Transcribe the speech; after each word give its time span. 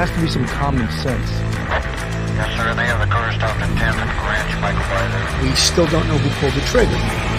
There 0.00 0.06
has 0.06 0.16
to 0.16 0.24
be 0.24 0.30
some 0.30 0.46
common 0.46 0.90
sense. 0.92 1.28
Yes, 1.28 2.56
sir. 2.56 2.74
They 2.74 2.86
have 2.86 3.06
the 3.06 3.12
car 3.12 3.30
stopped 3.34 3.60
in 3.60 3.68
10th 3.76 4.00
and 4.00 4.10
Ranch, 4.24 4.58
Michael 4.62 4.80
By 4.88 5.42
We 5.42 5.54
still 5.54 5.86
don't 5.88 6.08
know 6.08 6.16
who 6.16 6.30
pulled 6.40 6.54
the 6.54 6.62
trigger. 6.62 7.29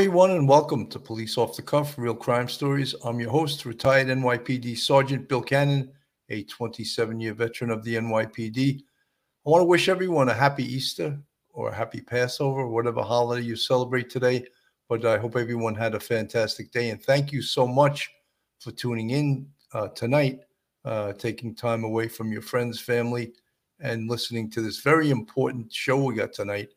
Everyone, 0.00 0.30
and 0.30 0.48
welcome 0.48 0.86
to 0.86 0.98
Police 0.98 1.36
Off 1.36 1.54
the 1.54 1.60
Cuff 1.60 1.98
Real 1.98 2.14
Crime 2.14 2.48
Stories. 2.48 2.94
I'm 3.04 3.20
your 3.20 3.28
host, 3.28 3.66
retired 3.66 4.06
NYPD 4.06 4.78
Sergeant 4.78 5.28
Bill 5.28 5.42
Cannon, 5.42 5.92
a 6.30 6.42
27 6.44 7.20
year 7.20 7.34
veteran 7.34 7.70
of 7.70 7.84
the 7.84 7.96
NYPD. 7.96 8.78
I 8.78 9.50
want 9.50 9.60
to 9.60 9.66
wish 9.66 9.90
everyone 9.90 10.30
a 10.30 10.32
happy 10.32 10.64
Easter 10.64 11.20
or 11.50 11.68
a 11.68 11.74
happy 11.74 12.00
Passover, 12.00 12.66
whatever 12.66 13.02
holiday 13.02 13.42
you 13.42 13.56
celebrate 13.56 14.08
today. 14.08 14.46
But 14.88 15.04
I 15.04 15.18
hope 15.18 15.36
everyone 15.36 15.74
had 15.74 15.94
a 15.94 16.00
fantastic 16.00 16.72
day. 16.72 16.88
And 16.88 17.02
thank 17.02 17.30
you 17.30 17.42
so 17.42 17.68
much 17.68 18.10
for 18.58 18.70
tuning 18.70 19.10
in 19.10 19.50
uh, 19.74 19.88
tonight, 19.88 20.40
uh, 20.86 21.12
taking 21.12 21.54
time 21.54 21.84
away 21.84 22.08
from 22.08 22.32
your 22.32 22.40
friends, 22.40 22.80
family, 22.80 23.34
and 23.80 24.08
listening 24.08 24.48
to 24.52 24.62
this 24.62 24.78
very 24.78 25.10
important 25.10 25.70
show 25.70 26.02
we 26.02 26.14
got 26.14 26.32
tonight. 26.32 26.70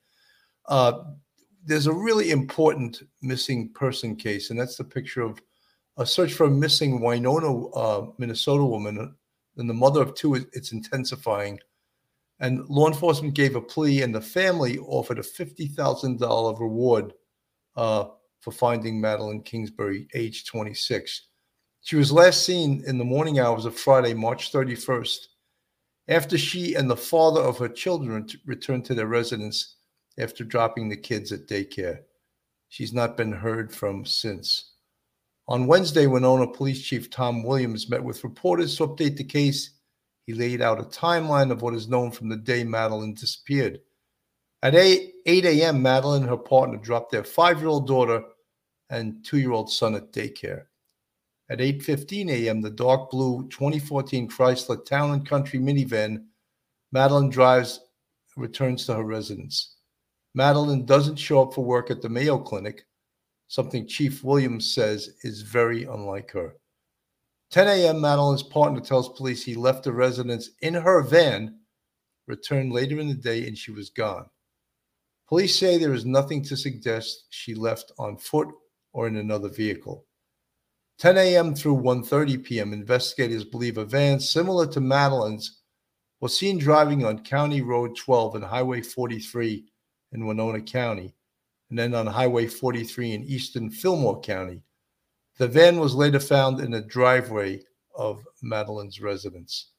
Uh, 0.65 1.03
there's 1.65 1.87
a 1.87 1.93
really 1.93 2.31
important 2.31 3.03
missing 3.21 3.69
person 3.73 4.15
case, 4.15 4.49
and 4.49 4.59
that's 4.59 4.75
the 4.75 4.83
picture 4.83 5.21
of 5.21 5.41
a 5.97 6.05
search 6.05 6.33
for 6.33 6.45
a 6.45 6.51
missing 6.51 7.01
Winona, 7.01 7.67
uh, 7.67 8.07
Minnesota 8.17 8.65
woman, 8.65 9.15
and 9.57 9.69
the 9.69 9.73
mother 9.73 10.01
of 10.01 10.15
two. 10.15 10.35
It's 10.35 10.71
intensifying, 10.71 11.59
and 12.39 12.67
law 12.67 12.87
enforcement 12.87 13.35
gave 13.35 13.55
a 13.55 13.61
plea, 13.61 14.01
and 14.01 14.13
the 14.13 14.21
family 14.21 14.77
offered 14.79 15.19
a 15.19 15.23
fifty 15.23 15.67
thousand 15.67 16.19
dollar 16.19 16.55
reward 16.59 17.13
uh, 17.75 18.05
for 18.39 18.51
finding 18.51 18.99
Madeline 18.99 19.43
Kingsbury, 19.43 20.07
age 20.13 20.45
twenty 20.45 20.73
six. 20.73 21.27
She 21.81 21.95
was 21.95 22.11
last 22.11 22.45
seen 22.45 22.83
in 22.87 22.97
the 22.97 23.05
morning 23.05 23.39
hours 23.39 23.65
of 23.65 23.77
Friday, 23.77 24.13
March 24.13 24.51
thirty 24.51 24.75
first, 24.75 25.29
after 26.07 26.37
she 26.37 26.75
and 26.75 26.89
the 26.89 26.97
father 26.97 27.41
of 27.41 27.57
her 27.57 27.69
children 27.69 28.27
returned 28.45 28.85
to 28.85 28.95
their 28.95 29.07
residence 29.07 29.75
after 30.17 30.43
dropping 30.43 30.89
the 30.89 30.97
kids 30.97 31.31
at 31.31 31.47
daycare. 31.47 31.99
She's 32.69 32.93
not 32.93 33.17
been 33.17 33.31
heard 33.31 33.73
from 33.73 34.05
since. 34.05 34.71
On 35.47 35.67
Wednesday, 35.67 36.07
Winona 36.07 36.47
Police 36.47 36.81
Chief 36.81 37.09
Tom 37.09 37.43
Williams 37.43 37.89
met 37.89 38.03
with 38.03 38.23
reporters 38.23 38.77
to 38.77 38.87
update 38.87 39.17
the 39.17 39.23
case. 39.23 39.71
He 40.25 40.33
laid 40.33 40.61
out 40.61 40.79
a 40.79 40.83
timeline 40.83 41.51
of 41.51 41.61
what 41.61 41.73
is 41.73 41.89
known 41.89 42.11
from 42.11 42.29
the 42.29 42.37
day 42.37 42.63
Madeline 42.63 43.13
disappeared. 43.13 43.81
At 44.61 44.75
8, 44.75 45.13
8 45.25 45.45
a.m., 45.45 45.81
Madeline 45.81 46.21
and 46.21 46.29
her 46.29 46.37
partner 46.37 46.77
dropped 46.77 47.11
their 47.11 47.25
five-year-old 47.25 47.87
daughter 47.87 48.23
and 48.89 49.25
two-year-old 49.25 49.69
son 49.69 49.95
at 49.95 50.13
daycare. 50.13 50.65
At 51.49 51.59
8:15 51.59 52.29
a.m., 52.29 52.61
the 52.61 52.69
dark 52.69 53.11
blue 53.11 53.47
2014 53.49 54.29
Chrysler 54.29 54.85
Town 54.85 55.11
and 55.11 55.27
Country 55.27 55.59
minivan 55.59 56.25
Madeline 56.93 57.29
drives 57.29 57.81
returns 58.37 58.85
to 58.85 58.95
her 58.95 59.03
residence. 59.03 59.72
Madeline 60.35 60.85
doesn't 60.85 61.17
show 61.17 61.41
up 61.41 61.53
for 61.53 61.63
work 61.63 61.91
at 61.91 62.01
the 62.01 62.09
Mayo 62.09 62.39
Clinic, 62.39 62.85
something 63.47 63.87
Chief 63.87 64.23
Williams 64.23 64.73
says 64.73 65.11
is 65.23 65.41
very 65.41 65.83
unlike 65.83 66.31
her. 66.31 66.55
10 67.51 67.67
a.m., 67.67 68.01
Madeline's 68.01 68.41
partner 68.41 68.79
tells 68.79 69.09
police 69.09 69.43
he 69.43 69.53
left 69.53 69.83
the 69.83 69.93
residence 69.93 70.49
in 70.61 70.73
her 70.73 71.03
van, 71.03 71.59
returned 72.27 72.73
later 72.73 72.99
in 72.99 73.07
the 73.07 73.13
day, 73.13 73.47
and 73.47 73.55
she 73.55 73.71
was 73.71 73.91
gone. 73.91 74.25
Police 75.29 75.57
say 75.59 75.77
there 75.77 75.93
is 75.93 76.05
nothing 76.05 76.43
to 76.43 76.57
suggest 76.57 77.25
she 77.29 77.53
left 77.53 77.91
on 77.99 78.17
foot 78.17 78.47
or 78.91 79.07
in 79.07 79.17
another 79.17 79.49
vehicle. 79.49 80.05
10 80.99 81.17
a.m. 81.17 81.53
through 81.53 81.75
1:30 81.75 82.43
p.m., 82.43 82.73
investigators 82.73 83.43
believe 83.43 83.77
a 83.77 83.85
van 83.85 84.19
similar 84.19 84.65
to 84.67 84.79
Madeline's 84.79 85.61
was 86.21 86.37
seen 86.37 86.57
driving 86.57 87.03
on 87.03 87.23
County 87.23 87.61
Road 87.61 87.97
12 87.97 88.35
and 88.35 88.43
Highway 88.43 88.81
43 88.81 89.65
in 90.13 90.25
Winona 90.25 90.61
County, 90.61 91.13
and 91.69 91.77
then 91.77 91.95
on 91.95 92.05
Highway 92.05 92.47
43 92.47 93.13
in 93.13 93.23
eastern 93.23 93.69
Fillmore 93.69 94.21
County. 94.21 94.61
The 95.37 95.47
van 95.47 95.79
was 95.79 95.95
later 95.95 96.19
found 96.19 96.59
in 96.59 96.71
the 96.71 96.81
driveway 96.81 97.61
of 97.95 98.23
Madeline's 98.41 99.01
residence. 99.01 99.71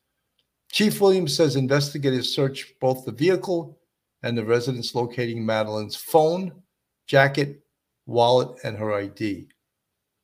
Chief 0.70 1.00
Williams 1.00 1.36
says 1.36 1.54
investigators 1.54 2.34
searched 2.34 2.78
both 2.80 3.04
the 3.04 3.12
vehicle 3.12 3.78
and 4.22 4.36
the 4.36 4.44
residence 4.44 4.94
locating 4.94 5.44
Madeline's 5.44 5.94
phone, 5.94 6.50
jacket, 7.06 7.60
wallet, 8.06 8.58
and 8.64 8.76
her 8.76 8.92
ID. 8.92 9.48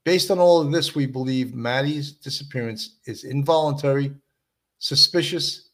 Based 0.04 0.30
on 0.30 0.38
all 0.38 0.60
of 0.60 0.72
this, 0.72 0.94
we 0.94 1.06
believe 1.06 1.54
Maddie's 1.54 2.12
disappearance 2.12 2.98
is 3.06 3.24
involuntary, 3.24 4.12
suspicious, 4.78 5.70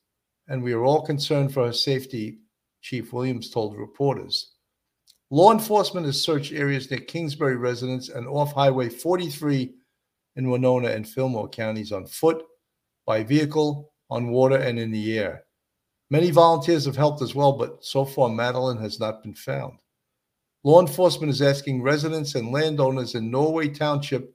and 0.49 0.63
we 0.63 0.73
are 0.73 0.85
all 0.85 1.03
concerned 1.03 1.55
for 1.55 1.67
her 1.67 1.73
safety 1.73 2.39
Chief 2.87 3.13
Williams 3.13 3.51
told 3.51 3.77
reporters. 3.77 4.53
Law 5.31 5.51
enforcement 5.51 6.07
has 6.07 6.23
searched 6.23 6.53
areas 6.53 6.89
near 6.89 7.01
Kingsbury 7.01 7.57
residence 7.57 8.11
and 8.11 8.29
off 8.29 8.53
Highway 8.53 8.89
43 8.91 9.75
in 10.37 10.49
Winona 10.49 10.91
and 10.91 11.09
Fillmore 11.09 11.49
counties 11.49 11.91
on 11.91 12.07
foot, 12.07 12.45
by 13.05 13.25
vehicle, 13.25 13.93
on 14.09 14.29
water, 14.29 14.59
and 14.59 14.79
in 14.79 14.93
the 14.93 15.19
air. 15.19 15.43
Many 16.11 16.31
volunteers 16.31 16.85
have 16.85 16.95
helped 16.95 17.23
as 17.23 17.35
well, 17.35 17.55
but 17.55 17.85
so 17.85 18.05
far 18.05 18.29
Madeline 18.29 18.79
has 18.79 19.01
not 19.01 19.21
been 19.21 19.35
found. 19.35 19.79
Law 20.63 20.81
enforcement 20.81 21.31
is 21.31 21.43
asking 21.43 21.83
residents 21.83 22.37
and 22.37 22.53
landowners 22.53 23.17
in 23.17 23.33
Norway 23.33 23.67
Township, 23.67 24.33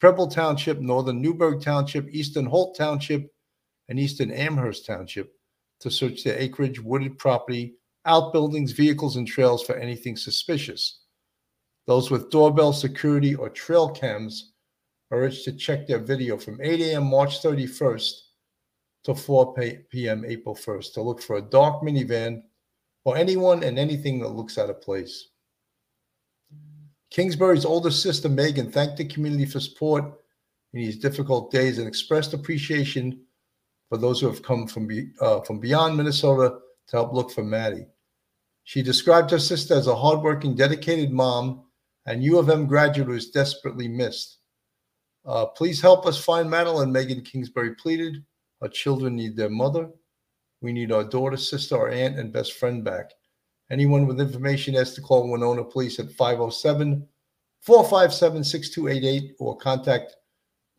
Preble 0.00 0.26
Township, 0.26 0.80
Northern 0.80 1.22
Newburg 1.22 1.62
Township, 1.62 2.08
Eastern 2.10 2.46
Holt 2.46 2.76
Township, 2.76 3.32
and 3.88 4.00
Eastern 4.00 4.32
Amherst 4.32 4.86
Township 4.86 5.35
to 5.80 5.90
search 5.90 6.24
their 6.24 6.38
acreage, 6.38 6.80
wooded 6.80 7.18
property, 7.18 7.76
outbuildings, 8.06 8.72
vehicles, 8.72 9.16
and 9.16 9.26
trails 9.26 9.62
for 9.62 9.76
anything 9.76 10.16
suspicious. 10.16 11.00
Those 11.86 12.10
with 12.10 12.30
doorbell 12.30 12.72
security 12.72 13.34
or 13.34 13.48
trail 13.48 13.90
cams 13.90 14.52
are 15.10 15.18
urged 15.18 15.44
to 15.44 15.52
check 15.52 15.86
their 15.86 15.98
video 15.98 16.36
from 16.36 16.60
8 16.60 16.80
a.m. 16.80 17.04
March 17.04 17.42
31st 17.42 18.12
to 19.04 19.14
4 19.14 19.54
p.m. 19.90 20.24
April 20.26 20.54
1st 20.54 20.94
to 20.94 21.02
look 21.02 21.22
for 21.22 21.36
a 21.36 21.42
dark 21.42 21.82
minivan 21.82 22.42
or 23.04 23.16
anyone 23.16 23.62
and 23.62 23.78
anything 23.78 24.18
that 24.18 24.30
looks 24.30 24.58
out 24.58 24.70
of 24.70 24.80
place. 24.80 25.28
Kingsbury's 27.10 27.64
older 27.64 27.92
sister, 27.92 28.28
Megan, 28.28 28.70
thanked 28.70 28.96
the 28.96 29.04
community 29.04 29.46
for 29.46 29.60
support 29.60 30.04
in 30.72 30.80
these 30.80 30.98
difficult 30.98 31.52
days 31.52 31.78
and 31.78 31.86
expressed 31.86 32.34
appreciation 32.34 33.20
for 33.88 33.98
those 33.98 34.20
who 34.20 34.26
have 34.26 34.42
come 34.42 34.66
from, 34.66 34.86
be, 34.86 35.10
uh, 35.20 35.40
from 35.40 35.60
beyond 35.60 35.96
Minnesota 35.96 36.58
to 36.88 36.96
help 36.96 37.12
look 37.12 37.30
for 37.30 37.44
Maddie. 37.44 37.86
She 38.64 38.82
described 38.82 39.30
her 39.30 39.38
sister 39.38 39.74
as 39.74 39.86
a 39.86 39.94
hardworking, 39.94 40.56
dedicated 40.56 41.12
mom 41.12 41.64
and 42.06 42.22
U 42.22 42.38
of 42.38 42.50
M 42.50 42.66
graduate 42.66 43.08
who 43.08 43.14
is 43.14 43.30
desperately 43.30 43.88
missed. 43.88 44.38
Uh, 45.24 45.46
please 45.46 45.80
help 45.80 46.06
us 46.06 46.22
find 46.22 46.48
Madeline. 46.48 46.92
Megan 46.92 47.22
Kingsbury 47.22 47.74
pleaded. 47.74 48.24
Our 48.62 48.68
children 48.68 49.16
need 49.16 49.36
their 49.36 49.50
mother. 49.50 49.88
We 50.60 50.72
need 50.72 50.92
our 50.92 51.04
daughter, 51.04 51.36
sister, 51.36 51.76
our 51.76 51.88
aunt, 51.88 52.18
and 52.18 52.32
best 52.32 52.54
friend 52.54 52.82
back. 52.82 53.10
Anyone 53.70 54.06
with 54.06 54.20
information 54.20 54.74
has 54.74 54.94
to 54.94 55.00
call 55.00 55.28
Winona 55.28 55.64
Police 55.64 55.98
at 55.98 56.12
507 56.12 57.06
457 57.62 58.44
6288 58.44 59.34
or 59.40 59.56
contact 59.56 60.16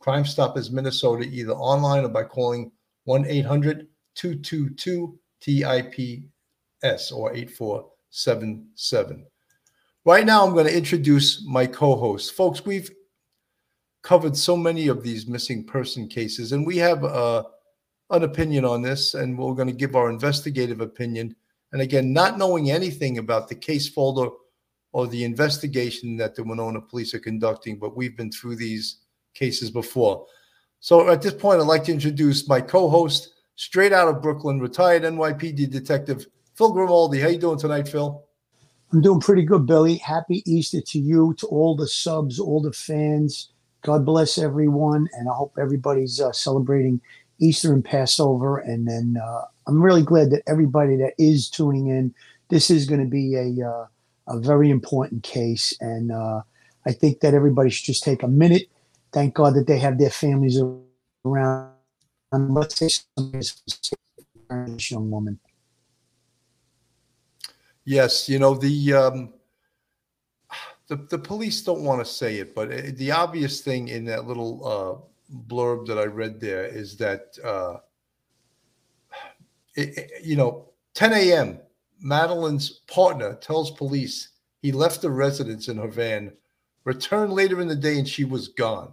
Crime 0.00 0.24
Stoppers 0.24 0.70
Minnesota 0.70 1.24
either 1.24 1.52
online 1.52 2.04
or 2.04 2.08
by 2.08 2.22
calling 2.22 2.72
1 3.08 3.26
800 3.26 3.88
222 4.16 5.18
TIPS 5.40 7.10
or 7.10 7.32
8477. 7.32 9.26
Right 10.04 10.26
now, 10.26 10.44
I'm 10.46 10.52
going 10.52 10.66
to 10.66 10.76
introduce 10.76 11.42
my 11.46 11.64
co 11.66 11.96
host. 11.96 12.34
Folks, 12.34 12.66
we've 12.66 12.90
covered 14.02 14.36
so 14.36 14.58
many 14.58 14.88
of 14.88 15.02
these 15.02 15.26
missing 15.26 15.64
person 15.64 16.06
cases, 16.06 16.52
and 16.52 16.66
we 16.66 16.76
have 16.76 17.02
uh, 17.02 17.44
an 18.10 18.24
opinion 18.24 18.66
on 18.66 18.82
this, 18.82 19.14
and 19.14 19.38
we're 19.38 19.54
going 19.54 19.68
to 19.68 19.74
give 19.74 19.96
our 19.96 20.10
investigative 20.10 20.82
opinion. 20.82 21.34
And 21.72 21.80
again, 21.80 22.12
not 22.12 22.36
knowing 22.36 22.70
anything 22.70 23.16
about 23.16 23.48
the 23.48 23.54
case 23.54 23.88
folder 23.88 24.28
or 24.92 25.06
the 25.06 25.24
investigation 25.24 26.18
that 26.18 26.34
the 26.34 26.44
Winona 26.44 26.82
police 26.82 27.14
are 27.14 27.20
conducting, 27.20 27.78
but 27.78 27.96
we've 27.96 28.18
been 28.18 28.32
through 28.32 28.56
these 28.56 28.98
cases 29.32 29.70
before. 29.70 30.26
So 30.80 31.08
at 31.10 31.22
this 31.22 31.34
point, 31.34 31.60
I'd 31.60 31.66
like 31.66 31.84
to 31.84 31.92
introduce 31.92 32.48
my 32.48 32.60
co-host, 32.60 33.32
straight 33.56 33.92
out 33.92 34.08
of 34.08 34.22
Brooklyn, 34.22 34.60
retired 34.60 35.02
NYPD 35.02 35.70
detective 35.70 36.26
Phil 36.54 36.72
Grimaldi. 36.72 37.20
How 37.20 37.28
you 37.28 37.38
doing 37.38 37.58
tonight, 37.58 37.88
Phil? 37.88 38.24
I'm 38.92 39.02
doing 39.02 39.20
pretty 39.20 39.42
good, 39.42 39.66
Billy. 39.66 39.96
Happy 39.96 40.42
Easter 40.46 40.80
to 40.80 40.98
you, 40.98 41.34
to 41.38 41.46
all 41.48 41.76
the 41.76 41.88
subs, 41.88 42.38
all 42.38 42.62
the 42.62 42.72
fans. 42.72 43.50
God 43.82 44.04
bless 44.06 44.38
everyone, 44.38 45.08
and 45.12 45.28
I 45.28 45.32
hope 45.34 45.56
everybody's 45.58 46.20
uh, 46.20 46.32
celebrating 46.32 47.00
Easter 47.38 47.72
and 47.72 47.84
Passover. 47.84 48.58
And 48.58 48.88
then 48.88 49.16
uh, 49.22 49.42
I'm 49.66 49.82
really 49.82 50.02
glad 50.02 50.30
that 50.30 50.42
everybody 50.46 50.96
that 50.96 51.14
is 51.18 51.50
tuning 51.50 51.88
in. 51.88 52.14
This 52.48 52.70
is 52.70 52.86
going 52.86 53.00
to 53.00 53.06
be 53.06 53.34
a 53.34 53.68
uh, 53.68 53.86
a 54.28 54.38
very 54.38 54.70
important 54.70 55.22
case, 55.22 55.74
and 55.80 56.12
uh, 56.12 56.42
I 56.86 56.92
think 56.92 57.20
that 57.20 57.34
everybody 57.34 57.70
should 57.70 57.86
just 57.86 58.02
take 58.02 58.22
a 58.22 58.28
minute. 58.28 58.68
Thank 59.12 59.34
God 59.34 59.54
that 59.54 59.66
they 59.66 59.78
have 59.78 59.98
their 59.98 60.10
families 60.10 60.60
around. 61.24 61.72
Let's 62.32 62.78
say 62.78 62.88
this 63.16 63.62
young 64.90 65.10
woman. 65.10 65.38
Yes, 67.84 68.28
you 68.28 68.38
know 68.38 68.54
the 68.54 68.92
um, 68.92 69.32
the 70.88 70.96
the 70.96 71.18
police 71.18 71.62
don't 71.62 71.84
want 71.84 72.00
to 72.00 72.04
say 72.04 72.36
it, 72.36 72.54
but 72.54 72.70
uh, 72.70 72.82
the 72.94 73.10
obvious 73.12 73.62
thing 73.62 73.88
in 73.88 74.04
that 74.04 74.26
little 74.26 74.66
uh, 74.66 75.34
blurb 75.46 75.86
that 75.86 75.98
I 75.98 76.04
read 76.04 76.38
there 76.38 76.64
is 76.64 76.96
that 76.98 77.36
uh, 77.42 77.78
it, 79.74 79.96
it, 79.96 80.10
you 80.22 80.36
know 80.36 80.68
10 80.94 81.12
a.m. 81.14 81.60
Madeline's 82.00 82.80
partner 82.92 83.34
tells 83.36 83.70
police 83.70 84.30
he 84.60 84.72
left 84.72 85.00
the 85.00 85.10
residence 85.10 85.68
in 85.68 85.78
her 85.78 85.88
van, 85.88 86.32
returned 86.84 87.32
later 87.32 87.60
in 87.60 87.68
the 87.68 87.76
day, 87.76 87.98
and 87.98 88.08
she 88.08 88.24
was 88.24 88.48
gone. 88.48 88.92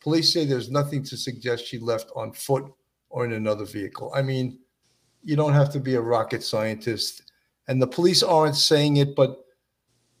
Police 0.00 0.32
say 0.32 0.44
there's 0.44 0.70
nothing 0.70 1.02
to 1.04 1.16
suggest 1.16 1.66
she 1.66 1.78
left 1.78 2.10
on 2.16 2.32
foot 2.32 2.64
or 3.08 3.24
in 3.24 3.32
another 3.32 3.64
vehicle. 3.64 4.12
I 4.14 4.22
mean, 4.22 4.58
you 5.22 5.36
don't 5.36 5.52
have 5.52 5.72
to 5.72 5.80
be 5.80 5.94
a 5.94 6.00
rocket 6.00 6.42
scientist, 6.42 7.30
and 7.68 7.80
the 7.80 7.86
police 7.86 8.22
aren't 8.22 8.56
saying 8.56 8.96
it, 8.96 9.14
but 9.14 9.44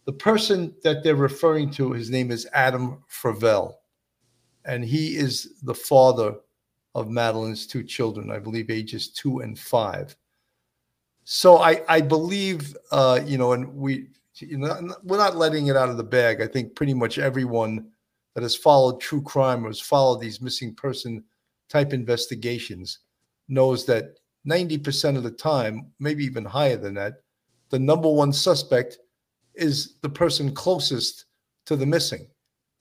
the 0.04 0.12
person 0.12 0.74
that 0.82 1.02
they're 1.02 1.16
referring 1.16 1.70
to, 1.72 1.92
his 1.92 2.10
name 2.10 2.30
is 2.30 2.46
Adam 2.52 3.02
Fravel, 3.08 3.74
and 4.64 4.84
he 4.84 5.16
is 5.16 5.54
the 5.62 5.74
father 5.74 6.36
of 6.94 7.10
Madeline's 7.10 7.66
two 7.66 7.82
children, 7.82 8.30
I 8.30 8.38
believe 8.38 8.70
ages 8.70 9.08
two 9.08 9.40
and 9.40 9.58
five. 9.58 10.16
So 11.24 11.58
I, 11.58 11.82
I 11.88 12.00
believe, 12.00 12.76
uh, 12.90 13.20
you 13.24 13.38
know, 13.38 13.52
and 13.52 13.74
we, 13.74 14.08
you 14.42 14.58
know, 14.58 14.94
we're 15.04 15.16
not 15.16 15.36
letting 15.36 15.68
it 15.68 15.76
out 15.76 15.88
of 15.88 15.96
the 15.96 16.04
bag. 16.04 16.40
I 16.40 16.46
think 16.46 16.74
pretty 16.74 16.94
much 16.94 17.18
everyone 17.18 17.86
that 18.34 18.42
has 18.42 18.56
followed 18.56 19.00
true 19.00 19.22
crime 19.22 19.64
or 19.64 19.68
has 19.68 19.80
followed 19.80 20.20
these 20.20 20.40
missing 20.40 20.74
person 20.74 21.24
type 21.68 21.92
investigations 21.92 23.00
knows 23.48 23.84
that 23.86 24.18
90% 24.46 25.16
of 25.16 25.22
the 25.22 25.30
time, 25.30 25.92
maybe 25.98 26.24
even 26.24 26.44
higher 26.44 26.76
than 26.76 26.94
that, 26.94 27.22
the 27.70 27.78
number 27.78 28.10
one 28.10 28.32
suspect 28.32 28.98
is 29.54 29.94
the 30.02 30.08
person 30.08 30.54
closest 30.54 31.26
to 31.66 31.76
the 31.76 31.86
missing. 31.86 32.26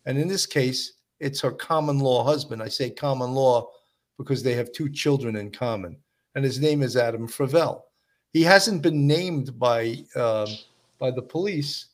And 0.06 0.18
in 0.18 0.28
this 0.28 0.46
case, 0.46 0.94
it's 1.20 1.42
her 1.42 1.52
common 1.52 2.00
law 2.00 2.24
husband. 2.24 2.64
I 2.64 2.68
say 2.68 2.90
common 2.90 3.32
law 3.32 3.70
because 4.18 4.42
they 4.42 4.54
have 4.54 4.72
two 4.72 4.90
children 4.90 5.36
in 5.36 5.52
common. 5.52 5.98
And 6.36 6.44
his 6.44 6.60
name 6.60 6.82
is 6.82 6.98
Adam 6.98 7.28
Fravel. 7.28 7.82
He 8.34 8.42
hasn't 8.44 8.82
been 8.82 9.06
named 9.06 9.60
by 9.60 9.98
uh, 10.16 10.48
by 11.02 11.12
the 11.12 11.22
police, 11.22 11.88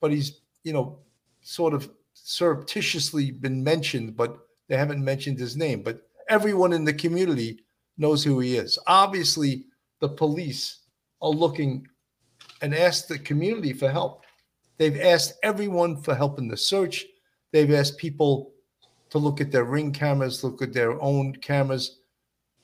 but 0.00 0.10
he's 0.10 0.40
you 0.64 0.72
know 0.72 0.98
sort 1.42 1.74
of 1.74 1.88
surreptitiously 2.14 3.30
been 3.30 3.62
mentioned, 3.62 4.16
but 4.16 4.38
they 4.68 4.76
haven't 4.76 5.04
mentioned 5.04 5.38
his 5.38 5.56
name. 5.56 5.82
But 5.82 6.08
everyone 6.28 6.72
in 6.72 6.84
the 6.84 6.94
community 6.94 7.60
knows 7.98 8.24
who 8.24 8.40
he 8.40 8.56
is. 8.56 8.78
Obviously, 8.88 9.66
the 10.00 10.08
police 10.08 10.80
are 11.22 11.30
looking 11.30 11.86
and 12.62 12.74
asked 12.74 13.08
the 13.08 13.18
community 13.18 13.72
for 13.72 13.90
help. 13.90 14.24
They've 14.78 15.00
asked 15.00 15.34
everyone 15.42 16.02
for 16.02 16.14
help 16.14 16.38
in 16.38 16.48
the 16.48 16.56
search. 16.56 17.04
They've 17.52 17.72
asked 17.72 17.98
people 17.98 18.52
to 19.10 19.18
look 19.18 19.40
at 19.40 19.52
their 19.52 19.64
ring 19.64 19.92
cameras, 19.92 20.42
look 20.42 20.62
at 20.62 20.72
their 20.72 21.00
own 21.00 21.34
cameras. 21.36 22.00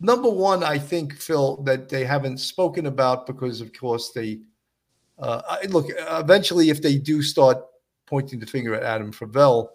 Number 0.00 0.28
one, 0.28 0.64
I 0.64 0.78
think, 0.78 1.14
Phil, 1.14 1.62
that 1.62 1.88
they 1.88 2.04
haven't 2.04 2.38
spoken 2.38 2.86
about 2.86 3.26
because, 3.26 3.60
of 3.60 3.72
course, 3.72 4.10
they 4.10 4.40
uh, 5.18 5.58
look. 5.68 5.86
Eventually, 5.88 6.70
if 6.70 6.82
they 6.82 6.96
do 6.96 7.22
start 7.22 7.58
pointing 8.06 8.40
the 8.40 8.46
finger 8.46 8.74
at 8.74 8.82
Adam 8.82 9.12
Fravel, 9.12 9.68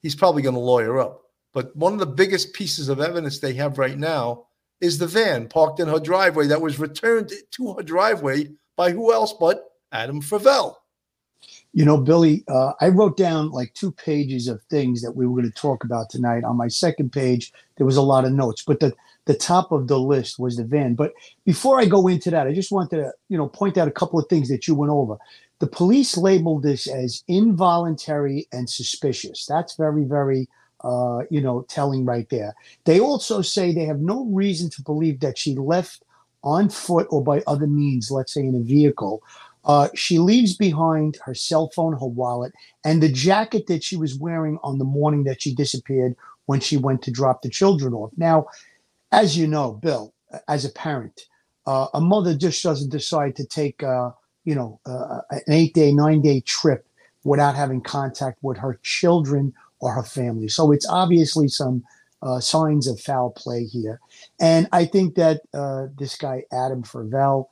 he's 0.00 0.14
probably 0.14 0.42
going 0.42 0.54
to 0.54 0.60
lawyer 0.60 0.98
up. 1.00 1.22
But 1.52 1.74
one 1.76 1.92
of 1.92 1.98
the 1.98 2.06
biggest 2.06 2.52
pieces 2.52 2.88
of 2.88 3.00
evidence 3.00 3.38
they 3.38 3.54
have 3.54 3.78
right 3.78 3.98
now 3.98 4.46
is 4.80 4.98
the 4.98 5.06
van 5.06 5.48
parked 5.48 5.80
in 5.80 5.88
her 5.88 6.00
driveway 6.00 6.46
that 6.48 6.60
was 6.60 6.78
returned 6.78 7.32
to 7.52 7.74
her 7.74 7.82
driveway 7.82 8.48
by 8.76 8.90
who 8.90 9.12
else 9.12 9.32
but 9.32 9.70
Adam 9.92 10.20
Fravel. 10.20 10.74
You 11.72 11.84
know, 11.84 11.96
Billy, 11.96 12.44
uh, 12.48 12.72
I 12.80 12.88
wrote 12.88 13.16
down 13.16 13.50
like 13.50 13.72
two 13.74 13.92
pages 13.92 14.48
of 14.48 14.62
things 14.64 15.02
that 15.02 15.14
we 15.14 15.26
were 15.26 15.40
going 15.40 15.50
to 15.50 15.60
talk 15.60 15.84
about 15.84 16.10
tonight. 16.10 16.44
On 16.44 16.56
my 16.56 16.68
second 16.68 17.12
page, 17.12 17.52
there 17.76 17.86
was 17.86 17.96
a 17.96 18.02
lot 18.02 18.24
of 18.24 18.32
notes, 18.32 18.62
but 18.62 18.80
the 18.80 18.92
the 19.26 19.34
top 19.34 19.72
of 19.72 19.88
the 19.88 19.98
list 19.98 20.38
was 20.38 20.56
the 20.56 20.64
van. 20.64 20.94
But 20.94 21.12
before 21.44 21.80
I 21.80 21.86
go 21.86 22.08
into 22.08 22.30
that, 22.30 22.46
I 22.46 22.52
just 22.52 22.72
wanted 22.72 22.96
to, 22.96 23.12
you 23.28 23.38
know, 23.38 23.48
point 23.48 23.78
out 23.78 23.88
a 23.88 23.92
couple 23.92 24.18
of 24.18 24.28
things 24.28 24.48
that 24.48 24.68
you 24.68 24.74
went 24.74 24.92
over. 24.92 25.16
The 25.60 25.66
police 25.66 26.16
labeled 26.16 26.62
this 26.62 26.86
as 26.86 27.22
involuntary 27.28 28.46
and 28.52 28.68
suspicious. 28.68 29.46
That's 29.46 29.76
very, 29.76 30.04
very, 30.04 30.48
uh, 30.82 31.22
you 31.30 31.40
know, 31.40 31.64
telling 31.68 32.04
right 32.04 32.28
there. 32.28 32.54
They 32.84 33.00
also 33.00 33.40
say 33.40 33.72
they 33.72 33.86
have 33.86 34.00
no 34.00 34.24
reason 34.26 34.68
to 34.70 34.82
believe 34.82 35.20
that 35.20 35.38
she 35.38 35.54
left 35.54 36.02
on 36.42 36.68
foot 36.68 37.06
or 37.10 37.22
by 37.24 37.42
other 37.46 37.66
means, 37.66 38.10
let's 38.10 38.34
say 38.34 38.42
in 38.42 38.54
a 38.54 38.60
vehicle. 38.60 39.22
Uh, 39.64 39.88
she 39.94 40.18
leaves 40.18 40.54
behind 40.54 41.16
her 41.24 41.34
cell 41.34 41.70
phone, 41.74 41.94
her 41.94 42.06
wallet, 42.06 42.52
and 42.84 43.02
the 43.02 43.08
jacket 43.08 43.66
that 43.66 43.82
she 43.82 43.96
was 43.96 44.18
wearing 44.18 44.58
on 44.62 44.78
the 44.78 44.84
morning 44.84 45.24
that 45.24 45.40
she 45.40 45.54
disappeared 45.54 46.14
when 46.44 46.60
she 46.60 46.76
went 46.76 47.00
to 47.00 47.10
drop 47.10 47.40
the 47.40 47.48
children 47.48 47.94
off. 47.94 48.10
Now, 48.18 48.46
as 49.14 49.38
you 49.38 49.46
know, 49.46 49.72
Bill, 49.72 50.12
as 50.48 50.64
a 50.64 50.70
parent, 50.70 51.22
uh, 51.66 51.86
a 51.94 52.00
mother 52.00 52.36
just 52.36 52.62
doesn't 52.62 52.90
decide 52.90 53.36
to 53.36 53.46
take, 53.46 53.82
uh, 53.82 54.10
you 54.44 54.54
know, 54.56 54.80
uh, 54.84 55.20
an 55.30 55.42
eight-day, 55.48 55.92
nine-day 55.92 56.40
trip 56.40 56.86
without 57.22 57.54
having 57.54 57.80
contact 57.80 58.38
with 58.42 58.58
her 58.58 58.78
children 58.82 59.54
or 59.78 59.92
her 59.92 60.02
family. 60.02 60.48
So 60.48 60.72
it's 60.72 60.86
obviously 60.88 61.46
some 61.46 61.84
uh, 62.22 62.40
signs 62.40 62.88
of 62.88 63.00
foul 63.00 63.30
play 63.30 63.64
here. 63.64 64.00
And 64.40 64.68
I 64.72 64.84
think 64.84 65.14
that 65.14 65.42
uh, 65.54 65.86
this 65.96 66.16
guy, 66.16 66.42
Adam 66.52 66.82
Fravel, 66.82 67.46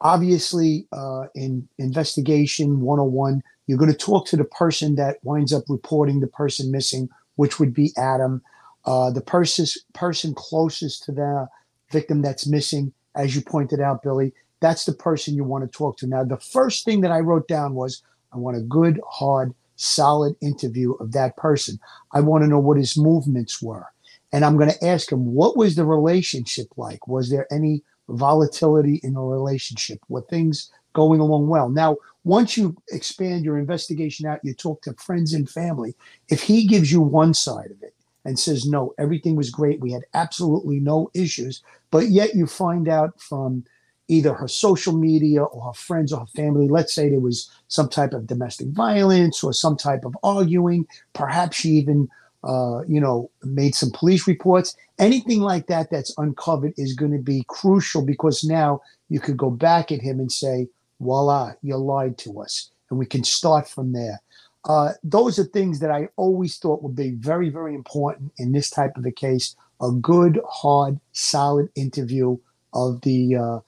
obviously 0.00 0.86
uh, 0.92 1.26
in 1.34 1.68
investigation 1.78 2.80
101, 2.80 3.42
you're 3.66 3.78
going 3.78 3.90
to 3.90 3.96
talk 3.96 4.26
to 4.26 4.36
the 4.36 4.44
person 4.44 4.94
that 4.94 5.18
winds 5.24 5.52
up 5.52 5.64
reporting 5.68 6.20
the 6.20 6.26
person 6.28 6.70
missing, 6.70 7.08
which 7.36 7.58
would 7.58 7.74
be 7.74 7.92
Adam. 7.96 8.40
Uh, 8.88 9.10
the 9.10 9.20
person, 9.20 9.66
person 9.92 10.32
closest 10.34 11.02
to 11.02 11.12
the 11.12 11.46
victim 11.92 12.22
that's 12.22 12.46
missing, 12.46 12.90
as 13.14 13.36
you 13.36 13.42
pointed 13.42 13.80
out, 13.80 14.02
Billy, 14.02 14.32
that's 14.60 14.86
the 14.86 14.94
person 14.94 15.34
you 15.34 15.44
want 15.44 15.62
to 15.62 15.78
talk 15.78 15.98
to. 15.98 16.06
Now, 16.06 16.24
the 16.24 16.38
first 16.38 16.86
thing 16.86 17.02
that 17.02 17.12
I 17.12 17.20
wrote 17.20 17.46
down 17.48 17.74
was 17.74 18.02
I 18.32 18.38
want 18.38 18.56
a 18.56 18.62
good, 18.62 18.98
hard, 19.06 19.52
solid 19.76 20.36
interview 20.40 20.94
of 20.94 21.12
that 21.12 21.36
person. 21.36 21.78
I 22.12 22.20
want 22.20 22.44
to 22.44 22.48
know 22.48 22.58
what 22.58 22.78
his 22.78 22.96
movements 22.96 23.60
were. 23.60 23.84
And 24.32 24.42
I'm 24.42 24.56
going 24.56 24.70
to 24.70 24.84
ask 24.86 25.12
him, 25.12 25.34
what 25.34 25.54
was 25.54 25.76
the 25.76 25.84
relationship 25.84 26.68
like? 26.78 27.06
Was 27.06 27.28
there 27.28 27.46
any 27.52 27.82
volatility 28.08 29.00
in 29.02 29.12
the 29.12 29.20
relationship? 29.20 29.98
Were 30.08 30.22
things 30.22 30.70
going 30.94 31.20
along 31.20 31.48
well? 31.48 31.68
Now, 31.68 31.98
once 32.24 32.56
you 32.56 32.74
expand 32.90 33.44
your 33.44 33.58
investigation 33.58 34.26
out, 34.26 34.40
you 34.42 34.54
talk 34.54 34.80
to 34.82 34.94
friends 34.94 35.34
and 35.34 35.48
family. 35.48 35.94
If 36.30 36.42
he 36.42 36.66
gives 36.66 36.90
you 36.90 37.02
one 37.02 37.34
side 37.34 37.70
of 37.70 37.82
it 37.82 37.92
and 38.28 38.38
says, 38.38 38.66
no, 38.66 38.94
everything 38.98 39.34
was 39.34 39.50
great, 39.50 39.80
we 39.80 39.92
had 39.92 40.04
absolutely 40.14 40.78
no 40.78 41.10
issues, 41.14 41.62
but 41.90 42.08
yet 42.08 42.34
you 42.34 42.46
find 42.46 42.88
out 42.88 43.20
from 43.20 43.64
either 44.06 44.32
her 44.32 44.48
social 44.48 44.92
media 44.92 45.42
or 45.42 45.66
her 45.66 45.72
friends 45.72 46.12
or 46.12 46.20
her 46.20 46.26
family, 46.36 46.68
let's 46.68 46.94
say 46.94 47.08
there 47.08 47.20
was 47.20 47.50
some 47.68 47.88
type 47.88 48.12
of 48.12 48.26
domestic 48.26 48.68
violence 48.68 49.42
or 49.42 49.52
some 49.52 49.76
type 49.76 50.04
of 50.04 50.16
arguing, 50.22 50.86
perhaps 51.12 51.56
she 51.56 51.70
even 51.70 52.08
uh, 52.44 52.82
you 52.86 53.00
know, 53.00 53.30
made 53.42 53.74
some 53.74 53.90
police 53.90 54.26
reports. 54.26 54.76
Anything 54.98 55.40
like 55.40 55.66
that 55.66 55.90
that's 55.90 56.14
uncovered 56.18 56.72
is 56.76 56.94
going 56.94 57.12
to 57.12 57.18
be 57.18 57.44
crucial 57.48 58.04
because 58.04 58.44
now 58.44 58.80
you 59.08 59.18
could 59.18 59.36
go 59.36 59.50
back 59.50 59.90
at 59.90 60.00
him 60.00 60.20
and 60.20 60.30
say, 60.30 60.68
voila, 61.00 61.52
you 61.62 61.76
lied 61.76 62.16
to 62.18 62.40
us. 62.40 62.70
And 62.90 62.98
we 62.98 63.06
can 63.06 63.24
start 63.24 63.68
from 63.68 63.92
there. 63.92 64.20
Uh, 64.68 64.92
those 65.02 65.38
are 65.38 65.44
things 65.44 65.80
that 65.80 65.90
I 65.90 66.08
always 66.16 66.58
thought 66.58 66.82
would 66.82 66.94
be 66.94 67.12
very, 67.12 67.48
very 67.48 67.74
important 67.74 68.32
in 68.36 68.52
this 68.52 68.68
type 68.68 68.92
of 68.96 69.06
a 69.06 69.10
case. 69.10 69.56
A 69.80 69.90
good, 69.90 70.40
hard, 70.46 71.00
solid 71.12 71.70
interview 71.74 72.36
of 72.74 73.00
the, 73.00 73.36
uh, 73.36 73.58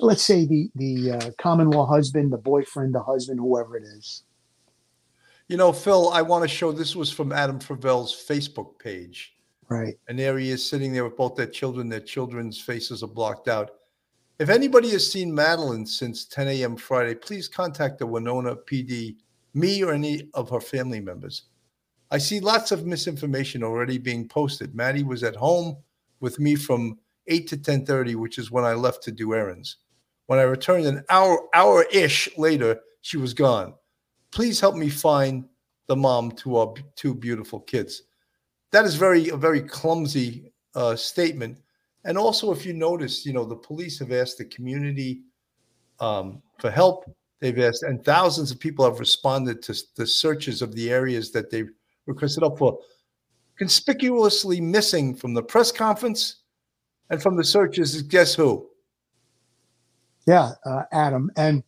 let's 0.00 0.22
say, 0.22 0.46
the 0.46 0.70
the 0.74 1.12
uh, 1.12 1.30
common 1.38 1.70
law 1.70 1.86
husband, 1.86 2.32
the 2.32 2.38
boyfriend, 2.38 2.94
the 2.94 3.02
husband, 3.02 3.38
whoever 3.38 3.76
it 3.76 3.84
is. 3.84 4.24
You 5.46 5.56
know, 5.56 5.72
Phil, 5.72 6.10
I 6.10 6.22
want 6.22 6.42
to 6.42 6.48
show 6.48 6.72
this 6.72 6.96
was 6.96 7.10
from 7.10 7.32
Adam 7.32 7.60
Fravel's 7.60 8.12
Facebook 8.12 8.78
page. 8.78 9.34
Right. 9.68 9.94
And 10.08 10.18
there 10.18 10.38
he 10.38 10.50
is 10.50 10.68
sitting 10.68 10.92
there 10.92 11.04
with 11.04 11.16
both 11.16 11.36
their 11.36 11.46
children. 11.46 11.88
Their 11.88 12.00
children's 12.00 12.60
faces 12.60 13.02
are 13.02 13.08
blocked 13.08 13.48
out. 13.48 13.70
If 14.38 14.48
anybody 14.50 14.90
has 14.90 15.10
seen 15.10 15.34
Madeline 15.34 15.84
since 15.84 16.24
10 16.24 16.48
a.m. 16.48 16.76
Friday, 16.76 17.14
please 17.14 17.48
contact 17.48 17.98
the 17.98 18.06
Winona 18.06 18.56
PD, 18.56 19.16
me 19.58 19.82
or 19.82 19.92
any 19.92 20.28
of 20.34 20.50
her 20.50 20.60
family 20.60 21.00
members. 21.00 21.44
I 22.10 22.18
see 22.18 22.40
lots 22.40 22.72
of 22.72 22.86
misinformation 22.86 23.62
already 23.62 23.98
being 23.98 24.28
posted. 24.28 24.74
Maddie 24.74 25.02
was 25.02 25.22
at 25.22 25.36
home 25.36 25.76
with 26.20 26.38
me 26.38 26.54
from 26.54 26.98
8 27.26 27.46
to 27.48 27.56
10:30, 27.56 28.14
which 28.14 28.38
is 28.38 28.50
when 28.50 28.64
I 28.64 28.72
left 28.72 29.02
to 29.04 29.12
do 29.12 29.34
errands. 29.34 29.76
When 30.26 30.38
I 30.38 30.42
returned 30.42 30.86
an 30.86 31.04
hour 31.10 31.48
hour-ish 31.54 32.28
later, 32.38 32.80
she 33.02 33.16
was 33.16 33.34
gone. 33.34 33.74
Please 34.30 34.60
help 34.60 34.76
me 34.76 34.88
find 34.88 35.48
the 35.86 35.96
mom 35.96 36.32
to 36.32 36.56
our 36.56 36.74
two 36.96 37.14
beautiful 37.14 37.60
kids. 37.60 38.02
That 38.72 38.84
is 38.84 38.94
very 38.94 39.28
a 39.28 39.36
very 39.36 39.62
clumsy 39.62 40.52
uh, 40.74 40.96
statement. 40.96 41.58
And 42.04 42.16
also, 42.16 42.52
if 42.52 42.64
you 42.64 42.72
notice, 42.72 43.26
you 43.26 43.32
know, 43.32 43.44
the 43.44 43.56
police 43.56 43.98
have 43.98 44.12
asked 44.12 44.38
the 44.38 44.44
community 44.44 45.22
um, 46.00 46.42
for 46.58 46.70
help. 46.70 47.04
They've 47.40 47.58
asked, 47.58 47.84
and 47.84 48.04
thousands 48.04 48.50
of 48.50 48.58
people 48.58 48.84
have 48.84 48.98
responded 48.98 49.62
to 49.62 49.76
the 49.96 50.06
searches 50.06 50.60
of 50.60 50.74
the 50.74 50.90
areas 50.90 51.30
that 51.32 51.50
they 51.50 51.64
requested 52.06 52.42
up 52.42 52.58
for. 52.58 52.78
Conspicuously 53.56 54.60
missing 54.60 55.14
from 55.14 55.34
the 55.34 55.42
press 55.42 55.70
conference 55.70 56.42
and 57.10 57.22
from 57.22 57.36
the 57.36 57.44
searches 57.44 57.94
is 57.94 58.02
guess 58.02 58.34
who? 58.34 58.68
Yeah, 60.26 60.50
uh, 60.64 60.82
Adam. 60.92 61.30
And 61.36 61.62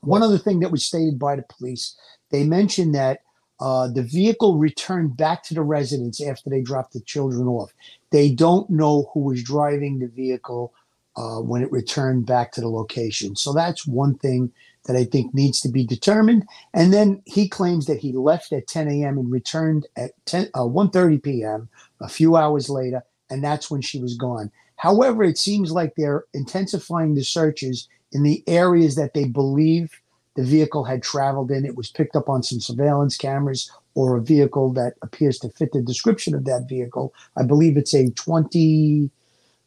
one 0.00 0.22
other 0.22 0.38
thing 0.38 0.60
that 0.60 0.70
was 0.70 0.84
stated 0.84 1.18
by 1.18 1.36
the 1.36 1.44
police, 1.48 1.96
they 2.30 2.44
mentioned 2.44 2.94
that 2.94 3.20
uh, 3.60 3.88
the 3.88 4.02
vehicle 4.02 4.56
returned 4.56 5.16
back 5.16 5.42
to 5.44 5.54
the 5.54 5.62
residence 5.62 6.20
after 6.22 6.48
they 6.48 6.62
dropped 6.62 6.94
the 6.94 7.00
children 7.02 7.46
off. 7.46 7.72
They 8.10 8.30
don't 8.30 8.68
know 8.70 9.10
who 9.12 9.20
was 9.20 9.42
driving 9.42 9.98
the 9.98 10.08
vehicle 10.08 10.72
uh, 11.16 11.40
when 11.40 11.62
it 11.62 11.70
returned 11.70 12.26
back 12.26 12.52
to 12.52 12.60
the 12.60 12.68
location. 12.68 13.36
So 13.36 13.52
that's 13.52 13.86
one 13.86 14.16
thing 14.18 14.50
that 14.86 14.96
I 14.96 15.04
think 15.04 15.34
needs 15.34 15.60
to 15.60 15.68
be 15.68 15.84
determined. 15.84 16.44
And 16.74 16.92
then 16.92 17.22
he 17.26 17.48
claims 17.48 17.86
that 17.86 17.98
he 17.98 18.12
left 18.12 18.52
at 18.52 18.66
10 18.66 18.88
a.m. 18.88 19.18
and 19.18 19.30
returned 19.30 19.86
at 19.96 20.12
10, 20.26 20.48
uh, 20.54 20.60
1.30 20.60 21.22
p.m. 21.22 21.68
a 22.00 22.08
few 22.08 22.36
hours 22.36 22.70
later, 22.70 23.02
and 23.28 23.44
that's 23.44 23.70
when 23.70 23.82
she 23.82 24.00
was 24.00 24.16
gone. 24.16 24.50
However, 24.76 25.22
it 25.22 25.36
seems 25.36 25.72
like 25.72 25.94
they're 25.96 26.24
intensifying 26.32 27.14
the 27.14 27.24
searches 27.24 27.88
in 28.12 28.22
the 28.22 28.42
areas 28.46 28.96
that 28.96 29.14
they 29.14 29.24
believe 29.24 30.00
the 30.36 30.42
vehicle 30.42 30.84
had 30.84 31.02
traveled 31.02 31.50
in. 31.50 31.66
It 31.66 31.76
was 31.76 31.90
picked 31.90 32.16
up 32.16 32.28
on 32.28 32.42
some 32.42 32.60
surveillance 32.60 33.16
cameras 33.16 33.70
or 33.94 34.16
a 34.16 34.22
vehicle 34.22 34.72
that 34.72 34.94
appears 35.02 35.38
to 35.40 35.50
fit 35.50 35.72
the 35.72 35.82
description 35.82 36.34
of 36.34 36.44
that 36.46 36.68
vehicle. 36.68 37.12
I 37.36 37.42
believe 37.42 37.76
it's 37.76 37.94
a 37.94 38.10
20, 38.10 39.10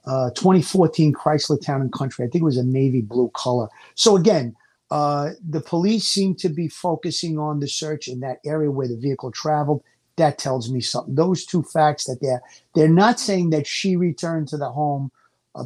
uh, 0.06 0.30
2014 0.32 1.14
Chrysler 1.14 1.64
Town 1.64 1.82
and 1.82 1.94
Country. 1.94 2.26
I 2.26 2.30
think 2.30 2.42
it 2.42 2.46
was 2.46 2.58
a 2.58 2.64
navy 2.64 3.02
blue 3.02 3.30
color. 3.36 3.68
So 3.96 4.16
again, 4.16 4.56
uh, 4.94 5.32
the 5.50 5.60
police 5.60 6.08
seem 6.08 6.36
to 6.36 6.50
be 6.50 6.68
focusing 6.68 7.40
on 7.40 7.60
the 7.60 7.68
search 7.68 8.08
in 8.08 8.20
that 8.20 8.38
area 8.46 8.70
where 8.70 8.88
the 8.88 8.96
vehicle 8.96 9.32
traveled. 9.32 9.84
That 10.18 10.38
tells 10.38 10.72
me 10.72 10.82
something. 10.82 11.16
Those 11.16 11.48
two 11.48 11.64
facts 11.64 12.04
that 12.04 12.20
they're 12.22 12.44
they're 12.76 12.88
not 12.88 13.20
saying 13.20 13.50
that 13.50 13.66
she 13.66 13.96
returned 13.96 14.50
to 14.50 14.58
the 14.58 14.70
home. 14.70 15.12
Uh, 15.56 15.64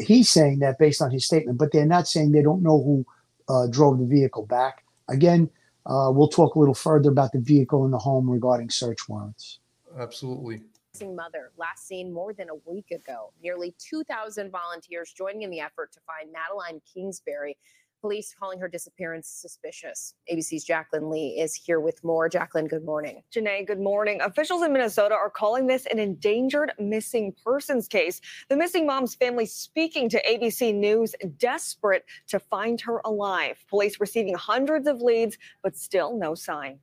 he's 0.00 0.30
saying 0.30 0.60
that 0.60 0.78
based 0.78 1.02
on 1.02 1.10
his 1.10 1.24
statement, 1.24 1.58
but 1.58 1.72
they're 1.72 1.86
not 1.86 2.06
saying 2.06 2.30
they 2.30 2.40
don't 2.40 2.62
know 2.62 2.80
who 2.80 3.06
uh, 3.52 3.66
drove 3.66 3.98
the 3.98 4.06
vehicle 4.06 4.46
back. 4.46 4.84
Again, 5.08 5.50
uh, 5.84 6.12
we'll 6.12 6.28
talk 6.28 6.54
a 6.54 6.60
little 6.60 6.72
further 6.72 7.10
about 7.10 7.32
the 7.32 7.40
vehicle 7.40 7.84
in 7.84 7.90
the 7.90 7.98
home 7.98 8.30
regarding 8.30 8.70
search 8.70 9.08
warrants. 9.08 9.58
Absolutely. 9.98 10.62
Mother, 11.00 11.50
last 11.56 11.86
seen 11.86 12.12
more 12.12 12.32
than 12.32 12.48
a 12.48 12.70
week 12.70 12.92
ago. 12.92 13.32
Nearly 13.42 13.74
2,000 13.78 14.50
volunteers 14.50 15.12
joining 15.12 15.42
in 15.42 15.50
the 15.50 15.60
effort 15.60 15.92
to 15.92 16.00
find 16.06 16.32
Madeline 16.32 16.80
Kingsbury. 16.92 17.56
Police 18.00 18.32
calling 18.38 18.60
her 18.60 18.68
disappearance 18.68 19.28
suspicious. 19.28 20.14
ABC's 20.32 20.62
Jacqueline 20.62 21.10
Lee 21.10 21.40
is 21.40 21.54
here 21.54 21.80
with 21.80 22.02
more. 22.04 22.28
Jacqueline, 22.28 22.68
good 22.68 22.84
morning. 22.84 23.22
Janai, 23.34 23.66
good 23.66 23.80
morning. 23.80 24.20
Officials 24.20 24.62
in 24.62 24.72
Minnesota 24.72 25.16
are 25.16 25.30
calling 25.30 25.66
this 25.66 25.84
an 25.86 25.98
endangered 25.98 26.72
missing 26.78 27.34
persons 27.44 27.88
case. 27.88 28.20
The 28.48 28.56
missing 28.56 28.86
mom's 28.86 29.16
family 29.16 29.46
speaking 29.46 30.08
to 30.10 30.22
ABC 30.22 30.72
News, 30.72 31.16
desperate 31.38 32.04
to 32.28 32.38
find 32.38 32.80
her 32.82 33.00
alive. 33.04 33.64
Police 33.68 33.98
receiving 33.98 34.34
hundreds 34.34 34.86
of 34.86 35.00
leads, 35.00 35.36
but 35.64 35.76
still 35.76 36.16
no 36.16 36.36
sign. 36.36 36.78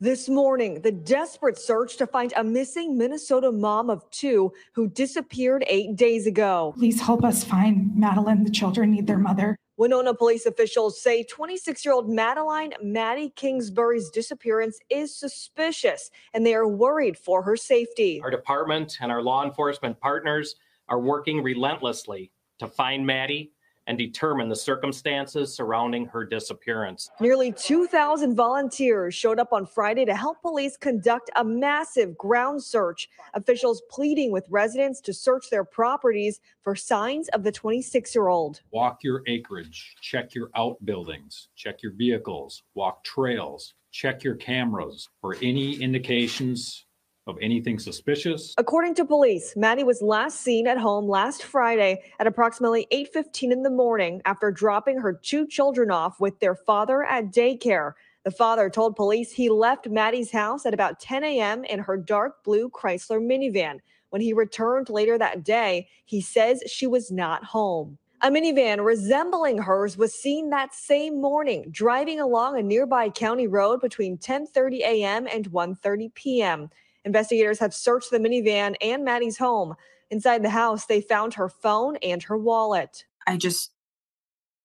This 0.00 0.28
morning, 0.28 0.80
the 0.80 0.90
desperate 0.90 1.56
search 1.56 1.96
to 1.98 2.08
find 2.08 2.32
a 2.36 2.42
missing 2.42 2.98
Minnesota 2.98 3.52
mom 3.52 3.88
of 3.88 4.10
two 4.10 4.52
who 4.72 4.88
disappeared 4.88 5.62
eight 5.68 5.94
days 5.94 6.26
ago. 6.26 6.74
Please 6.76 7.00
help 7.00 7.22
us 7.22 7.44
find 7.44 7.96
Madeline. 7.96 8.42
The 8.42 8.50
children 8.50 8.90
need 8.90 9.06
their 9.06 9.18
mother. 9.18 9.56
Winona 9.82 10.14
police 10.14 10.46
officials 10.46 11.02
say 11.02 11.24
26 11.24 11.84
year 11.84 11.92
old 11.92 12.08
Madeline 12.08 12.72
Maddie 12.80 13.30
Kingsbury's 13.34 14.10
disappearance 14.10 14.78
is 14.88 15.12
suspicious 15.12 16.12
and 16.32 16.46
they 16.46 16.54
are 16.54 16.68
worried 16.68 17.18
for 17.18 17.42
her 17.42 17.56
safety. 17.56 18.20
Our 18.22 18.30
department 18.30 18.98
and 19.00 19.10
our 19.10 19.20
law 19.20 19.44
enforcement 19.44 19.98
partners 19.98 20.54
are 20.88 21.00
working 21.00 21.42
relentlessly 21.42 22.30
to 22.60 22.68
find 22.68 23.04
Maddie 23.04 23.50
and 23.86 23.98
determine 23.98 24.48
the 24.48 24.56
circumstances 24.56 25.54
surrounding 25.54 26.06
her 26.06 26.24
disappearance. 26.24 27.10
Nearly 27.20 27.52
2,000 27.52 28.34
volunteers 28.34 29.14
showed 29.14 29.38
up 29.38 29.52
on 29.52 29.66
Friday 29.66 30.04
to 30.04 30.14
help 30.14 30.40
police 30.42 30.76
conduct 30.76 31.30
a 31.36 31.44
massive 31.44 32.16
ground 32.16 32.62
search. 32.62 33.08
Officials 33.34 33.82
pleading 33.90 34.30
with 34.30 34.46
residents 34.50 35.00
to 35.02 35.12
search 35.12 35.50
their 35.50 35.64
properties 35.64 36.40
for 36.62 36.76
signs 36.76 37.28
of 37.28 37.42
the 37.42 37.52
26 37.52 38.14
year 38.14 38.28
old. 38.28 38.60
Walk 38.70 39.02
your 39.02 39.22
acreage, 39.26 39.94
check 40.00 40.34
your 40.34 40.50
outbuildings, 40.54 41.48
check 41.56 41.82
your 41.82 41.92
vehicles, 41.92 42.62
walk 42.74 43.02
trails, 43.04 43.74
check 43.90 44.24
your 44.24 44.36
cameras 44.36 45.08
for 45.20 45.36
any 45.42 45.74
indications 45.74 46.86
of 47.26 47.38
anything 47.40 47.78
suspicious. 47.78 48.54
According 48.58 48.94
to 48.96 49.04
police, 49.04 49.54
Maddie 49.56 49.84
was 49.84 50.02
last 50.02 50.40
seen 50.40 50.66
at 50.66 50.78
home 50.78 51.08
last 51.08 51.44
Friday 51.44 52.02
at 52.18 52.26
approximately 52.26 52.86
8:15 52.90 53.52
in 53.52 53.62
the 53.62 53.70
morning 53.70 54.20
after 54.24 54.50
dropping 54.50 54.98
her 54.98 55.12
two 55.12 55.46
children 55.46 55.90
off 55.90 56.20
with 56.20 56.38
their 56.40 56.56
father 56.56 57.04
at 57.04 57.32
daycare. 57.32 57.92
The 58.24 58.30
father 58.32 58.68
told 58.70 58.96
police 58.96 59.32
he 59.32 59.48
left 59.48 59.88
Maddie's 59.88 60.30
house 60.30 60.66
at 60.66 60.74
about 60.74 61.00
10 61.00 61.24
a.m. 61.24 61.64
in 61.64 61.80
her 61.80 61.96
dark 61.96 62.42
blue 62.44 62.68
Chrysler 62.68 63.20
minivan. 63.20 63.78
When 64.10 64.20
he 64.20 64.32
returned 64.32 64.90
later 64.90 65.16
that 65.18 65.42
day, 65.44 65.88
he 66.04 66.20
says 66.20 66.62
she 66.66 66.86
was 66.86 67.10
not 67.10 67.44
home. 67.44 67.98
A 68.20 68.30
minivan 68.30 68.84
resembling 68.84 69.58
hers 69.58 69.96
was 69.96 70.14
seen 70.14 70.50
that 70.50 70.74
same 70.74 71.20
morning 71.20 71.66
driving 71.70 72.20
along 72.20 72.56
a 72.56 72.62
nearby 72.62 73.08
county 73.08 73.46
road 73.46 73.80
between 73.80 74.18
10:30 74.18 74.80
a.m. 74.80 75.26
and 75.26 75.50
1:30 75.50 76.14
p.m. 76.14 76.70
Investigators 77.04 77.58
have 77.58 77.74
searched 77.74 78.10
the 78.10 78.18
minivan 78.18 78.76
and 78.80 79.04
Maddie's 79.04 79.38
home. 79.38 79.74
Inside 80.10 80.42
the 80.42 80.50
house, 80.50 80.86
they 80.86 81.00
found 81.00 81.34
her 81.34 81.48
phone 81.48 81.96
and 81.96 82.22
her 82.22 82.36
wallet. 82.36 83.04
I 83.26 83.36
just 83.36 83.72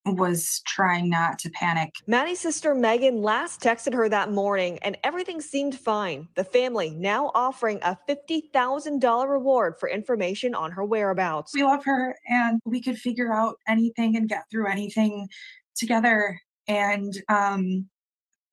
was 0.06 0.62
trying 0.65 1.10
not 1.10 1.39
to 1.39 1.50
panic. 1.50 1.94
Maddie's 2.06 2.39
sister 2.39 2.74
Megan 2.74 3.22
last 3.22 3.62
texted 3.62 3.94
her 3.94 4.08
that 4.10 4.32
morning 4.32 4.79
and 4.82 4.98
everything 5.03 5.41
seemed 5.41 5.75
fine. 5.75 6.27
The 6.36 6.44
family 6.44 6.91
now 6.91 7.32
offering 7.36 7.79
a 7.82 7.98
$50,000 8.08 9.29
reward 9.29 9.75
for 9.79 9.89
information 9.89 10.56
on 10.56 10.72
her 10.72 10.86
whereabouts. 10.86 11.53
We 11.53 11.63
love 11.63 11.84
her 11.86 12.15
and 12.27 12.62
we 12.65 12.82
could 12.82 12.98
figure 12.98 13.34
out 13.34 13.56
anything 13.67 14.15
and 14.15 14.29
get 14.29 14.44
through 14.50 14.67
anything 14.67 15.27
together. 15.75 16.39
And 16.67 17.13
um, 17.29 17.88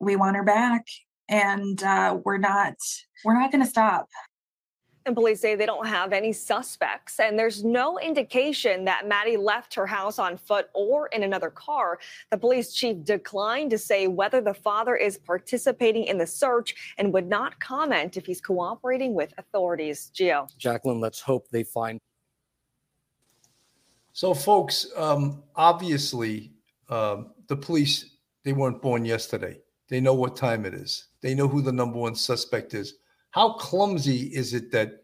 we 0.00 0.16
want 0.16 0.36
her 0.36 0.44
back 0.44 0.84
and 1.28 1.82
uh, 1.82 2.18
we're 2.24 2.38
not 2.38 2.74
we're 3.24 3.38
not 3.38 3.50
going 3.50 3.62
to 3.62 3.70
stop. 3.70 4.08
And 5.06 5.14
police 5.14 5.40
say 5.40 5.54
they 5.54 5.66
don't 5.66 5.86
have 5.86 6.14
any 6.14 6.32
suspects, 6.32 7.20
and 7.20 7.38
there's 7.38 7.62
no 7.62 7.98
indication 7.98 8.86
that 8.86 9.06
Maddie 9.06 9.36
left 9.36 9.74
her 9.74 9.86
house 9.86 10.18
on 10.18 10.38
foot 10.38 10.70
or 10.72 11.08
in 11.08 11.24
another 11.24 11.50
car. 11.50 11.98
The 12.30 12.38
police 12.38 12.72
chief 12.72 13.04
declined 13.04 13.70
to 13.72 13.78
say 13.78 14.06
whether 14.06 14.40
the 14.40 14.54
father 14.54 14.96
is 14.96 15.18
participating 15.18 16.04
in 16.04 16.16
the 16.16 16.26
search 16.26 16.94
and 16.96 17.12
would 17.12 17.28
not 17.28 17.60
comment 17.60 18.16
if 18.16 18.24
he's 18.24 18.40
cooperating 18.40 19.12
with 19.14 19.34
authorities. 19.36 20.10
Gio. 20.14 20.48
Jacqueline, 20.56 21.00
let's 21.00 21.20
hope 21.20 21.48
they 21.50 21.64
find. 21.64 22.00
So, 24.14 24.32
folks, 24.32 24.86
um, 24.96 25.42
obviously, 25.54 26.52
um, 26.88 27.32
the 27.48 27.56
police 27.56 28.14
they 28.44 28.52
weren't 28.52 28.80
born 28.80 29.04
yesterday. 29.04 29.58
They 29.88 30.00
know 30.00 30.14
what 30.14 30.36
time 30.36 30.64
it 30.64 30.74
is. 30.74 31.08
They 31.24 31.34
know 31.34 31.48
who 31.48 31.62
the 31.62 31.72
number 31.72 31.98
one 31.98 32.14
suspect 32.14 32.74
is. 32.74 32.96
How 33.30 33.54
clumsy 33.54 34.24
is 34.24 34.52
it 34.52 34.70
that 34.72 35.02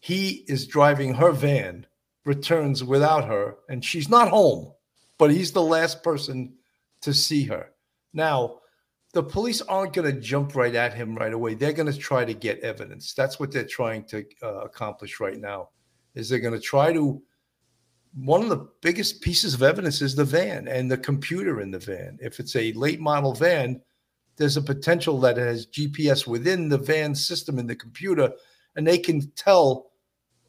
he 0.00 0.46
is 0.48 0.66
driving 0.66 1.12
her 1.12 1.30
van, 1.30 1.84
returns 2.24 2.82
without 2.82 3.26
her, 3.26 3.56
and 3.68 3.84
she's 3.84 4.08
not 4.08 4.30
home, 4.30 4.72
but 5.18 5.30
he's 5.30 5.52
the 5.52 5.60
last 5.60 6.02
person 6.02 6.54
to 7.02 7.12
see 7.12 7.44
her? 7.44 7.72
Now, 8.14 8.60
the 9.12 9.22
police 9.22 9.60
aren't 9.60 9.92
going 9.92 10.10
to 10.10 10.18
jump 10.18 10.54
right 10.54 10.74
at 10.74 10.94
him 10.94 11.14
right 11.14 11.34
away. 11.34 11.52
They're 11.52 11.74
going 11.74 11.92
to 11.92 11.98
try 11.98 12.24
to 12.24 12.32
get 12.32 12.60
evidence. 12.60 13.12
That's 13.12 13.38
what 13.38 13.52
they're 13.52 13.64
trying 13.66 14.04
to 14.04 14.24
uh, 14.42 14.60
accomplish 14.60 15.20
right 15.20 15.38
now. 15.38 15.68
Is 16.14 16.30
they're 16.30 16.38
going 16.38 16.54
to 16.54 16.60
try 16.60 16.94
to 16.94 17.22
one 18.14 18.40
of 18.40 18.48
the 18.48 18.68
biggest 18.80 19.20
pieces 19.20 19.52
of 19.52 19.62
evidence 19.62 20.00
is 20.00 20.14
the 20.14 20.24
van 20.24 20.66
and 20.66 20.90
the 20.90 20.96
computer 20.96 21.60
in 21.60 21.70
the 21.70 21.78
van. 21.78 22.18
If 22.22 22.40
it's 22.40 22.56
a 22.56 22.72
late 22.72 23.00
model 23.00 23.34
van, 23.34 23.82
there's 24.36 24.56
a 24.56 24.62
potential 24.62 25.18
that 25.20 25.38
it 25.38 25.46
has 25.46 25.66
GPS 25.66 26.26
within 26.26 26.68
the 26.68 26.78
van 26.78 27.14
system 27.14 27.58
in 27.58 27.66
the 27.66 27.76
computer, 27.76 28.32
and 28.76 28.86
they 28.86 28.98
can 28.98 29.30
tell 29.32 29.92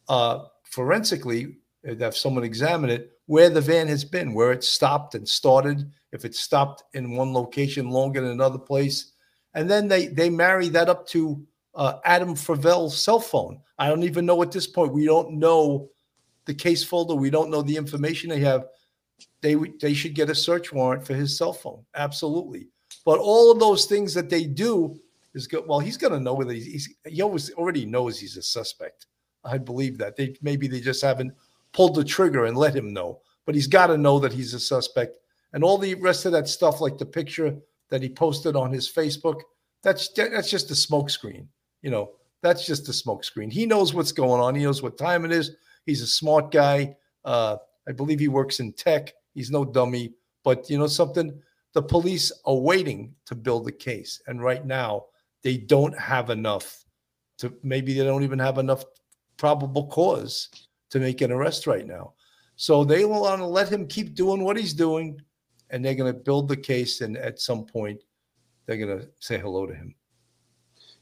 uh, 0.10 0.46
forensically, 0.64 1.58
if 1.84 2.18
someone 2.18 2.44
examine 2.44 2.90
it, 2.90 3.12
where 3.26 3.50
the 3.50 3.62
van 3.62 3.88
has 3.88 4.04
been, 4.04 4.34
where 4.34 4.52
it 4.52 4.64
stopped 4.64 5.16
and 5.16 5.28
started, 5.28 5.90
if 6.12 6.26
it 6.26 6.36
stopped 6.36 6.84
in 6.94 7.16
one 7.16 7.34
location 7.34 7.90
longer 7.90 8.22
than 8.22 8.32
another 8.32 8.60
place, 8.60 9.14
and 9.54 9.70
then 9.70 9.88
they 9.88 10.08
they 10.08 10.30
marry 10.30 10.70
that 10.70 10.90
up 10.90 11.08
to 11.08 11.46
uh, 11.76 12.00
Adam 12.06 12.36
Fravel's 12.36 12.98
cell 12.98 13.20
phone. 13.20 13.60
I 13.78 13.88
don't 13.88 14.04
even 14.04 14.26
know 14.26 14.42
at 14.42 14.52
this 14.52 14.68
point. 14.68 14.94
We 14.94 15.06
don't 15.06 15.34
know 15.34 15.90
the 16.46 16.54
case 16.54 16.84
folder. 16.84 17.16
We 17.16 17.30
don't 17.30 17.52
know 17.52 17.62
the 17.62 17.78
information 17.78 18.30
they 18.30 18.40
have. 18.40 18.66
They 19.42 19.56
they 19.82 19.94
should 19.94 20.16
get 20.16 20.30
a 20.30 20.36
search 20.36 20.72
warrant 20.72 21.06
for 21.06 21.14
his 21.14 21.38
cell 21.38 21.54
phone. 21.54 21.86
Absolutely. 21.96 22.70
But 23.08 23.20
all 23.20 23.54
of 23.54 23.60
those 23.60 23.86
things 23.86 24.14
that 24.16 24.30
they 24.30 24.44
do 24.44 25.00
is 25.34 25.48
good. 25.48 25.66
Well, 25.66 25.80
he's 25.80 25.96
going 25.96 26.12
to 26.12 26.20
know 26.20 26.34
whether 26.34 26.52
he's, 26.52 26.66
he's 26.66 26.94
he 27.06 27.22
always 27.22 27.50
already 27.54 27.86
knows 27.86 28.20
he's 28.20 28.36
a 28.36 28.42
suspect. 28.42 29.06
I 29.46 29.58
believe 29.60 29.98
that 30.00 30.18
they 30.18 30.36
maybe 30.42 30.68
they 30.68 30.82
just 30.82 31.02
haven't 31.02 31.32
pulled 31.72 31.96
the 31.96 32.04
trigger 32.04 32.48
and 32.48 32.58
let 32.58 32.76
him 32.76 32.92
know. 32.92 33.22
But 33.46 33.56
he's 33.56 33.66
got 33.66 33.88
to 33.88 33.98
know 33.98 34.20
that 34.20 34.34
he's 34.34 34.54
a 34.54 34.60
suspect. 34.60 35.20
And 35.54 35.64
all 35.64 35.78
the 35.78 35.96
rest 35.96 36.26
of 36.26 36.34
that 36.34 36.50
stuff, 36.50 36.82
like 36.82 36.98
the 36.98 37.06
picture 37.06 37.56
that 37.88 38.02
he 38.02 38.10
posted 38.10 38.58
on 38.58 38.74
his 38.74 38.92
Facebook, 38.92 39.40
that's 39.84 40.10
that's 40.10 40.52
just 40.52 40.70
a 40.72 40.74
smokescreen. 40.74 41.48
You 41.84 41.92
know, 41.92 42.12
that's 42.42 42.66
just 42.66 42.90
a 42.90 42.92
smokescreen. 42.92 43.54
He 43.54 43.66
knows 43.66 43.94
what's 43.94 44.12
going 44.12 44.42
on. 44.42 44.54
He 44.54 44.64
knows 44.64 44.84
what 44.84 44.98
time 44.98 45.24
it 45.24 45.32
is. 45.32 45.56
He's 45.86 46.02
a 46.02 46.08
smart 46.08 46.52
guy. 46.52 46.98
Uh, 47.24 47.56
I 47.88 47.94
believe 47.94 48.20
he 48.20 48.28
works 48.28 48.60
in 48.60 48.74
tech. 48.74 49.14
He's 49.34 49.50
no 49.50 49.64
dummy. 49.64 50.12
But 50.44 50.70
you 50.70 50.78
know 50.78 50.88
something? 50.88 51.42
The 51.78 51.84
police 51.84 52.32
are 52.44 52.56
waiting 52.56 53.14
to 53.28 53.36
build 53.36 53.68
a 53.68 53.72
case, 53.72 54.20
and 54.26 54.42
right 54.42 54.66
now 54.66 55.06
they 55.44 55.58
don't 55.58 55.96
have 55.96 56.32
enough. 56.32 56.84
To 57.38 57.54
maybe 57.62 57.94
they 57.94 58.04
don't 58.04 58.24
even 58.24 58.40
have 58.40 58.58
enough 58.58 58.84
probable 59.38 59.86
cause 59.86 60.50
to 60.90 61.00
make 61.00 61.22
an 61.22 61.32
arrest 61.32 61.68
right 61.68 61.86
now. 61.86 62.14
So 62.56 62.84
they 62.84 63.06
will 63.06 63.22
want 63.22 63.42
to 63.42 63.46
let 63.46 63.70
him 63.70 63.86
keep 63.86 64.16
doing 64.16 64.44
what 64.44 64.58
he's 64.58 64.74
doing, 64.74 65.22
and 65.70 65.86
they're 65.86 65.94
going 65.94 66.12
to 66.12 66.20
build 66.20 66.48
the 66.48 66.58
case. 66.58 67.02
And 67.02 67.16
at 67.16 67.40
some 67.40 67.64
point, 67.64 68.02
they're 68.66 68.84
going 68.84 69.00
to 69.00 69.08
say 69.20 69.38
hello 69.38 69.68
to 69.68 69.76
him. 69.76 69.94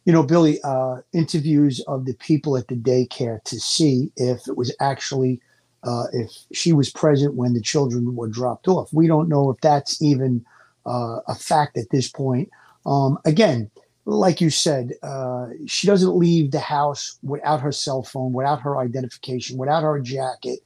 You 0.03 0.11
know, 0.11 0.23
Billy, 0.23 0.59
uh, 0.65 0.97
interviews 1.13 1.79
of 1.87 2.03
the 2.03 2.15
people 2.15 2.57
at 2.57 2.67
the 2.67 2.75
daycare 2.75 3.41
to 3.45 3.61
see 3.61 4.11
if 4.17 4.45
it 4.49 4.57
was 4.57 4.75
actually 4.81 5.39
uh, 5.83 6.07
if 6.11 6.31
she 6.51 6.73
was 6.73 6.89
present 6.89 7.35
when 7.35 7.53
the 7.53 7.61
children 7.61 8.13
were 8.13 8.27
dropped 8.27 8.67
off. 8.67 8.91
We 8.91 9.07
don't 9.07 9.29
know 9.29 9.49
if 9.51 9.61
that's 9.61 10.01
even 10.01 10.45
uh, 10.85 11.19
a 11.27 11.35
fact 11.35 11.77
at 11.77 11.89
this 11.91 12.09
point. 12.09 12.49
Um, 12.85 13.17
again, 13.25 13.69
like 14.05 14.39
you 14.39 14.49
said, 14.49 14.93
uh, 15.01 15.47
she 15.65 15.87
doesn't 15.87 16.15
leave 16.15 16.51
the 16.51 16.59
house 16.59 17.17
without 17.23 17.61
her 17.61 17.71
cell 17.71 18.03
phone, 18.03 18.33
without 18.33 18.61
her 18.61 18.77
identification, 18.77 19.57
without 19.57 19.83
her 19.83 19.99
jacket. 19.99 20.59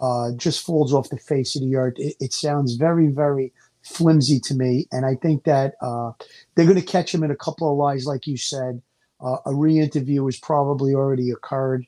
Uh, 0.00 0.32
just 0.36 0.64
falls 0.64 0.92
off 0.92 1.10
the 1.10 1.18
face 1.18 1.54
of 1.54 1.62
the 1.62 1.76
earth. 1.76 1.94
It, 1.98 2.16
it 2.20 2.32
sounds 2.32 2.74
very, 2.74 3.08
very 3.08 3.52
flimsy 3.82 4.40
to 4.40 4.54
me, 4.54 4.86
and 4.90 5.06
I 5.06 5.14
think 5.14 5.44
that 5.44 5.74
uh, 5.80 6.12
they're 6.54 6.66
going 6.66 6.80
to 6.80 6.82
catch 6.82 7.14
him 7.14 7.22
in 7.22 7.30
a 7.30 7.36
couple 7.36 7.70
of 7.70 7.76
lies, 7.78 8.06
like 8.06 8.26
you 8.26 8.36
said. 8.36 8.82
Uh, 9.20 9.36
a 9.46 9.54
re-interview 9.54 10.24
has 10.24 10.38
probably 10.38 10.94
already 10.94 11.30
occurred. 11.30 11.86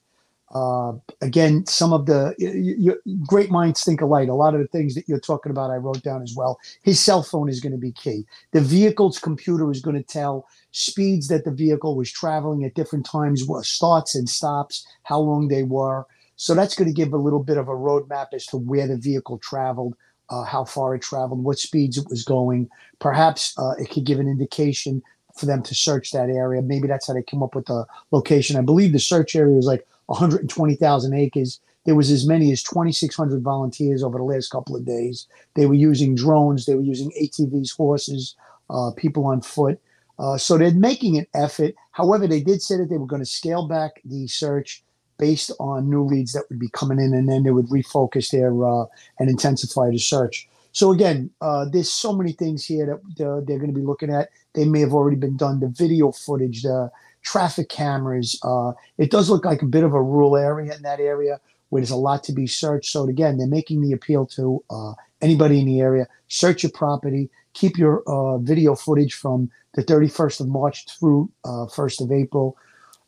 Uh, 0.57 0.93
again, 1.21 1.67
some 1.67 1.93
of 1.93 2.07
the 2.07 2.35
you, 2.39 2.77
you, 2.79 3.19
great 3.27 3.51
minds 3.51 3.85
think 3.85 4.01
alike. 4.01 4.29
A 4.31 4.33
lot 4.33 4.55
of 4.55 4.61
the 4.61 4.69
things 4.69 4.95
that 4.95 5.07
you're 5.07 5.21
talking 5.21 5.51
about, 5.51 5.71
I 5.71 5.77
wrote 5.77 6.03
down 6.03 6.23
as 6.23 6.35
well. 6.35 6.59
His 6.83 6.99
cell 6.99 7.23
phone 7.23 7.51
is 7.51 7.61
going 7.61 7.73
to 7.73 7.79
be 7.79 7.93
key. 7.93 8.25
The 8.53 8.63
vehicle's 8.63 9.19
computer 9.19 9.71
is 9.71 9.83
going 9.83 9.97
to 9.97 10.03
tell 10.03 10.47
speeds 10.71 11.29
that 11.29 11.45
the 11.45 11.51
vehicle 11.51 11.95
was 11.95 12.11
traveling 12.11 12.65
at 12.65 12.75
different 12.75 13.05
times, 13.05 13.47
starts 13.63 14.15
and 14.15 14.29
stops, 14.31 14.87
how 15.03 15.19
long 15.19 15.49
they 15.49 15.63
were. 15.63 16.07
So 16.37 16.55
that's 16.55 16.75
going 16.75 16.89
to 16.89 16.95
give 16.95 17.13
a 17.13 17.19
little 17.19 17.43
bit 17.43 17.59
of 17.59 17.69
a 17.69 17.73
roadmap 17.73 18.29
as 18.33 18.47
to 18.47 18.57
where 18.57 18.87
the 18.87 18.97
vehicle 18.97 19.39
traveled, 19.39 19.95
uh, 20.31 20.45
how 20.45 20.65
far 20.65 20.95
it 20.95 21.03
traveled, 21.03 21.45
what 21.45 21.59
speeds 21.59 21.99
it 21.99 22.09
was 22.09 22.25
going. 22.25 22.71
Perhaps 22.99 23.53
uh, 23.59 23.75
it 23.79 23.91
could 23.91 24.07
give 24.07 24.21
an 24.21 24.29
indication 24.29 25.03
for 25.37 25.45
them 25.45 25.63
to 25.65 25.75
search 25.75 26.13
that 26.13 26.31
area. 26.31 26.63
Maybe 26.63 26.89
that's 26.89 27.09
how 27.09 27.15
they 27.15 27.23
came 27.23 27.43
up 27.43 27.55
with 27.55 27.67
the 27.67 27.85
location. 28.11 28.57
I 28.57 28.63
believe 28.63 28.93
the 28.93 28.99
search 28.99 29.37
area 29.37 29.55
was 29.55 29.67
like 29.67 29.87
120,000 30.07 31.15
acres. 31.15 31.61
There 31.85 31.95
was 31.95 32.11
as 32.11 32.27
many 32.27 32.51
as 32.53 32.63
2,600 32.63 33.43
volunteers 33.43 34.03
over 34.03 34.19
the 34.19 34.25
last 34.25 34.51
couple 34.51 34.75
of 34.75 34.85
days. 34.85 35.27
They 35.55 35.67
were 35.67 35.75
using 35.75 36.15
drones, 36.15 36.67
they 36.67 36.75
were 36.75 36.83
using 36.83 37.13
ATVs, 37.21 37.77
horses, 37.77 38.35
uh, 38.71 38.91
people 38.97 39.27
on 39.27 39.41
foot. 39.41 39.81
Uh, 40.19 40.39
so 40.39 40.57
they're 40.57 40.73
making 40.73 41.19
an 41.19 41.27
effort. 41.35 41.75
However, 41.93 42.27
they 42.27 42.41
did 42.41 42.63
say 42.63 42.77
that 42.79 42.89
they 42.89 42.97
were 42.97 43.07
going 43.07 43.23
to 43.23 43.27
scale 43.27 43.69
back 43.69 44.01
the 44.05 44.27
search 44.27 44.83
based 45.19 45.51
on 45.61 45.89
new 45.89 46.03
leads 46.03 46.33
that 46.33 46.45
would 46.49 46.59
be 46.59 46.69
coming 46.71 46.99
in, 46.99 47.15
and 47.15 47.29
then 47.29 47.43
they 47.43 47.51
would 47.51 47.69
refocus 47.69 48.31
their 48.31 48.53
uh, 48.65 48.87
and 49.19 49.31
intensify 49.31 49.91
the 49.91 49.99
search. 49.99 50.49
So 50.73 50.93
again, 50.93 51.31
uh, 51.41 51.65
there's 51.71 51.91
so 51.91 52.13
many 52.13 52.33
things 52.33 52.65
here 52.65 52.85
that 52.85 53.01
they're, 53.17 53.41
they're 53.41 53.59
going 53.59 53.73
to 53.73 53.79
be 53.79 53.87
looking 53.87 54.13
at. 54.13 54.29
They 54.53 54.67
may 54.67 54.81
have 54.81 54.93
already 54.93 55.17
been 55.17 55.37
done. 55.37 55.61
The 55.61 55.69
video 55.69 56.13
footage, 56.13 56.63
the 56.63 56.91
traffic 57.27 57.69
cameras. 57.69 58.39
Uh, 58.43 58.73
it 58.97 59.11
does 59.11 59.29
look 59.29 59.45
like 59.45 59.61
a 59.61 59.67
bit 59.67 59.85
of 59.85 59.93
a 59.93 60.03
rural 60.03 60.37
area 60.37 60.75
in 60.75 60.83
that 60.83 61.01
area 61.01 61.41
where 61.69 61.83
there's 61.83 61.91
a 61.91 61.97
lot 61.97 62.23
to 62.23 62.33
be 62.33 62.47
searched. 62.47 62.91
So 62.91 63.09
again, 63.09 63.37
they're 63.37 63.47
making 63.49 63.83
the 63.83 63.93
appeal 63.93 64.25
to 64.27 64.65
uh, 64.71 64.93
anybody 65.21 65.61
in 65.61 65.67
the 65.67 65.81
area: 65.81 66.07
search 66.29 66.63
your 66.63 66.73
property, 66.73 67.29
keep 67.53 67.77
your 67.77 68.03
uh, 68.07 68.39
video 68.39 68.75
footage 68.77 69.15
from 69.15 69.51
the 69.75 69.83
31st 69.83 70.41
of 70.41 70.49
March 70.49 70.87
through 70.87 71.29
1st 71.45 72.01
uh, 72.01 72.05
of 72.05 72.13
April. 72.13 72.57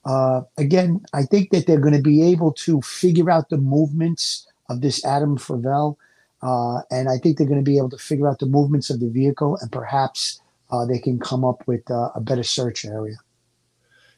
Uh, 0.05 0.43
again, 0.59 1.01
I 1.15 1.23
think 1.23 1.51
that 1.51 1.67
they're 1.67 1.81
going 1.81 1.95
to 1.95 2.03
be 2.03 2.23
able 2.31 2.53
to 2.53 2.81
figure 2.83 3.31
out 3.31 3.49
the 3.49 3.59
movements 3.59 4.47
of 4.69 4.81
this 4.81 5.05
Adam 5.05 5.39
Fravel. 5.39 5.97
Uh, 6.43 6.83
and 6.91 7.09
I 7.09 7.19
think 7.19 7.37
they're 7.37 7.47
going 7.47 7.65
to 7.65 7.71
be 7.71 7.79
able 7.79 7.91
to 7.91 7.99
figure 7.99 8.29
out 8.29 8.39
the 8.39 8.47
movements 8.47 8.91
of 8.91 9.01
the 9.01 9.09
vehicle, 9.09 9.59
and 9.61 9.73
perhaps 9.73 10.41
they 10.89 10.99
can 10.99 11.19
come 11.19 11.45
up 11.45 11.67
with 11.67 11.89
a 11.91 12.21
better 12.21 12.45
search 12.45 12.85
area. 12.85 13.17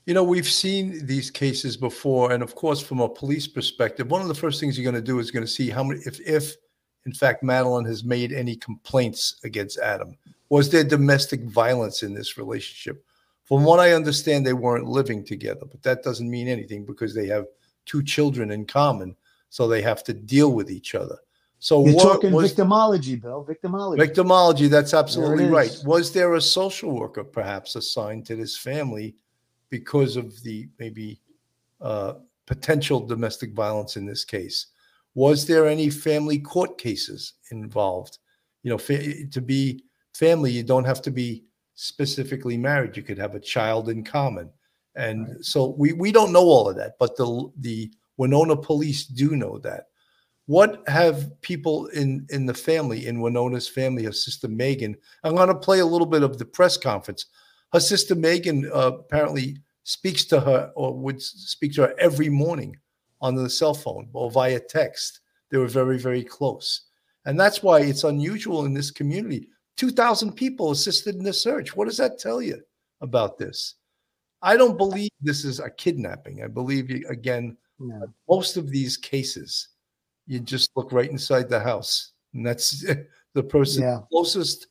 You 0.06 0.14
know, 0.14 0.24
we've 0.24 0.48
seen 0.48 1.06
these 1.06 1.30
cases 1.30 1.76
before, 1.76 2.32
and 2.32 2.42
of 2.42 2.54
course, 2.54 2.80
from 2.80 3.00
a 3.00 3.08
police 3.08 3.46
perspective, 3.46 4.10
one 4.10 4.22
of 4.22 4.28
the 4.28 4.34
first 4.34 4.58
things 4.58 4.78
you're 4.78 4.90
going 4.90 5.02
to 5.02 5.06
do 5.06 5.18
is 5.18 5.30
going 5.30 5.44
to 5.44 5.50
see 5.50 5.70
how 5.70 5.84
many, 5.84 6.00
if, 6.06 6.18
if 6.20 6.56
in 7.06 7.12
fact, 7.12 7.42
Madeline 7.42 7.84
has 7.84 8.04
made 8.04 8.32
any 8.32 8.56
complaints 8.56 9.36
against 9.44 9.78
Adam. 9.78 10.16
Was 10.48 10.70
there 10.70 10.84
domestic 10.84 11.42
violence 11.42 12.02
in 12.02 12.14
this 12.14 12.36
relationship? 12.36 13.04
From 13.44 13.64
what 13.64 13.80
I 13.80 13.92
understand, 13.92 14.46
they 14.46 14.52
weren't 14.52 14.86
living 14.86 15.24
together, 15.24 15.66
but 15.70 15.82
that 15.82 16.02
doesn't 16.02 16.30
mean 16.30 16.48
anything 16.48 16.84
because 16.84 17.14
they 17.14 17.26
have 17.26 17.46
two 17.84 18.02
children 18.02 18.50
in 18.52 18.64
common, 18.64 19.16
so 19.48 19.66
they 19.66 19.82
have 19.82 20.04
to 20.04 20.12
deal 20.12 20.52
with 20.52 20.70
each 20.70 20.94
other. 20.94 21.16
So 21.58 21.84
you're 21.86 22.00
talking 22.00 22.32
was, 22.32 22.52
victimology, 22.52 23.20
Bill. 23.20 23.44
Victimology. 23.44 23.98
Victimology. 23.98 24.68
That's 24.68 24.94
absolutely 24.94 25.44
right. 25.44 25.76
Was 25.84 26.10
there 26.10 26.34
a 26.34 26.40
social 26.40 26.92
worker 26.92 27.22
perhaps 27.22 27.76
assigned 27.76 28.24
to 28.26 28.36
this 28.36 28.56
family 28.56 29.14
because 29.70 30.16
of 30.16 30.42
the 30.42 30.68
maybe 30.78 31.20
uh, 31.80 32.14
potential 32.46 33.06
domestic 33.06 33.52
violence 33.54 33.96
in 33.96 34.04
this 34.04 34.24
case? 34.24 34.66
Was 35.14 35.46
there 35.46 35.66
any 35.66 35.90
family 35.90 36.38
court 36.38 36.78
cases 36.78 37.35
involved? 37.50 38.18
You 38.62 38.70
know, 38.70 38.78
fa- 38.78 39.26
to 39.26 39.40
be 39.40 39.85
family, 40.14 40.52
you 40.52 40.62
don't 40.62 40.85
have 40.85 41.02
to 41.02 41.11
be 41.11 41.44
specifically 41.74 42.56
married. 42.56 42.96
You 42.96 43.02
could 43.02 43.18
have 43.18 43.35
a 43.35 43.40
child 43.40 43.88
in 43.88 44.04
common. 44.04 44.50
And 44.96 45.28
right. 45.28 45.44
so 45.44 45.74
we, 45.78 45.92
we 45.92 46.12
don't 46.12 46.33
know 46.33 46.44
all 46.44 46.68
of 46.68 46.76
that, 46.76 46.96
but 46.98 47.16
the 47.16 47.50
the 47.59 47.90
Winona 48.16 48.56
police 48.56 49.06
do 49.06 49.35
know 49.35 49.59
that. 49.59 49.87
What 50.46 50.83
have 50.88 51.40
people 51.40 51.87
in 51.88 52.26
in 52.30 52.44
the 52.44 52.54
family, 52.54 53.06
in 53.06 53.20
Winona's 53.20 53.68
family, 53.68 54.04
her 54.04 54.12
sister 54.12 54.48
Megan? 54.48 54.96
I'm 55.24 55.37
going 55.37 55.48
to 55.48 55.54
play 55.54 55.78
a 55.78 55.87
little 55.87 56.06
bit 56.06 56.22
of 56.22 56.38
the 56.38 56.44
press 56.44 56.76
conference. 56.76 57.26
Her 57.72 57.80
sister 57.80 58.14
Megan 58.14 58.70
uh, 58.72 58.92
apparently 58.98 59.59
speaks 59.85 60.24
to 60.26 60.40
her 60.40 60.72
or 60.74 60.96
would 60.98 61.22
speak 61.22 61.74
to 61.74 61.83
her 61.83 61.94
every 61.98 62.28
morning 62.28 62.76
on 63.20 63.35
the 63.35 63.50
cell 63.50 63.74
phone 63.74 64.09
or 64.12 64.30
via 64.30 64.61
text. 64.61 65.20
They 65.50 65.59
were 65.59 65.68
very, 65.68 65.98
very 65.98 66.24
close. 66.24 66.83
And 67.26 67.38
that's 67.38 67.62
why 67.62 67.80
it's 67.80 68.04
unusual 68.04 68.64
in 68.64 68.74
this 68.74 68.90
community 68.90 69.48
2,000 69.76 70.33
people 70.35 70.72
assisted 70.72 71.14
in 71.14 71.22
the 71.22 71.33
search. 71.33 71.74
What 71.74 71.87
does 71.87 71.96
that 71.96 72.18
tell 72.18 72.42
you 72.42 72.61
about 73.00 73.38
this? 73.38 73.76
I 74.42 74.56
don't 74.56 74.76
believe 74.76 75.11
this 75.22 75.42
is 75.44 75.59
a 75.59 75.70
kidnapping. 75.70 76.42
I 76.42 76.48
believe, 76.48 76.90
again, 77.09 77.56
no. 77.78 78.06
most 78.28 78.59
of 78.59 78.70
these 78.70 78.98
cases, 78.98 79.68
you 80.26 80.38
just 80.38 80.70
look 80.76 80.92
right 80.92 81.11
inside 81.11 81.48
the 81.48 81.61
house, 81.61 82.12
and 82.35 82.44
that's 82.44 82.85
the 83.35 83.42
person 83.42 83.83
yeah. 83.85 84.00
closest 84.11 84.66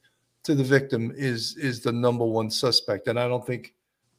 to 0.50 0.56
the 0.56 0.64
victim 0.64 1.14
is 1.16 1.56
is 1.58 1.82
the 1.82 1.92
number 1.92 2.26
one 2.26 2.50
suspect. 2.50 3.08
And 3.08 3.20
I 3.20 3.28
don't 3.28 3.46
think 3.46 3.76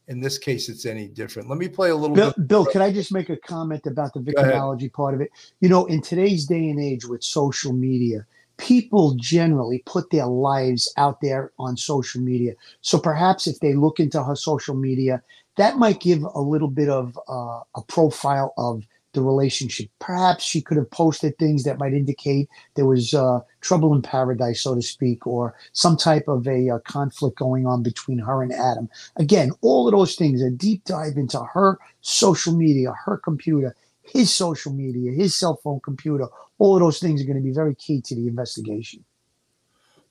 in 0.07 0.21
this 0.21 0.38
case 0.38 0.69
it's 0.69 0.87
any 0.87 1.09
different. 1.09 1.49
Let 1.49 1.59
me 1.59 1.69
play 1.69 1.90
a 1.90 1.97
little 1.97 2.14
Bill, 2.14 2.33
bit. 2.37 2.47
Bill, 2.47 2.64
can 2.64 2.83
I 2.83 2.93
just 2.93 3.12
make 3.12 3.31
a 3.31 3.37
comment 3.37 3.87
about 3.87 4.14
the 4.14 4.21
victimology 4.21 4.93
part 4.93 5.14
of 5.14 5.21
it? 5.21 5.31
You 5.61 5.69
know, 5.69 5.87
in 5.87 6.01
today's 6.01 6.47
day 6.47 6.71
and 6.71 6.81
age 6.81 7.05
with 7.05 7.25
social 7.25 7.73
media, 7.73 8.25
people 8.59 9.14
generally 9.16 9.83
put 9.87 10.11
their 10.11 10.27
lives 10.27 10.93
out 10.97 11.21
there 11.21 11.51
on 11.59 11.77
social 11.77 12.21
media. 12.21 12.55
So 12.81 12.99
perhaps 12.99 13.49
if 13.49 13.59
they 13.59 13.75
look 13.75 13.99
into 13.99 14.23
her 14.23 14.37
social 14.37 14.77
media, 14.77 15.23
that 15.57 15.79
might 15.79 16.01
give 16.01 16.23
a 16.23 16.40
little 16.40 16.69
bit 16.71 16.88
of 16.88 17.19
uh, 17.29 17.61
a 17.75 17.83
profile 17.88 18.55
of 18.57 18.85
the 19.12 19.23
relationship. 19.23 19.88
Perhaps 19.99 20.44
she 20.44 20.61
could 20.61 20.77
have 20.77 20.90
posted 20.90 21.37
things 21.38 21.64
that 21.64 21.79
might 21.79 21.92
indicate 21.92 22.49
there 22.75 22.87
was 22.87 23.14
uh, 23.14 23.40
trouble 23.61 23.94
in 23.94 24.03
paradise, 24.03 24.62
so 24.62 24.75
to 24.75 24.83
speak, 24.83 25.27
or 25.27 25.55
some 25.73 25.96
type 25.96 26.29
of 26.29 26.46
a, 26.46 26.70
uh 26.70 26.79
conflict 26.81 27.38
going 27.38 27.66
on 27.66 27.83
between 27.83 28.18
her 28.18 28.42
and 28.42 28.53
Adam. 28.53 28.88
Again, 29.16 29.51
all 29.61 29.88
of 29.88 29.92
those 29.92 30.14
things, 30.14 30.42
a 30.42 30.51
deep 30.51 30.85
dive 30.85 31.16
into 31.16 31.40
her 31.40 31.79
social 32.01 32.55
media, 32.55 32.92
her 33.05 33.16
computer, 33.18 33.75
his 34.03 34.35
social 34.35 34.73
media, 34.73 35.12
his 35.12 35.35
cell 35.35 35.61
phone 35.62 35.81
computer, 35.81 36.27
all 36.59 36.77
of 36.77 36.81
those 36.81 36.99
things 36.99 37.23
are 37.23 37.27
going 37.27 37.37
to 37.37 37.42
be 37.42 37.53
very 37.53 37.75
key 37.75 38.01
to 38.03 38.14
the 38.14 38.29
investigation. 38.29 39.05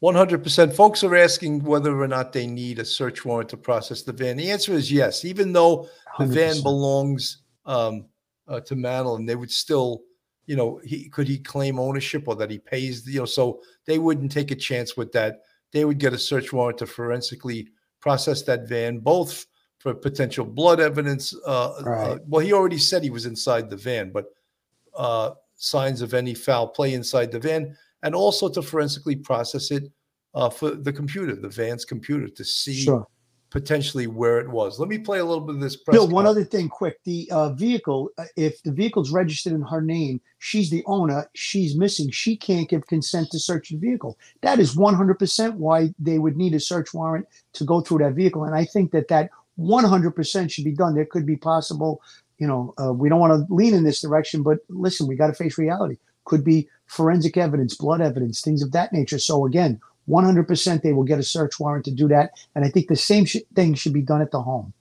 100%. 0.02 0.74
Folks 0.74 1.04
are 1.04 1.16
asking 1.16 1.64
whether 1.64 2.02
or 2.02 2.08
not 2.08 2.32
they 2.32 2.48
need 2.48 2.80
a 2.80 2.86
search 2.86 3.26
warrant 3.26 3.50
to 3.50 3.58
process 3.58 4.02
the 4.02 4.14
van. 4.14 4.38
The 4.38 4.50
answer 4.50 4.74
is 4.74 4.92
yes. 4.92 5.26
Even 5.26 5.52
though 5.52 5.90
the 6.18 6.26
van 6.26 6.56
100%. 6.56 6.64
belongs 6.64 7.42
um, 7.66 8.06
uh, 8.50 8.60
to 8.62 8.74
and 8.74 9.30
they 9.30 9.36
would 9.36 9.52
still, 9.52 10.02
you 10.46 10.56
know, 10.56 10.82
he 10.84 11.08
could 11.10 11.28
he 11.28 11.38
claim 11.38 11.80
ownership 11.80 12.28
or 12.28 12.36
that 12.36 12.50
he 12.50 12.58
pays, 12.58 13.08
you 13.08 13.20
know, 13.20 13.26
so 13.26 13.62
they 13.86 14.00
wouldn't 14.00 14.32
take 14.32 14.52
a 14.52 14.56
chance 14.56 14.98
with 14.98 15.12
that. 15.12 15.42
They 15.72 15.86
would 15.86 16.00
get 16.00 16.14
a 16.14 16.18
search 16.18 16.52
warrant 16.52 16.80
to 16.80 16.88
forensically 16.88 17.70
process 18.00 18.42
that 18.44 18.68
van, 18.68 19.00
both 19.00 19.46
for 19.78 19.94
potential 19.94 20.46
blood 20.46 20.80
evidence. 20.80 21.36
Uh, 21.46 21.70
uh, 21.70 22.18
well, 22.28 22.46
he 22.46 22.52
already 22.54 22.80
said 22.80 23.04
he 23.04 23.10
was 23.10 23.28
inside 23.28 23.70
the 23.70 23.78
van, 23.78 24.12
but 24.12 24.26
uh, 24.98 25.32
signs 25.56 26.02
of 26.02 26.14
any 26.14 26.34
foul 26.34 26.68
play 26.68 26.94
inside 26.94 27.32
the 27.32 27.40
van, 27.40 27.78
and 28.02 28.16
also 28.16 28.50
to 28.50 28.62
forensically 28.62 29.16
process 29.16 29.70
it 29.70 29.84
uh, 30.34 30.50
for 30.50 30.72
the 30.72 30.92
computer, 30.92 31.36
the 31.36 31.50
van's 31.50 31.86
computer, 31.86 32.28
to 32.28 32.44
see 32.44 32.82
Sure. 32.82 33.08
Potentially 33.50 34.08
where 34.08 34.40
it 34.40 34.48
was. 34.48 34.80
Let 34.80 34.90
me 34.90 35.00
play 35.00 35.20
a 35.20 35.26
little 35.26 35.44
bit 35.44 35.56
of 35.56 35.62
this. 35.62 35.76
Press 35.76 35.96
Bill, 35.96 36.08
one 36.08 36.26
other 36.26 36.44
thing 36.44 36.70
quick. 36.70 37.04
The 37.04 37.28
uh, 37.32 37.50
vehicle, 37.54 38.10
uh, 38.18 38.26
if 38.36 38.62
the 38.64 38.72
vehicle's 38.72 39.12
registered 39.12 39.54
in 39.54 39.62
her 39.64 39.82
name, 39.82 40.22
she's 40.38 40.70
the 40.70 40.84
owner, 40.86 41.30
she's 41.34 41.76
missing, 41.76 42.12
she 42.12 42.36
can't 42.36 42.70
give 42.70 42.86
consent 42.88 43.32
to 43.32 43.40
search 43.40 43.70
the 43.70 43.78
vehicle. 43.78 44.18
That 44.42 44.60
is 44.60 44.76
100% 44.76 45.54
why 45.56 45.94
they 45.98 46.20
would 46.20 46.38
need 46.38 46.54
a 46.54 46.60
search 46.60 46.94
warrant 46.94 47.28
to 47.54 47.64
go 47.64 47.82
through 47.82 48.00
that 48.00 48.14
vehicle. 48.14 48.44
And 48.44 48.56
I 48.56 48.66
think 48.66 48.92
that 48.92 49.08
that 49.08 49.32
100% 49.60 50.52
should 50.52 50.64
be 50.64 50.72
done. 50.72 50.96
There 50.96 51.06
could 51.06 51.26
be 51.26 51.36
possible, 51.36 52.02
you 52.38 52.48
know, 52.48 52.74
uh, 52.82 52.94
we 52.94 53.10
don't 53.10 53.20
want 53.20 53.48
to 53.48 53.54
lean 53.54 53.74
in 53.74 53.84
this 53.84 54.02
direction, 54.02 54.44
but 54.44 54.60
listen, 54.70 55.08
we 55.08 55.16
got 55.16 55.28
to 55.28 55.34
face 55.34 55.58
reality. 55.58 55.98
Could 56.26 56.44
be 56.44 56.70
forensic 56.86 57.38
evidence, 57.38 57.76
blood 57.76 58.02
evidence, 58.02 58.42
things 58.42 58.62
of 58.62 58.72
that 58.74 58.94
nature. 58.94 59.20
So 59.20 59.46
again, 59.46 59.82
100% 60.10 60.82
they 60.82 60.94
will 60.94 61.04
get 61.04 61.20
a 61.20 61.24
search 61.24 61.60
warrant 61.60 61.86
to 61.86 61.92
do 61.92 62.08
that. 62.08 62.32
And 62.56 62.66
I 62.66 62.70
think 62.70 62.88
the 62.88 62.96
same 62.96 63.26
sh- 63.26 63.38
thing 63.54 63.76
should 63.76 63.94
be 63.94 64.02
done 64.02 64.22
at 64.22 64.32
the 64.32 64.42
home. 64.42 64.74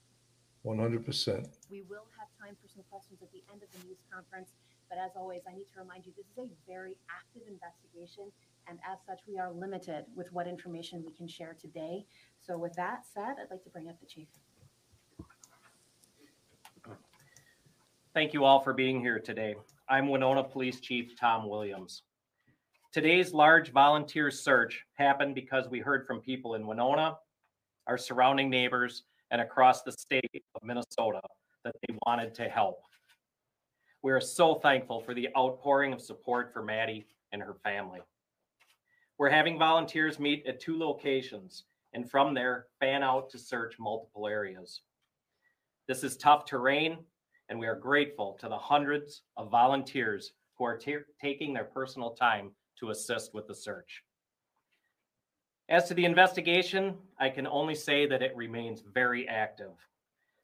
100%. 0.64 1.46
We 1.70 1.82
will 1.82 2.06
have 2.18 2.28
time 2.40 2.56
for 2.60 2.68
some 2.68 2.82
questions 2.90 3.20
at 3.22 3.30
the 3.32 3.42
end 3.52 3.62
of 3.62 3.68
the 3.72 3.86
news 3.86 3.98
conference, 4.12 4.50
but 4.88 4.98
as 4.98 5.10
always, 5.16 5.42
I 5.48 5.54
need 5.54 5.66
to 5.74 5.80
remind 5.80 6.06
you, 6.06 6.12
this 6.16 6.26
is 6.26 6.38
a 6.38 6.48
very 6.66 6.96
active 7.10 7.42
investigation, 7.46 8.32
and 8.68 8.78
as 8.90 8.98
such, 9.06 9.20
we 9.28 9.38
are 9.38 9.52
limited 9.52 10.04
with 10.16 10.32
what 10.32 10.46
information 10.46 11.02
we 11.04 11.12
can 11.12 11.28
share 11.28 11.56
today. 11.60 12.04
So 12.40 12.56
with 12.58 12.72
that 12.74 13.04
said, 13.12 13.36
I'd 13.40 13.50
like 13.50 13.62
to 13.64 13.70
bring 13.70 13.88
up 13.88 14.00
the 14.00 14.06
chief. 14.06 14.28
Thank 18.14 18.32
you 18.32 18.44
all 18.44 18.60
for 18.60 18.72
being 18.72 19.00
here 19.00 19.20
today. 19.20 19.54
I'm 19.88 20.08
Winona 20.08 20.42
Police 20.42 20.80
Chief 20.80 21.16
Tom 21.18 21.48
Williams. 21.48 22.02
Today's 22.90 23.35
large 23.35 23.70
volunteer 23.70 24.31
search 24.31 24.83
happened 24.94 25.35
because 25.35 25.68
we 25.68 25.79
heard 25.79 26.07
from 26.07 26.22
people 26.22 26.55
in 26.55 26.66
Winona, 26.66 27.18
our 27.87 27.98
surrounding 27.98 28.48
neighbors, 28.48 29.03
and 29.31 29.42
across 29.42 29.83
the 29.83 29.92
state 29.92 30.42
of 30.55 30.62
Minnesota 30.62 31.20
that 31.64 31.74
they 31.87 31.94
wanted 32.07 32.35
to 32.37 32.44
help. 32.48 32.81
We 34.03 34.11
are 34.12 34.22
so 34.22 34.55
thankful 34.55 35.03
for 35.03 35.12
the 35.12 35.29
outpouring 35.37 35.92
of 35.92 36.01
support 36.01 36.51
for 36.51 36.62
Maddie 36.62 37.07
and 37.31 37.42
her 37.42 37.57
family. 37.62 38.01
We're 39.18 39.29
having 39.29 39.59
volunteers 39.59 40.18
meet 40.18 40.46
at 40.46 40.59
two 40.59 40.79
locations 40.79 41.64
and 41.92 42.11
from 42.11 42.33
there 42.33 42.68
fan 42.81 43.03
out 43.03 43.29
to 43.31 43.38
search 43.38 43.79
multiple 43.79 44.27
areas. 44.27 44.81
This 45.88 46.03
is 46.03 46.16
tough 46.16 46.46
terrain 46.46 46.96
and 47.51 47.59
we 47.59 47.66
are 47.66 47.74
grateful 47.74 48.38
to 48.40 48.48
the 48.48 48.57
hundreds 48.57 49.24
of 49.37 49.51
volunteers 49.51 50.33
who 50.57 50.64
are 50.64 50.79
ta- 50.79 51.05
taking 51.20 51.53
their 51.53 51.64
personal 51.64 52.12
time 52.12 52.53
to 52.80 52.90
assist 52.90 53.34
with 53.34 53.46
the 53.46 53.54
search. 53.54 54.02
As 55.68 55.86
to 55.88 55.94
the 55.94 56.04
investigation, 56.04 56.96
I 57.18 57.28
can 57.28 57.46
only 57.46 57.74
say 57.74 58.06
that 58.06 58.22
it 58.22 58.36
remains 58.36 58.82
very 58.92 59.28
active. 59.28 59.72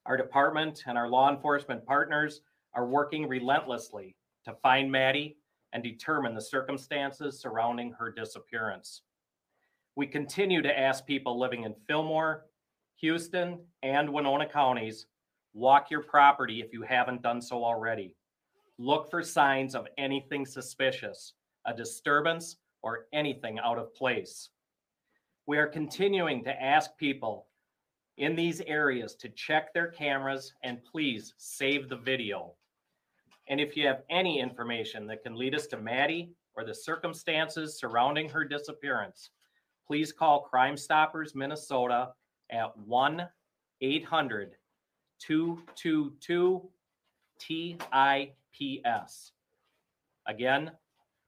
Our 0.06 0.16
department 0.16 0.82
and 0.86 0.98
our 0.98 1.08
law 1.08 1.30
enforcement 1.30 1.86
partners 1.86 2.42
are 2.74 2.86
working 2.86 3.26
relentlessly 3.26 4.16
to 4.44 4.54
find 4.62 4.92
Maddie 4.92 5.38
and 5.72 5.82
determine 5.82 6.34
the 6.34 6.40
circumstances 6.40 7.40
surrounding 7.40 7.92
her 7.92 8.10
disappearance. 8.10 9.02
We 9.96 10.06
continue 10.06 10.60
to 10.60 10.78
ask 10.78 11.06
people 11.06 11.38
living 11.38 11.64
in 11.64 11.74
Fillmore, 11.86 12.46
Houston, 12.96 13.60
and 13.82 14.12
Winona 14.12 14.46
counties 14.46 15.06
Walk 15.54 15.88
your 15.88 16.02
property 16.02 16.60
if 16.60 16.72
you 16.72 16.82
haven't 16.82 17.22
done 17.22 17.40
so 17.40 17.64
already. 17.64 18.16
Look 18.76 19.08
for 19.08 19.22
signs 19.22 19.76
of 19.76 19.86
anything 19.96 20.44
suspicious, 20.44 21.34
a 21.66 21.74
disturbance, 21.74 22.57
or 22.83 23.07
anything 23.12 23.59
out 23.59 23.79
of 23.79 23.94
place. 23.94 24.50
We 25.46 25.59
are 25.59 25.66
continuing 25.66 26.44
to 26.44 26.62
ask 26.62 26.96
people 26.98 27.46
in 28.18 28.37
these 28.37 28.61
areas 28.61 29.14
to 29.16 29.29
check 29.31 29.72
their 29.72 29.88
cameras 29.88 30.53
and 30.62 30.85
please 30.85 31.35
save 31.38 31.88
the 31.88 31.96
video. 31.96 32.53
And 33.48 33.61
if 33.61 33.77
you 33.77 33.87
have 33.87 34.03
any 34.11 34.38
information 34.38 35.07
that 35.07 35.22
can 35.22 35.35
lead 35.35 35.55
us 35.55 35.66
to 35.68 35.79
Maddie 35.79 36.33
or 36.57 36.64
the 36.64 36.74
circumstances 36.74 37.79
surrounding 37.79 38.29
her 38.29 38.44
disappearance, 38.44 39.31
please 39.87 40.12
call 40.12 40.40
Crime 40.40 40.77
Stoppers 40.77 41.35
Minnesota 41.35 42.11
at 42.50 42.77
1 42.77 43.27
800 43.81 44.57
222 45.20 46.70
TIPS. 47.38 49.33
Again, 50.27 50.70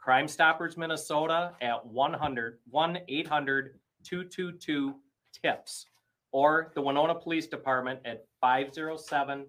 Crime 0.06 0.28
Stoppers 0.28 0.76
Minnesota 0.76 1.50
at 1.60 1.84
100 1.84 2.58
1 2.70 2.98
800 3.08 3.74
222 4.04 4.94
TIPS 5.32 5.86
or 6.30 6.70
the 6.76 6.80
Winona 6.80 7.12
Police 7.12 7.48
Department 7.48 7.98
at 8.04 8.24
507 8.40 9.46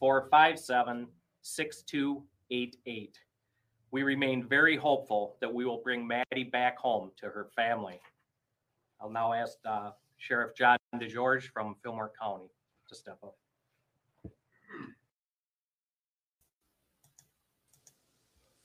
457 0.00 1.06
6288. 1.42 3.20
We 3.92 4.02
remain 4.02 4.42
very 4.42 4.76
hopeful 4.76 5.36
that 5.40 5.54
we 5.54 5.64
will 5.64 5.80
bring 5.84 6.04
Maddie 6.04 6.50
back 6.50 6.78
home 6.78 7.12
to 7.18 7.26
her 7.26 7.46
family. 7.54 8.00
I'll 9.00 9.08
now 9.08 9.32
ask 9.32 9.56
uh, 9.64 9.92
Sheriff 10.18 10.56
John 10.56 10.78
DeGeorge 10.96 11.44
from 11.52 11.76
Fillmore 11.80 12.10
County 12.20 12.50
to 12.88 12.94
step 12.96 13.18
up. 13.22 13.36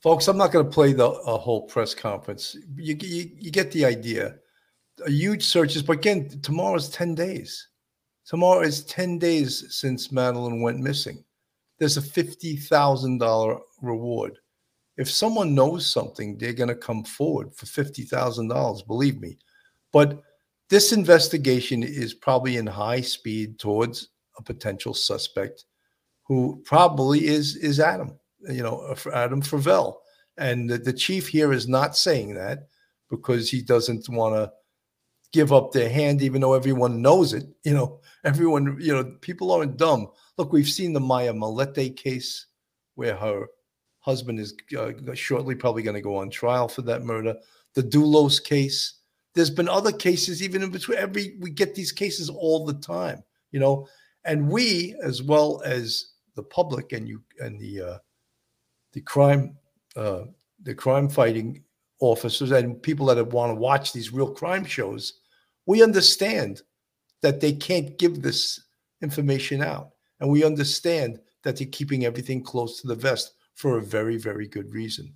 Folks, 0.02 0.28
I'm 0.28 0.36
not 0.36 0.52
going 0.52 0.64
to 0.64 0.70
play 0.70 0.92
the 0.92 1.10
whole 1.10 1.62
press 1.62 1.94
conference. 1.94 2.56
You, 2.76 2.96
you, 3.00 3.30
you 3.36 3.50
get 3.50 3.72
the 3.72 3.84
idea. 3.84 4.36
A 5.04 5.10
huge 5.10 5.44
searches, 5.44 5.82
but 5.82 5.98
again, 5.98 6.40
tomorrow 6.42 6.76
is 6.76 6.88
10 6.90 7.14
days. 7.14 7.68
Tomorrow 8.24 8.62
is 8.62 8.84
10 8.84 9.18
days 9.18 9.64
since 9.74 10.12
Madeline 10.12 10.60
went 10.62 10.80
missing. 10.80 11.24
There's 11.78 11.96
a 11.96 12.02
$50,000 12.02 13.60
reward. 13.82 14.38
If 14.96 15.10
someone 15.10 15.54
knows 15.54 15.90
something, 15.90 16.36
they're 16.36 16.52
going 16.52 16.68
to 16.68 16.74
come 16.74 17.04
forward 17.04 17.54
for 17.54 17.66
$50,000, 17.66 18.86
believe 18.86 19.20
me. 19.20 19.38
But 19.92 20.20
this 20.68 20.92
investigation 20.92 21.82
is 21.82 22.14
probably 22.14 22.56
in 22.56 22.66
high 22.66 23.00
speed 23.00 23.58
towards 23.58 24.08
a 24.36 24.42
potential 24.42 24.94
suspect 24.94 25.64
who 26.24 26.62
probably 26.64 27.26
is 27.26 27.56
is 27.56 27.80
Adam, 27.80 28.18
you 28.48 28.62
know, 28.62 28.80
uh, 28.80 29.10
Adam 29.12 29.42
Fravel. 29.42 29.96
And 30.36 30.70
the, 30.70 30.78
the 30.78 30.92
chief 30.92 31.28
here 31.28 31.52
is 31.52 31.68
not 31.68 31.96
saying 31.96 32.34
that 32.34 32.68
because 33.10 33.50
he 33.50 33.62
doesn't 33.62 34.08
want 34.08 34.34
to 34.34 34.52
give 35.32 35.52
up 35.52 35.72
their 35.72 35.88
hand, 35.88 36.22
even 36.22 36.40
though 36.40 36.54
everyone 36.54 37.02
knows 37.02 37.32
it. 37.32 37.44
You 37.64 37.74
know, 37.74 38.00
everyone, 38.24 38.76
you 38.80 38.94
know, 38.94 39.04
people 39.20 39.50
aren't 39.52 39.76
dumb. 39.76 40.08
Look, 40.36 40.52
we've 40.52 40.68
seen 40.68 40.92
the 40.92 41.00
Maya 41.00 41.32
Millete 41.32 41.96
case 41.96 42.46
where 42.94 43.16
her 43.16 43.46
husband 44.00 44.40
is 44.40 44.54
uh, 44.76 44.92
shortly 45.14 45.54
probably 45.54 45.82
going 45.82 45.94
to 45.94 46.00
go 46.00 46.16
on 46.16 46.30
trial 46.30 46.68
for 46.68 46.82
that 46.82 47.04
murder. 47.04 47.36
The 47.74 47.82
Dulos 47.82 48.42
case. 48.42 48.94
There's 49.34 49.50
been 49.50 49.68
other 49.68 49.92
cases, 49.92 50.42
even 50.42 50.62
in 50.62 50.70
between. 50.70 50.98
Every 50.98 51.36
we 51.38 51.50
get 51.50 51.74
these 51.74 51.92
cases 51.92 52.28
all 52.28 52.64
the 52.64 52.74
time, 52.74 53.22
you 53.52 53.60
know, 53.60 53.86
and 54.24 54.48
we, 54.48 54.96
as 55.02 55.22
well 55.22 55.62
as 55.64 56.12
the 56.34 56.42
public 56.42 56.92
and 56.92 57.06
you 57.06 57.22
and 57.38 57.60
the 57.60 57.80
uh, 57.82 57.98
the 58.98 59.04
crime 59.04 59.56
uh, 59.94 60.24
the 60.64 60.74
crime 60.74 61.08
fighting 61.08 61.62
officers 62.00 62.50
and 62.50 62.82
people 62.82 63.06
that 63.06 63.24
want 63.28 63.50
to 63.50 63.54
watch 63.54 63.92
these 63.92 64.12
real 64.12 64.30
crime 64.30 64.64
shows, 64.64 65.20
we 65.66 65.82
understand 65.84 66.62
that 67.22 67.40
they 67.40 67.52
can't 67.52 67.96
give 67.98 68.22
this 68.22 68.60
information 69.00 69.62
out, 69.62 69.90
and 70.18 70.28
we 70.28 70.42
understand 70.44 71.20
that 71.44 71.56
they're 71.56 71.68
keeping 71.68 72.04
everything 72.04 72.42
close 72.42 72.80
to 72.80 72.88
the 72.88 72.94
vest 72.94 73.34
for 73.54 73.78
a 73.78 73.82
very 73.82 74.16
very 74.16 74.48
good 74.48 74.68
reason. 74.72 75.14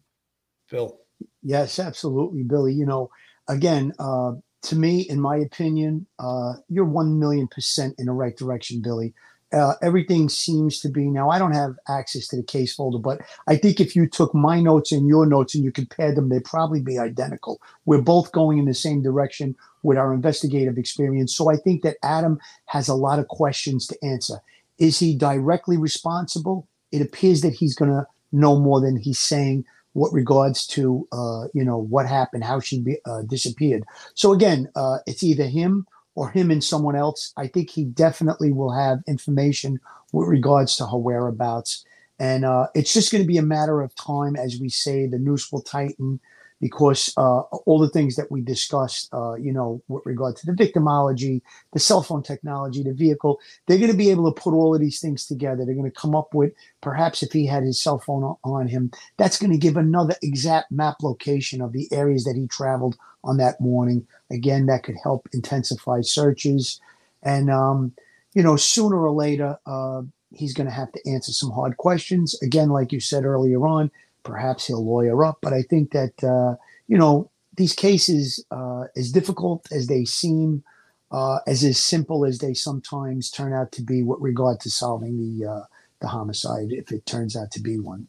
Phil. 0.68 0.96
Yes, 1.42 1.80
absolutely, 1.80 2.44
Billy. 2.44 2.72
You 2.72 2.86
know, 2.86 3.10
again, 3.48 3.92
uh, 3.98 4.32
to 4.62 4.76
me, 4.76 5.00
in 5.12 5.20
my 5.20 5.38
opinion, 5.38 6.06
uh, 6.20 6.54
you're 6.68 6.84
one 6.84 7.18
million 7.18 7.48
percent 7.48 7.94
in 7.98 8.06
the 8.06 8.12
right 8.12 8.36
direction, 8.36 8.80
Billy. 8.80 9.12
Uh, 9.52 9.74
everything 9.82 10.28
seems 10.28 10.80
to 10.80 10.88
be 10.88 11.10
now. 11.10 11.28
I 11.28 11.38
don't 11.38 11.52
have 11.52 11.76
access 11.88 12.26
to 12.28 12.36
the 12.36 12.42
case 12.42 12.74
folder, 12.74 12.98
but 12.98 13.20
I 13.46 13.56
think 13.56 13.80
if 13.80 13.94
you 13.94 14.08
took 14.08 14.34
my 14.34 14.60
notes 14.60 14.92
and 14.92 15.06
your 15.06 15.26
notes 15.26 15.54
and 15.54 15.64
you 15.64 15.72
compared 15.72 16.16
them, 16.16 16.28
they'd 16.28 16.44
probably 16.44 16.80
be 16.80 16.98
identical. 16.98 17.60
We're 17.84 18.00
both 18.00 18.32
going 18.32 18.58
in 18.58 18.64
the 18.64 18.74
same 18.74 19.02
direction 19.02 19.56
with 19.82 19.98
our 19.98 20.14
investigative 20.14 20.78
experience. 20.78 21.34
So 21.34 21.50
I 21.50 21.56
think 21.56 21.82
that 21.82 21.96
Adam 22.02 22.38
has 22.66 22.88
a 22.88 22.94
lot 22.94 23.18
of 23.18 23.28
questions 23.28 23.86
to 23.88 23.98
answer. 24.02 24.36
Is 24.78 24.98
he 24.98 25.14
directly 25.14 25.76
responsible? 25.76 26.66
It 26.90 27.02
appears 27.02 27.42
that 27.42 27.54
he's 27.54 27.74
going 27.74 27.90
to 27.90 28.06
know 28.32 28.58
more 28.58 28.80
than 28.80 28.96
he's 28.96 29.18
saying 29.18 29.64
what 29.92 30.12
regards 30.12 30.66
to 30.66 31.06
uh, 31.12 31.44
you 31.52 31.64
know 31.64 31.78
what 31.78 32.06
happened, 32.06 32.44
how 32.44 32.60
she 32.60 32.80
be, 32.80 32.96
uh, 33.04 33.22
disappeared. 33.22 33.84
So 34.14 34.32
again, 34.32 34.70
uh, 34.74 34.98
it's 35.06 35.22
either 35.22 35.46
him 35.46 35.86
or 36.14 36.30
him 36.30 36.50
and 36.50 36.62
someone 36.62 36.96
else. 36.96 37.32
I 37.36 37.46
think 37.46 37.70
he 37.70 37.84
definitely 37.84 38.52
will 38.52 38.72
have 38.72 39.02
information 39.06 39.80
with 40.12 40.28
regards 40.28 40.76
to 40.76 40.86
her 40.86 40.98
whereabouts, 40.98 41.84
and 42.18 42.44
uh, 42.44 42.68
it's 42.74 42.92
just 42.92 43.10
going 43.10 43.22
to 43.22 43.28
be 43.28 43.38
a 43.38 43.42
matter 43.42 43.80
of 43.80 43.94
time, 43.94 44.36
as 44.36 44.60
we 44.60 44.68
say. 44.68 45.06
The 45.06 45.18
noose 45.18 45.50
will 45.50 45.62
tighten 45.62 46.20
because 46.62 47.12
uh, 47.16 47.40
all 47.66 47.80
the 47.80 47.88
things 47.88 48.14
that 48.14 48.30
we 48.30 48.40
discussed, 48.40 49.12
uh, 49.12 49.34
you 49.34 49.52
know, 49.52 49.82
with 49.88 50.06
regard 50.06 50.36
to 50.36 50.46
the 50.46 50.52
victimology, 50.52 51.42
the 51.72 51.80
cell 51.80 52.04
phone 52.04 52.22
technology, 52.22 52.84
the 52.84 52.94
vehicle, 52.94 53.40
they're 53.66 53.78
going 53.78 53.90
to 53.90 53.96
be 53.96 54.10
able 54.10 54.32
to 54.32 54.40
put 54.40 54.54
all 54.54 54.72
of 54.72 54.80
these 54.80 55.00
things 55.00 55.26
together. 55.26 55.64
They're 55.64 55.74
going 55.74 55.90
to 55.90 56.00
come 56.00 56.14
up 56.14 56.32
with 56.32 56.52
perhaps 56.80 57.20
if 57.20 57.32
he 57.32 57.46
had 57.46 57.64
his 57.64 57.80
cell 57.80 57.98
phone 57.98 58.36
on- 58.44 58.68
him, 58.68 58.92
that's 59.16 59.40
going 59.40 59.50
to 59.50 59.58
give 59.58 59.76
another 59.76 60.14
exact 60.22 60.70
map 60.70 61.02
location 61.02 61.60
of 61.60 61.72
the 61.72 61.88
areas 61.92 62.22
that 62.24 62.36
he 62.36 62.46
traveled 62.46 62.96
on 63.24 63.38
that 63.38 63.60
morning. 63.60 64.06
Again, 64.30 64.66
that 64.66 64.84
could 64.84 64.94
help 65.02 65.28
intensify 65.32 66.02
searches. 66.02 66.80
And, 67.24 67.50
um, 67.50 67.92
you 68.34 68.42
know, 68.44 68.54
sooner 68.54 69.02
or 69.02 69.10
later, 69.10 69.58
uh, 69.66 70.02
he's 70.32 70.54
going 70.54 70.68
to 70.68 70.72
have 70.72 70.92
to 70.92 71.10
answer 71.10 71.32
some 71.32 71.50
hard 71.50 71.76
questions. 71.76 72.40
Again, 72.40 72.68
like 72.68 72.92
you 72.92 73.00
said 73.00 73.24
earlier 73.24 73.66
on, 73.66 73.90
perhaps 74.22 74.66
he'll 74.66 74.84
lawyer 74.84 75.24
up. 75.24 75.38
But 75.42 75.52
I 75.52 75.62
think 75.62 75.92
that, 75.92 76.22
uh, 76.24 76.56
you 76.88 76.98
know, 76.98 77.30
these 77.56 77.74
cases, 77.74 78.44
uh, 78.50 78.84
as 78.96 79.12
difficult 79.12 79.66
as 79.72 79.86
they 79.86 80.04
seem, 80.04 80.62
uh, 81.10 81.38
as 81.46 81.62
as 81.64 81.78
simple 81.82 82.24
as 82.24 82.38
they 82.38 82.54
sometimes 82.54 83.30
turn 83.30 83.52
out 83.52 83.72
to 83.72 83.82
be 83.82 84.02
with 84.02 84.20
regard 84.20 84.60
to 84.60 84.70
solving 84.70 85.18
the 85.18 85.46
uh, 85.46 85.64
the 86.00 86.08
homicide, 86.08 86.72
if 86.72 86.90
it 86.90 87.04
turns 87.06 87.36
out 87.36 87.50
to 87.52 87.60
be 87.60 87.78
one. 87.78 88.08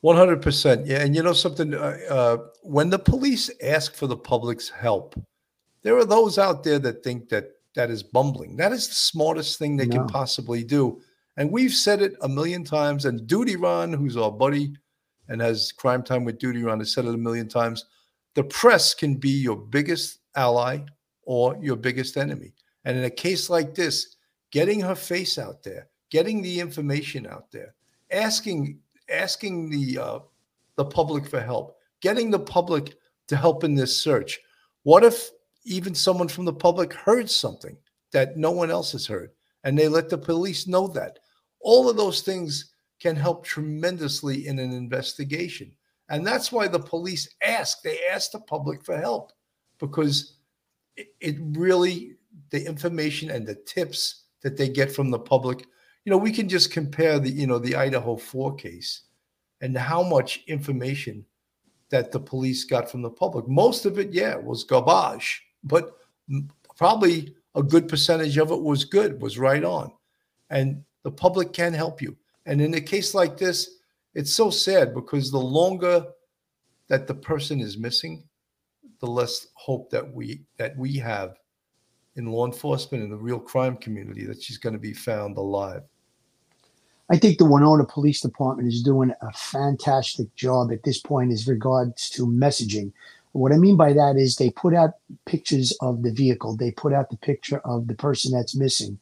One 0.00 0.16
hundred 0.16 0.40
percent, 0.40 0.86
yeah. 0.86 1.02
And 1.02 1.14
you 1.14 1.22
know 1.22 1.34
something? 1.34 1.74
Uh, 1.74 1.98
uh, 2.08 2.36
when 2.62 2.88
the 2.88 2.98
police 2.98 3.50
ask 3.62 3.94
for 3.94 4.06
the 4.06 4.16
public's 4.16 4.70
help, 4.70 5.14
there 5.82 5.98
are 5.98 6.06
those 6.06 6.38
out 6.38 6.64
there 6.64 6.78
that 6.78 7.04
think 7.04 7.28
that 7.28 7.50
that 7.74 7.90
is 7.90 8.02
bumbling. 8.02 8.56
That 8.56 8.72
is 8.72 8.88
the 8.88 8.94
smartest 8.94 9.58
thing 9.58 9.76
they 9.76 9.86
No. 9.86 9.98
can 9.98 10.06
possibly 10.06 10.64
do. 10.64 11.02
And 11.36 11.52
we've 11.52 11.72
said 11.72 12.02
it 12.02 12.16
a 12.22 12.28
million 12.28 12.64
times. 12.64 13.04
And 13.04 13.26
Duty 13.26 13.56
Ron, 13.56 13.92
who's 13.92 14.16
our 14.16 14.32
buddy 14.32 14.72
and 15.30 15.40
has 15.40 15.72
crime 15.72 16.02
time 16.02 16.24
with 16.24 16.38
Duty 16.38 16.62
Around 16.62 16.80
has 16.80 16.92
said 16.92 17.06
it 17.06 17.14
a 17.14 17.16
million 17.16 17.48
times. 17.48 17.86
The 18.34 18.44
press 18.44 18.92
can 18.92 19.14
be 19.14 19.30
your 19.30 19.56
biggest 19.56 20.18
ally 20.36 20.80
or 21.22 21.56
your 21.62 21.76
biggest 21.76 22.16
enemy. 22.16 22.52
And 22.84 22.98
in 22.98 23.04
a 23.04 23.10
case 23.10 23.48
like 23.48 23.74
this, 23.74 24.16
getting 24.50 24.80
her 24.80 24.94
face 24.94 25.38
out 25.38 25.62
there, 25.62 25.88
getting 26.10 26.42
the 26.42 26.60
information 26.60 27.26
out 27.26 27.50
there, 27.52 27.74
asking 28.10 28.78
asking 29.08 29.70
the 29.70 29.98
uh, 29.98 30.18
the 30.76 30.84
public 30.84 31.26
for 31.26 31.40
help, 31.40 31.76
getting 32.00 32.30
the 32.30 32.38
public 32.38 32.94
to 33.28 33.36
help 33.36 33.64
in 33.64 33.74
this 33.74 33.96
search. 33.96 34.40
What 34.82 35.04
if 35.04 35.30
even 35.64 35.94
someone 35.94 36.28
from 36.28 36.44
the 36.44 36.52
public 36.52 36.92
heard 36.92 37.30
something 37.30 37.76
that 38.12 38.36
no 38.36 38.50
one 38.50 38.70
else 38.70 38.92
has 38.92 39.06
heard, 39.06 39.30
and 39.62 39.78
they 39.78 39.86
let 39.86 40.08
the 40.08 40.18
police 40.18 40.66
know 40.66 40.88
that? 40.88 41.20
All 41.60 41.88
of 41.88 41.96
those 41.96 42.22
things 42.22 42.72
can 43.00 43.16
help 43.16 43.44
tremendously 43.44 44.46
in 44.46 44.58
an 44.58 44.72
investigation, 44.72 45.72
and 46.08 46.26
that's 46.26 46.52
why 46.52 46.68
the 46.68 46.78
police 46.78 47.28
ask. 47.42 47.82
They 47.82 47.98
ask 48.12 48.32
the 48.32 48.40
public 48.40 48.84
for 48.84 48.98
help 48.98 49.32
because 49.78 50.36
it, 50.96 51.08
it 51.20 51.36
really 51.40 52.16
the 52.50 52.64
information 52.66 53.30
and 53.30 53.46
the 53.46 53.54
tips 53.54 54.24
that 54.42 54.56
they 54.56 54.68
get 54.68 54.92
from 54.92 55.10
the 55.10 55.18
public 55.18 55.66
you 56.04 56.10
know 56.10 56.18
we 56.18 56.32
can 56.32 56.48
just 56.48 56.72
compare 56.72 57.18
the 57.18 57.30
you 57.30 57.46
know 57.46 57.58
the 57.58 57.76
idaho 57.76 58.16
4 58.16 58.54
case 58.56 59.02
and 59.60 59.76
how 59.76 60.02
much 60.02 60.42
information 60.46 61.24
that 61.90 62.12
the 62.12 62.20
police 62.20 62.64
got 62.64 62.88
from 62.90 63.02
the 63.02 63.10
public. 63.10 63.48
Most 63.48 63.84
of 63.84 63.98
it 63.98 64.12
yeah 64.12 64.36
was 64.36 64.64
garbage 64.64 65.42
but 65.64 65.96
probably 66.76 67.34
a 67.54 67.62
good 67.62 67.88
percentage 67.88 68.38
of 68.38 68.50
it 68.50 68.62
was 68.62 68.84
good 68.84 69.20
was 69.20 69.38
right 69.38 69.64
on. 69.64 69.92
And 70.48 70.84
the 71.02 71.10
public 71.10 71.52
can 71.52 71.72
help 71.74 72.00
you 72.00 72.16
and 72.50 72.60
in 72.60 72.74
a 72.74 72.80
case 72.80 73.14
like 73.14 73.38
this 73.38 73.78
it's 74.14 74.34
so 74.34 74.50
sad 74.50 74.92
because 74.92 75.30
the 75.30 75.38
longer 75.38 76.04
that 76.88 77.06
the 77.06 77.14
person 77.14 77.60
is 77.60 77.78
missing 77.78 78.24
the 78.98 79.06
less 79.06 79.46
hope 79.54 79.88
that 79.90 80.12
we 80.12 80.42
that 80.58 80.76
we 80.76 80.96
have 80.96 81.38
in 82.16 82.26
law 82.26 82.44
enforcement 82.44 83.02
and 83.02 83.12
the 83.12 83.16
real 83.16 83.38
crime 83.38 83.76
community 83.76 84.26
that 84.26 84.42
she's 84.42 84.58
going 84.58 84.72
to 84.72 84.78
be 84.78 84.92
found 84.92 85.36
alive. 85.36 85.82
I 87.08 87.16
think 87.16 87.38
the 87.38 87.44
Winona 87.44 87.84
Police 87.84 88.20
Department 88.20 88.68
is 88.68 88.82
doing 88.82 89.12
a 89.22 89.32
fantastic 89.32 90.34
job 90.34 90.70
at 90.70 90.82
this 90.82 91.00
point 91.00 91.32
as 91.32 91.48
regards 91.48 92.10
to 92.10 92.26
messaging. 92.26 92.92
What 93.32 93.52
I 93.52 93.56
mean 93.56 93.76
by 93.76 93.92
that 93.92 94.16
is 94.16 94.36
they 94.36 94.50
put 94.50 94.74
out 94.74 94.94
pictures 95.24 95.76
of 95.80 96.02
the 96.02 96.12
vehicle, 96.12 96.56
they 96.56 96.72
put 96.72 96.92
out 96.92 97.10
the 97.10 97.16
picture 97.16 97.58
of 97.60 97.86
the 97.86 97.94
person 97.94 98.32
that's 98.32 98.56
missing. 98.56 98.98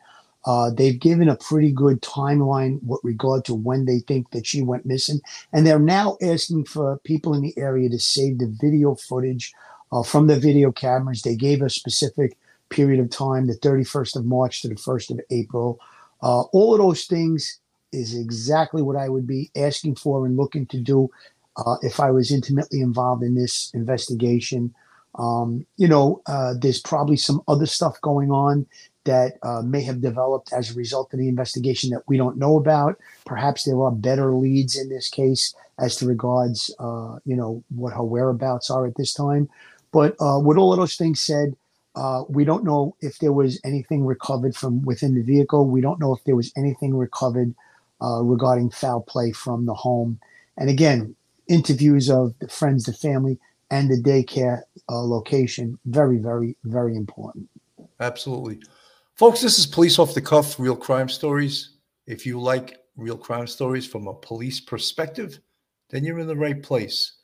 Uh, 0.48 0.70
they've 0.70 0.98
given 0.98 1.28
a 1.28 1.36
pretty 1.36 1.70
good 1.70 2.00
timeline 2.00 2.82
with 2.82 3.00
regard 3.04 3.44
to 3.44 3.54
when 3.54 3.84
they 3.84 3.98
think 3.98 4.30
that 4.30 4.46
she 4.46 4.62
went 4.62 4.86
missing. 4.86 5.20
And 5.52 5.66
they're 5.66 5.78
now 5.78 6.16
asking 6.22 6.64
for 6.64 6.96
people 7.04 7.34
in 7.34 7.42
the 7.42 7.52
area 7.58 7.90
to 7.90 7.98
save 7.98 8.38
the 8.38 8.56
video 8.58 8.94
footage 8.94 9.52
uh, 9.92 10.02
from 10.02 10.26
the 10.26 10.40
video 10.40 10.72
cameras. 10.72 11.20
They 11.20 11.36
gave 11.36 11.60
a 11.60 11.68
specific 11.68 12.38
period 12.70 12.98
of 12.98 13.10
time, 13.10 13.46
the 13.46 13.58
31st 13.58 14.16
of 14.16 14.24
March 14.24 14.62
to 14.62 14.68
the 14.68 14.74
1st 14.76 15.10
of 15.10 15.20
April. 15.30 15.78
Uh, 16.22 16.40
all 16.40 16.72
of 16.72 16.80
those 16.80 17.04
things 17.04 17.58
is 17.92 18.18
exactly 18.18 18.80
what 18.80 18.96
I 18.96 19.10
would 19.10 19.26
be 19.26 19.50
asking 19.54 19.96
for 19.96 20.24
and 20.24 20.38
looking 20.38 20.64
to 20.68 20.80
do 20.80 21.10
uh, 21.58 21.76
if 21.82 22.00
I 22.00 22.10
was 22.10 22.32
intimately 22.32 22.80
involved 22.80 23.22
in 23.22 23.34
this 23.34 23.70
investigation. 23.74 24.74
Um, 25.16 25.66
you 25.76 25.88
know, 25.88 26.22
uh, 26.26 26.54
there's 26.58 26.80
probably 26.80 27.16
some 27.16 27.42
other 27.48 27.66
stuff 27.66 28.00
going 28.00 28.30
on 28.30 28.66
that 29.08 29.38
uh, 29.42 29.62
may 29.62 29.82
have 29.82 30.02
developed 30.02 30.52
as 30.52 30.70
a 30.70 30.74
result 30.74 31.12
of 31.14 31.18
the 31.18 31.28
investigation 31.28 31.88
that 31.90 32.02
we 32.06 32.18
don't 32.18 32.36
know 32.36 32.58
about. 32.58 33.00
Perhaps 33.24 33.64
there 33.64 33.80
are 33.82 33.90
better 33.90 34.34
leads 34.34 34.76
in 34.76 34.90
this 34.90 35.08
case 35.08 35.54
as 35.78 35.96
to 35.96 36.06
regards, 36.06 36.74
uh, 36.78 37.18
you 37.24 37.34
know, 37.34 37.64
what 37.74 37.94
her 37.94 38.04
whereabouts 38.04 38.68
are 38.70 38.86
at 38.86 38.96
this 38.96 39.14
time. 39.14 39.48
But 39.92 40.14
uh, 40.20 40.38
with 40.40 40.58
all 40.58 40.72
of 40.74 40.78
those 40.78 40.96
things 40.96 41.20
said, 41.20 41.56
uh, 41.94 42.24
we 42.28 42.44
don't 42.44 42.64
know 42.64 42.94
if 43.00 43.18
there 43.18 43.32
was 43.32 43.58
anything 43.64 44.04
recovered 44.04 44.54
from 44.54 44.82
within 44.82 45.14
the 45.14 45.22
vehicle. 45.22 45.66
We 45.66 45.80
don't 45.80 46.00
know 46.00 46.14
if 46.14 46.22
there 46.24 46.36
was 46.36 46.52
anything 46.54 46.94
recovered 46.94 47.54
uh, 48.02 48.20
regarding 48.22 48.70
foul 48.70 49.00
play 49.00 49.32
from 49.32 49.64
the 49.64 49.74
home. 49.74 50.20
And 50.58 50.68
again, 50.68 51.16
interviews 51.48 52.10
of 52.10 52.34
the 52.40 52.48
friends, 52.48 52.84
the 52.84 52.92
family, 52.92 53.38
and 53.70 53.90
the 53.90 53.96
daycare 53.96 54.62
uh, 54.90 55.02
location 55.02 55.78
very, 55.86 56.18
very, 56.18 56.56
very 56.64 56.94
important. 56.94 57.48
Absolutely. 58.00 58.60
Folks, 59.18 59.40
this 59.40 59.58
is 59.58 59.66
Police 59.66 59.98
Off 59.98 60.14
the 60.14 60.20
Cuff, 60.20 60.60
Real 60.60 60.76
Crime 60.76 61.08
Stories. 61.08 61.70
If 62.06 62.24
you 62.24 62.40
like 62.40 62.78
real 62.96 63.18
crime 63.18 63.48
stories 63.48 63.84
from 63.84 64.06
a 64.06 64.14
police 64.14 64.60
perspective, 64.60 65.40
then 65.90 66.04
you're 66.04 66.20
in 66.20 66.28
the 66.28 66.36
right 66.36 66.62
place. 66.62 67.14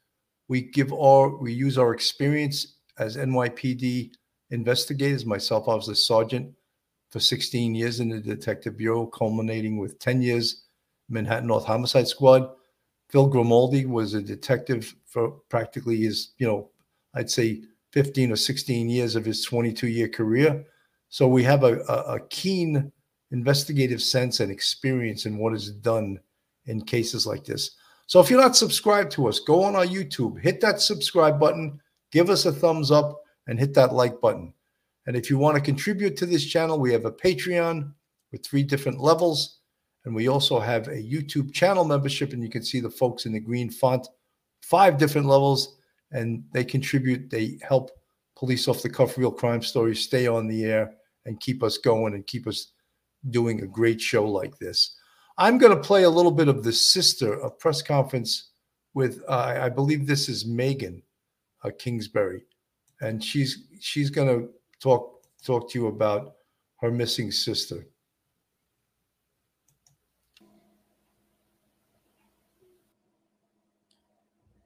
We 0.49 0.63
give 0.63 0.93
our 0.93 1.37
we 1.37 1.53
use 1.53 1.79
our 1.79 1.95
experience 1.95 2.79
as 2.99 3.17
NYPD 3.17 4.11
investigators. 4.51 5.25
Myself, 5.25 5.69
I 5.69 5.77
was 5.77 5.87
a 5.87 5.95
sergeant 5.95 6.53
for 7.13 7.21
16 7.21 7.77
years 7.77 8.01
in 8.01 8.09
the 8.09 8.19
Detective 8.19 8.77
Bureau, 8.77 9.07
culminating 9.07 9.79
with 9.79 10.01
10 10.01 10.21
years 10.21 10.65
Manhattan 11.09 11.47
North 11.47 11.65
Homicide 11.65 12.09
Squad. 12.09 12.51
Phil 13.09 13.29
Grimaldi 13.29 13.87
was 13.87 14.15
a 14.15 14.21
detective 14.21 14.97
for 15.07 15.31
practically 15.49 15.99
his, 15.99 16.33
you 16.39 16.47
know, 16.49 16.71
I'd 17.15 17.31
say 17.31 17.63
15 17.93 18.33
or 18.33 18.37
16 18.37 18.91
years 18.91 19.15
of 19.15 19.25
his 19.25 19.45
22 19.45 19.87
year 19.87 20.09
career. 20.09 20.65
So 21.15 21.29
we 21.29 21.45
have 21.45 21.63
a, 21.63 21.77
a, 22.09 22.19
keen 22.29 22.91
investigative 23.31 24.03
sense 24.03 24.41
and 24.41 24.51
experience 24.51 25.27
in 25.27 25.39
what 25.39 25.55
is 25.55 25.71
done 25.71 26.19
in 26.67 26.85
cases 26.85 27.25
like 27.25 27.45
this. 27.45 27.77
So 28.09 28.19
if 28.19 28.29
you're 28.29 28.41
not 28.41 28.57
subscribed 28.57 29.13
to 29.13 29.29
us, 29.29 29.39
go 29.39 29.63
on 29.63 29.77
our 29.77 29.87
YouTube, 29.87 30.41
hit 30.41 30.61
that 30.63 30.81
subscribe 30.81 31.39
button, 31.39 31.79
give 32.11 32.31
us 32.31 32.47
a 32.47 32.53
thumbs 32.53 32.91
up, 32.91 33.23
and 33.47 33.61
hit 33.61 33.75
that 33.75 33.93
like 33.93 34.21
button. 34.21 34.53
And 35.07 35.15
if 35.15 35.31
you 35.31 35.39
want 35.39 35.55
to 35.55 35.63
contribute 35.63 36.17
to 36.17 36.27
this 36.27 36.45
channel, 36.45 36.81
we 36.81 36.93
have 36.93 37.05
a 37.05 37.13
Patreon 37.13 37.93
with 38.33 38.45
three 38.45 38.65
different 38.65 38.99
levels. 38.99 39.61
And 40.07 40.17
we 40.17 40.27
also 40.27 40.59
have 40.59 40.89
a 40.89 41.01
YouTube 41.01 41.55
channel 41.55 41.85
membership, 41.85 42.33
and 42.33 42.43
you 42.43 42.51
can 42.51 42.65
see 42.65 42.81
the 42.81 42.91
folks 42.91 43.25
in 43.25 43.33
the 43.33 43.39
green 43.39 43.71
font, 43.71 44.09
five 44.63 44.99
different 44.99 45.29
levels, 45.29 45.77
and 46.11 46.43
they 46.53 46.65
contribute, 46.65 47.31
they 47.31 47.61
help 47.63 47.93
police 48.37 48.67
off 48.67 48.83
the 48.83 48.91
cuff 48.91 49.17
real 49.17 49.31
crime 49.31 49.63
stories 49.63 50.01
stay 50.01 50.27
on 50.27 50.49
the 50.49 50.65
air 50.65 50.93
and 51.27 51.41
keep 51.41 51.63
us 51.63 51.79
going 51.79 52.15
and 52.15 52.27
keep 52.27 52.47
us 52.47 52.73
doing 53.31 53.63
a 53.63 53.67
great 53.67 54.01
show 54.01 54.25
like 54.25 54.59
this. 54.59 54.97
I'm 55.39 55.59
going 55.59 55.75
to 55.75 55.83
play 55.83 56.05
a 56.05 56.11
little 56.11 56.31
bit 56.31 56.49
of 56.49 56.63
the 56.63 56.73
sister, 56.73 57.41
of 57.41 57.59
press 57.59 57.83
conference 57.83 58.51
with, 58.93 59.23
uh, 59.29 59.59
I 59.61 59.69
believe 59.69 60.07
this 60.07 60.29
is 60.29 60.47
Megan 60.47 61.03
uh, 61.65 61.71
Kingsbury, 61.79 62.45
and 63.01 63.23
she's 63.23 63.65
she's 63.81 64.11
going 64.11 64.29
to 64.29 64.49
talk 64.81 65.23
talk 65.43 65.71
to 65.71 65.79
you 65.79 65.89
about 65.89 66.37
her 66.81 66.91
missing 66.91 67.33
sister. 67.33 67.87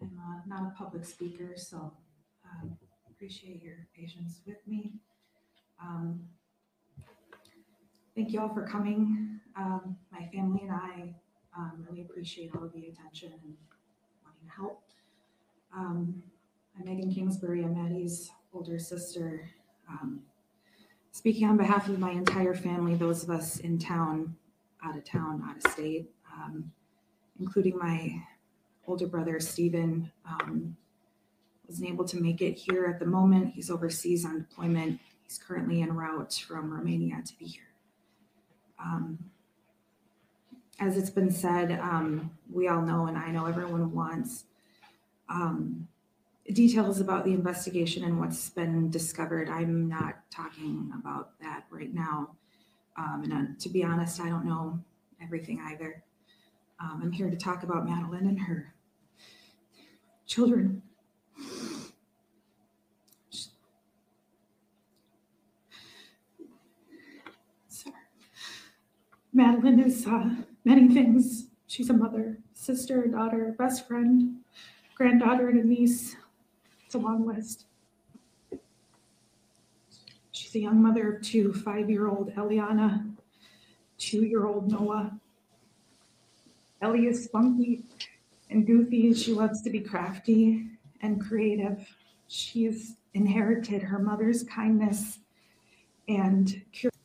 I'm 0.01 0.19
uh, 0.19 0.41
not 0.47 0.73
a 0.73 0.75
public 0.77 1.05
speaker, 1.05 1.55
so 1.57 1.93
um, 2.45 2.77
appreciate 3.09 3.63
your 3.63 3.87
patience 3.97 4.41
with 4.47 4.59
me. 4.67 4.93
Um, 5.83 6.21
thank 8.19 8.33
you 8.33 8.41
all 8.41 8.53
for 8.53 8.67
coming. 8.67 9.39
Um, 9.57 9.97
my 10.11 10.27
family 10.35 10.63
and 10.63 10.73
I 10.73 11.15
um, 11.57 11.87
really 11.89 12.01
appreciate 12.01 12.51
all 12.53 12.65
of 12.65 12.73
the 12.73 12.89
attention 12.89 13.31
and 13.33 13.55
wanting 14.25 14.45
to 14.45 14.51
help. 14.57 14.83
Um, 15.73 16.21
I'm 16.77 16.85
Megan 16.85 17.15
Kingsbury. 17.15 17.63
I'm 17.63 17.81
Maddie's 17.81 18.33
older 18.53 18.77
sister. 18.81 19.49
Um, 19.89 20.23
speaking 21.13 21.47
on 21.47 21.57
behalf 21.57 21.89
of 21.89 22.01
my 22.01 22.11
entire 22.11 22.55
family, 22.55 22.97
those 22.97 23.23
of 23.23 23.31
us 23.31 23.59
in 23.59 23.79
town, 23.79 24.35
out 24.85 24.97
of 24.97 25.05
town, 25.05 25.45
out 25.49 25.65
of 25.65 25.73
state, 25.73 26.11
um, 26.35 26.73
including 27.39 27.79
my 27.79 28.21
older 28.89 29.07
brother, 29.07 29.39
Stephen, 29.39 30.11
um, 30.29 30.77
wasn't 31.69 31.89
able 31.89 32.05
to 32.07 32.21
make 32.21 32.43
it 32.43 32.55
here 32.55 32.87
at 32.87 32.99
the 32.99 33.07
moment. 33.07 33.55
He's 33.55 33.71
overseas 33.71 34.25
on 34.25 34.41
deployment. 34.41 34.99
He's 35.23 35.39
currently 35.39 35.83
en 35.83 35.93
route 35.93 36.35
from 36.49 36.73
Romania 36.73 37.23
to 37.25 37.39
be 37.39 37.45
here. 37.45 37.68
Um, 38.81 39.19
as 40.81 40.97
it's 40.97 41.11
been 41.11 41.31
said, 41.31 41.73
um, 41.73 42.31
we 42.51 42.69
all 42.69 42.83
know, 42.83 43.07
and 43.07 43.19
I 43.19 43.31
know 43.31 43.47
everyone 43.47 43.93
wants 43.93 44.45
um, 45.29 45.89
details 46.53 47.01
about 47.01 47.25
the 47.25 47.33
investigation 47.33 48.05
and 48.05 48.19
what's 48.21 48.49
been 48.51 48.91
discovered. 48.91 49.49
I'm 49.51 49.89
not 49.89 50.31
talking 50.31 50.93
about 50.99 51.39
that 51.41 51.65
right 51.71 51.93
now. 51.93 52.31
Um, 52.97 53.23
and 53.25 53.33
uh, 53.33 53.61
to 53.61 53.69
be 53.69 53.85
honest, 53.85 54.21
I 54.21 54.29
don't 54.29 54.45
know 54.47 54.79
everything 55.23 55.61
either. 55.65 56.03
Um, 56.81 57.01
I'm 57.03 57.13
here 57.13 57.29
to 57.29 57.37
talk 57.37 57.65
about 57.65 57.85
Madeline 57.89 58.27
and 58.27 58.41
her 58.41 58.73
children. 60.27 60.83
Sorry. 67.69 67.95
Madeline 69.39 69.79
is 69.79 70.05
uh, 70.05 70.31
many 70.65 70.89
things. 70.89 71.47
She's 71.69 71.91
a 71.91 71.93
mother, 71.93 72.39
sister, 72.55 73.07
daughter, 73.07 73.55
best 73.57 73.87
friend, 73.87 74.39
granddaughter, 74.97 75.49
and 75.49 75.61
a 75.61 75.65
niece. 75.65 76.17
It's 76.85 76.97
a 76.97 76.99
long 76.99 77.25
list. 77.25 77.67
She's 80.33 80.57
a 80.57 80.59
young 80.59 80.83
mother 80.83 81.13
of 81.13 81.23
two 81.23 81.53
five 81.53 81.89
year 81.89 82.09
old 82.09 82.35
Eliana, 82.35 83.09
two 83.97 84.25
year 84.25 84.45
old 84.45 84.73
Noah. 84.73 85.17
Ellie 86.83 87.07
is 87.07 87.23
spunky 87.23 87.85
and 88.51 88.67
goofy. 88.67 89.15
She 89.15 89.33
loves 89.33 89.63
to 89.63 89.71
be 89.71 89.79
crafty 89.79 90.67
and 91.01 91.25
creative. 91.25 91.87
She's 92.27 92.97
inherited 93.15 93.83
her 93.83 94.01
mother's 94.01 94.43
kindness 94.43 95.21
and 96.09 96.61
curiosity. 96.73 96.98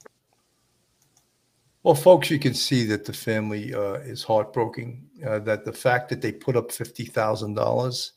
Well, 1.84 1.96
folks, 1.96 2.32
you 2.32 2.39
can 2.39 2.54
see 2.54 2.86
that 2.86 3.04
the 3.04 3.12
family 3.12 3.74
uh, 3.74 3.96
is 3.96 4.24
heartbroken. 4.24 5.06
Uh, 5.28 5.39
that 5.39 5.65
the 5.65 5.74
fact 5.74 6.10
that 6.10 6.22
they 6.22 6.32
put 6.32 6.56
up 6.56 6.72
fifty 6.72 7.06
thousand 7.06 7.60
uh, 7.60 7.63
dollars 7.63 8.13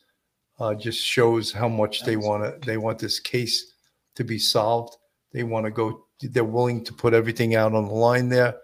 just 0.79 1.01
shows 1.01 1.53
how 1.53 1.69
much 1.69 2.05
they 2.05 2.17
want 2.17 2.45
to. 2.45 2.67
They 2.67 2.77
want 2.77 2.99
this 2.99 3.19
case 3.19 3.75
to 4.15 4.25
be 4.25 4.39
solved. 4.39 4.97
They 5.33 5.43
want 5.43 5.67
to 5.67 5.73
go. 5.73 6.07
They're 6.21 6.45
willing 6.45 6.85
to 6.85 6.93
put 6.93 7.13
everything 7.13 7.57
out 7.57 7.75
on 7.75 7.87
the 7.87 7.95
line 7.95 8.29
there. 8.29 8.57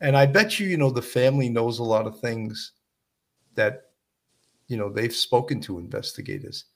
And 0.00 0.16
I 0.16 0.26
bet 0.26 0.58
you, 0.58 0.66
you 0.66 0.76
know, 0.76 0.90
the 0.90 1.02
family 1.02 1.48
knows 1.48 1.78
a 1.78 1.84
lot 1.84 2.06
of 2.06 2.20
things 2.20 2.72
that, 3.54 3.90
you 4.68 4.76
know, 4.76 4.88
they've 4.88 5.14
spoken 5.14 5.60
to 5.62 5.78
investigators. 5.78 6.66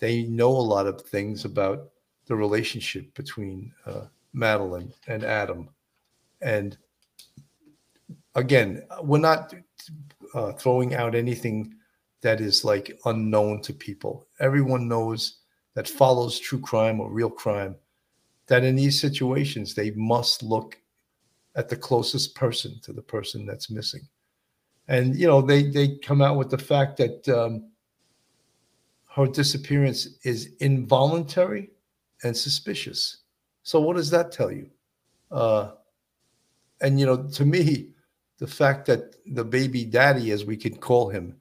They 0.00 0.24
know 0.24 0.48
a 0.48 0.70
lot 0.74 0.86
of 0.86 1.02
things 1.02 1.44
about 1.44 1.90
the 2.26 2.34
relationship 2.34 3.14
between 3.14 3.72
uh, 3.86 4.06
Madeline 4.32 4.92
and 5.06 5.24
Adam. 5.24 5.68
And 6.40 6.78
again, 8.34 8.82
we're 9.02 9.18
not 9.18 9.54
uh, 10.34 10.52
throwing 10.52 10.94
out 10.94 11.14
anything 11.14 11.74
that 12.22 12.40
is 12.40 12.64
like 12.64 12.98
unknown 13.06 13.62
to 13.62 13.72
people. 13.72 14.26
Everyone 14.40 14.88
knows 14.88 15.38
that 15.74 15.88
follows 15.88 16.38
true 16.38 16.60
crime 16.60 17.00
or 17.00 17.10
real 17.10 17.30
crime 17.30 17.76
that 18.46 18.64
in 18.64 18.76
these 18.76 19.00
situations 19.00 19.74
they 19.74 19.92
must 19.92 20.42
look 20.42 20.76
at 21.54 21.68
the 21.68 21.76
closest 21.76 22.34
person 22.34 22.78
to 22.82 22.92
the 22.92 23.02
person 23.02 23.46
that's 23.46 23.70
missing. 23.70 24.06
And 24.88 25.16
you 25.16 25.26
know, 25.26 25.40
they 25.40 25.62
they 25.62 25.96
come 25.98 26.20
out 26.20 26.36
with 26.36 26.50
the 26.50 26.58
fact 26.58 26.96
that 26.96 27.28
um, 27.28 27.70
her 29.14 29.26
disappearance 29.26 30.18
is 30.24 30.54
involuntary 30.60 31.70
and 32.24 32.36
suspicious. 32.36 33.18
So 33.62 33.80
what 33.80 33.96
does 33.96 34.10
that 34.10 34.32
tell 34.32 34.50
you? 34.50 34.68
Uh, 35.30 35.72
and 36.80 36.98
you 36.98 37.06
know, 37.06 37.28
to 37.28 37.44
me, 37.44 37.90
the 38.40 38.46
fact 38.46 38.86
that 38.86 39.14
the 39.26 39.44
baby 39.44 39.84
daddy, 39.84 40.32
as 40.32 40.44
we 40.44 40.56
could 40.56 40.80
call 40.80 41.10
him, 41.10 41.36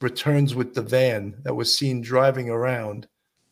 returns 0.00 0.54
with 0.54 0.74
the 0.74 0.82
van 0.82 1.36
that 1.42 1.54
was 1.54 1.76
seen 1.76 2.00
driving 2.00 2.48
around, 2.48 3.06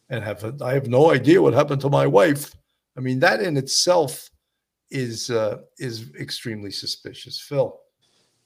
and 0.08 0.24
have 0.24 0.62
I 0.62 0.72
have 0.72 0.88
no 0.88 1.12
idea 1.12 1.42
what 1.42 1.54
happened 1.54 1.82
to 1.82 1.90
my 1.90 2.06
wife. 2.06 2.54
I 2.96 3.00
mean, 3.00 3.20
that 3.20 3.40
in 3.40 3.56
itself 3.56 4.30
is 4.90 5.30
uh, 5.30 5.58
is 5.78 6.10
extremely 6.18 6.70
suspicious. 6.70 7.38
Phil. 7.38 7.78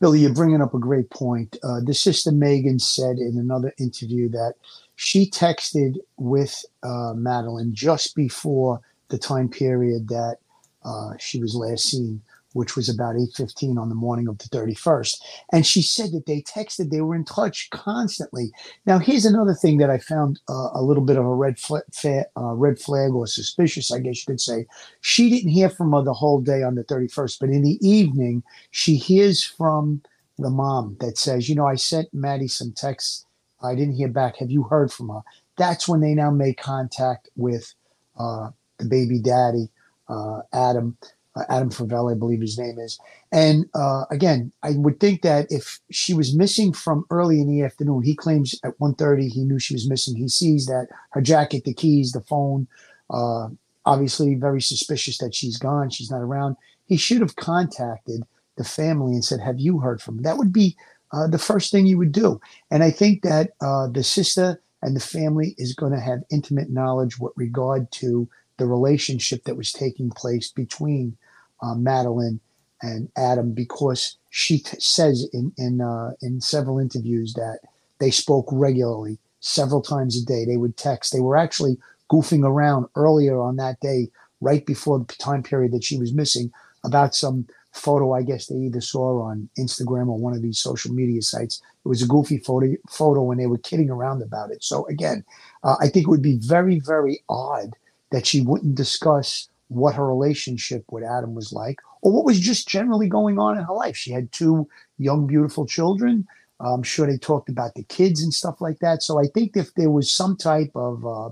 Billy, 0.00 0.20
you're 0.20 0.34
bringing 0.34 0.62
up 0.62 0.72
a 0.72 0.78
great 0.78 1.10
point. 1.10 1.58
Uh, 1.62 1.80
the 1.84 1.92
sister 1.92 2.32
Megan 2.32 2.78
said 2.78 3.18
in 3.18 3.38
another 3.38 3.72
interview 3.78 4.30
that 4.30 4.54
she 4.96 5.30
texted 5.30 5.98
with 6.16 6.64
uh, 6.82 7.12
Madeline 7.14 7.74
just 7.74 8.16
before 8.16 8.80
the 9.08 9.18
time 9.18 9.48
period 9.48 10.08
that 10.08 10.38
uh, 10.84 11.12
she 11.18 11.38
was 11.38 11.54
last 11.54 11.90
seen, 11.90 12.22
which 12.52 12.76
was 12.76 12.88
about 12.88 13.14
8.15 13.14 13.78
on 13.78 13.88
the 13.88 13.94
morning 13.94 14.28
of 14.28 14.38
the 14.38 14.48
31st. 14.48 15.20
And 15.52 15.66
she 15.66 15.82
said 15.82 16.12
that 16.12 16.26
they 16.26 16.42
texted, 16.42 16.90
they 16.90 17.00
were 17.00 17.14
in 17.14 17.24
touch 17.24 17.70
constantly. 17.70 18.50
Now, 18.86 18.98
here's 18.98 19.24
another 19.24 19.54
thing 19.54 19.78
that 19.78 19.90
I 19.90 19.98
found 19.98 20.40
uh, 20.48 20.70
a 20.74 20.82
little 20.82 21.04
bit 21.04 21.16
of 21.16 21.24
a 21.24 21.34
red, 21.34 21.58
flag, 21.58 21.82
uh, 22.04 22.54
red 22.54 22.78
flag 22.78 23.12
or 23.12 23.26
suspicious, 23.26 23.92
I 23.92 24.00
guess 24.00 24.18
you 24.18 24.32
could 24.32 24.40
say. 24.40 24.66
She 25.00 25.30
didn't 25.30 25.50
hear 25.50 25.70
from 25.70 25.92
her 25.92 26.02
the 26.02 26.12
whole 26.12 26.40
day 26.40 26.62
on 26.62 26.74
the 26.74 26.84
31st, 26.84 27.38
but 27.40 27.50
in 27.50 27.62
the 27.62 27.78
evening, 27.86 28.42
she 28.70 28.96
hears 28.96 29.44
from 29.44 30.02
the 30.38 30.50
mom 30.50 30.96
that 31.00 31.18
says, 31.18 31.48
you 31.48 31.54
know, 31.54 31.66
I 31.66 31.76
sent 31.76 32.12
Maddie 32.12 32.48
some 32.48 32.72
texts. 32.72 33.26
I 33.62 33.74
didn't 33.74 33.94
hear 33.94 34.08
back. 34.08 34.36
Have 34.38 34.50
you 34.50 34.62
heard 34.62 34.90
from 34.90 35.10
her? 35.10 35.20
That's 35.56 35.86
when 35.86 36.00
they 36.00 36.14
now 36.14 36.30
make 36.30 36.58
contact 36.58 37.28
with 37.36 37.74
uh, 38.18 38.50
the 38.78 38.86
baby 38.86 39.18
daddy, 39.18 39.68
uh, 40.08 40.40
Adam 40.52 40.96
uh, 41.36 41.44
Adam 41.48 41.70
Fravel, 41.70 42.10
I 42.10 42.18
believe 42.18 42.40
his 42.40 42.58
name 42.58 42.78
is. 42.78 42.98
And 43.32 43.66
uh, 43.74 44.04
again, 44.10 44.52
I 44.62 44.72
would 44.72 44.98
think 45.00 45.22
that 45.22 45.46
if 45.50 45.80
she 45.90 46.14
was 46.14 46.34
missing 46.34 46.72
from 46.72 47.04
early 47.10 47.40
in 47.40 47.48
the 47.48 47.62
afternoon, 47.62 48.02
he 48.02 48.14
claims 48.14 48.54
at 48.64 48.78
1.30 48.78 49.28
he 49.28 49.44
knew 49.44 49.58
she 49.58 49.74
was 49.74 49.88
missing. 49.88 50.16
He 50.16 50.28
sees 50.28 50.66
that 50.66 50.88
her 51.10 51.20
jacket, 51.20 51.64
the 51.64 51.74
keys, 51.74 52.12
the 52.12 52.20
phone, 52.22 52.66
uh, 53.10 53.48
obviously 53.86 54.34
very 54.34 54.60
suspicious 54.60 55.18
that 55.18 55.34
she's 55.34 55.56
gone, 55.56 55.90
she's 55.90 56.10
not 56.10 56.20
around. 56.20 56.56
He 56.86 56.96
should 56.96 57.20
have 57.20 57.36
contacted 57.36 58.22
the 58.56 58.64
family 58.64 59.12
and 59.12 59.24
said, 59.24 59.40
have 59.40 59.60
you 59.60 59.78
heard 59.78 60.02
from 60.02 60.16
her? 60.16 60.22
That 60.22 60.38
would 60.38 60.52
be 60.52 60.76
uh, 61.12 61.26
the 61.26 61.38
first 61.38 61.72
thing 61.72 61.86
you 61.86 61.98
would 61.98 62.12
do. 62.12 62.40
And 62.70 62.82
I 62.82 62.90
think 62.90 63.22
that 63.22 63.52
uh, 63.60 63.88
the 63.88 64.04
sister 64.04 64.60
and 64.82 64.96
the 64.96 65.00
family 65.00 65.54
is 65.58 65.74
going 65.74 65.92
to 65.92 66.00
have 66.00 66.22
intimate 66.30 66.70
knowledge 66.70 67.18
with 67.18 67.32
regard 67.36 67.90
to 67.92 68.28
the 68.60 68.66
relationship 68.66 69.44
that 69.44 69.56
was 69.56 69.72
taking 69.72 70.10
place 70.10 70.52
between 70.52 71.16
uh, 71.62 71.74
Madeline 71.74 72.38
and 72.82 73.08
Adam 73.16 73.52
because 73.52 74.16
she 74.28 74.58
t- 74.58 74.78
says 74.78 75.28
in 75.32 75.52
in 75.56 75.80
uh, 75.80 76.12
in 76.20 76.40
several 76.40 76.78
interviews 76.78 77.32
that 77.34 77.60
they 77.98 78.10
spoke 78.10 78.46
regularly, 78.52 79.18
several 79.40 79.82
times 79.82 80.16
a 80.20 80.24
day. 80.24 80.44
They 80.44 80.58
would 80.58 80.76
text. 80.76 81.12
They 81.12 81.20
were 81.20 81.38
actually 81.38 81.78
goofing 82.10 82.44
around 82.44 82.86
earlier 82.96 83.40
on 83.40 83.56
that 83.56 83.80
day, 83.80 84.08
right 84.42 84.64
before 84.64 84.98
the 84.98 85.06
time 85.14 85.42
period 85.42 85.72
that 85.72 85.84
she 85.84 85.98
was 85.98 86.12
missing, 86.12 86.52
about 86.84 87.14
some 87.14 87.46
photo. 87.72 88.12
I 88.12 88.22
guess 88.22 88.46
they 88.46 88.56
either 88.56 88.82
saw 88.82 89.22
on 89.22 89.48
Instagram 89.58 90.08
or 90.08 90.18
one 90.18 90.34
of 90.34 90.42
these 90.42 90.58
social 90.58 90.92
media 90.92 91.22
sites. 91.22 91.62
It 91.84 91.88
was 91.88 92.02
a 92.02 92.06
goofy 92.06 92.38
photo, 92.38 92.74
photo, 92.90 93.30
and 93.30 93.40
they 93.40 93.46
were 93.46 93.58
kidding 93.58 93.88
around 93.90 94.22
about 94.22 94.50
it. 94.50 94.62
So 94.62 94.86
again, 94.88 95.24
uh, 95.64 95.76
I 95.80 95.88
think 95.88 96.06
it 96.06 96.10
would 96.10 96.22
be 96.22 96.36
very, 96.36 96.78
very 96.80 97.20
odd 97.30 97.74
that 98.10 98.26
she 98.26 98.40
wouldn't 98.40 98.74
discuss 98.74 99.48
what 99.68 99.94
her 99.94 100.06
relationship 100.06 100.84
with 100.90 101.04
Adam 101.04 101.34
was 101.34 101.52
like, 101.52 101.78
or 102.02 102.12
what 102.12 102.24
was 102.24 102.40
just 102.40 102.68
generally 102.68 103.08
going 103.08 103.38
on 103.38 103.56
in 103.56 103.64
her 103.64 103.72
life. 103.72 103.96
She 103.96 104.10
had 104.10 104.32
two 104.32 104.68
young, 104.98 105.26
beautiful 105.26 105.64
children. 105.66 106.26
I'm 106.58 106.82
sure 106.82 107.06
they 107.06 107.16
talked 107.16 107.48
about 107.48 107.74
the 107.74 107.84
kids 107.84 108.22
and 108.22 108.34
stuff 108.34 108.60
like 108.60 108.80
that. 108.80 109.02
So 109.02 109.18
I 109.18 109.26
think 109.32 109.56
if 109.56 109.72
there 109.74 109.90
was 109.90 110.12
some 110.12 110.36
type 110.36 110.72
of 110.74 111.06
uh, 111.06 111.30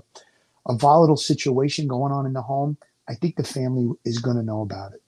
a 0.67 0.75
volatile 0.75 1.17
situation 1.17 1.87
going 1.87 2.11
on 2.11 2.25
in 2.25 2.33
the 2.33 2.41
home, 2.41 2.77
I 3.07 3.15
think 3.15 3.35
the 3.35 3.43
family 3.43 3.91
is 4.05 4.19
going 4.19 4.37
to 4.37 4.43
know 4.43 4.61
about 4.61 4.93
it. 4.93 5.01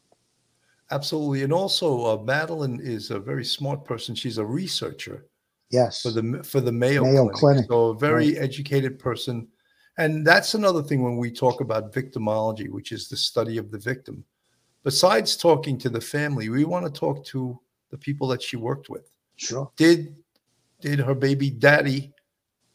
Absolutely. 0.92 1.44
And 1.44 1.54
also, 1.54 2.06
uh, 2.06 2.22
Madeline 2.24 2.80
is 2.84 3.12
a 3.12 3.20
very 3.20 3.46
smart 3.46 3.86
person. 3.86 4.14
She's 4.14 4.38
a 4.38 4.46
researcher 4.46 5.26
Yes. 5.70 6.02
for 6.02 6.12
the 6.12 6.44
for 6.44 6.60
the 6.60 6.72
Mayo, 6.72 7.04
Mayo 7.04 7.30
Clinic. 7.30 7.36
Clinic, 7.36 7.66
So 7.70 7.90
a 7.92 7.98
very 7.98 8.38
educated 8.38 9.00
person. 9.00 9.48
And 10.02 10.26
that's 10.26 10.56
another 10.56 10.82
thing 10.82 11.04
when 11.04 11.18
we 11.18 11.30
talk 11.30 11.62
about 11.62 11.94
victimology, 11.94 12.68
which 12.70 12.92
is 12.92 13.08
the 13.08 13.16
study 13.16 13.60
of 13.60 13.70
the 13.70 13.78
victim. 13.78 14.26
Besides 14.84 15.38
talking 15.38 15.78
to 15.78 15.90
the 15.90 16.02
family, 16.02 16.50
we 16.50 16.66
want 16.66 16.88
to 16.88 17.00
talk 17.00 17.24
to 17.26 17.60
the 17.92 18.00
people 18.00 18.28
that 18.30 18.42
she 18.42 18.58
worked 18.58 18.90
with. 18.90 19.12
Sure. 19.36 19.72
Did 19.76 20.16
did 20.80 20.98
her 20.98 21.14
baby 21.14 21.52
daddy 21.52 22.14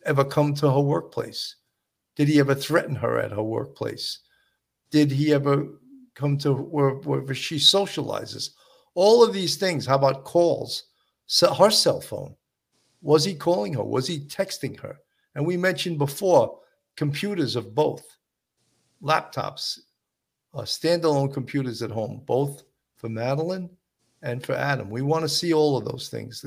ever 0.05 0.24
come 0.24 0.55
to 0.55 0.70
her 0.70 0.81
workplace? 0.81 1.57
Did 2.14 2.29
he 2.29 2.39
ever 2.39 2.55
threaten 2.55 2.95
her 2.95 3.18
at 3.18 3.33
her 3.33 3.43
workplace? 3.43 4.20
Did 4.93 5.11
he 5.11 5.33
ever 5.33 5.66
come 6.14 6.39
to 6.39 6.53
where, 6.53 6.91
wherever 6.91 7.35
she 7.35 7.57
socializes? 7.57 8.51
All 8.95 9.24
of 9.24 9.33
these 9.33 9.57
things. 9.57 9.85
How 9.85 9.97
about 9.97 10.22
calls? 10.22 10.85
So 11.27 11.53
her 11.53 11.70
cell 11.70 12.01
phone. 12.01 12.37
Was 13.03 13.24
he 13.24 13.35
calling 13.35 13.74
her? 13.74 13.83
Was 13.83 14.07
he 14.07 14.20
texting 14.20 14.79
her? 14.79 14.97
And 15.35 15.45
we 15.45 15.57
mentioned 15.57 15.99
before 15.99 16.61
computers 16.97 17.57
of 17.57 17.74
both 17.74 18.16
laptops, 19.03 19.78
uh, 20.55 20.62
standalone 20.62 21.32
computers 21.32 21.82
at 21.82 21.90
home, 21.90 22.22
both 22.26 22.64
for 22.97 23.09
Madeline 23.09 23.70
and 24.22 24.44
for 24.44 24.55
Adam. 24.55 24.90
We 24.90 25.03
want 25.03 25.22
to 25.22 25.28
see 25.28 25.53
all 25.53 25.76
of 25.76 25.84
those 25.84 26.09
things, 26.09 26.44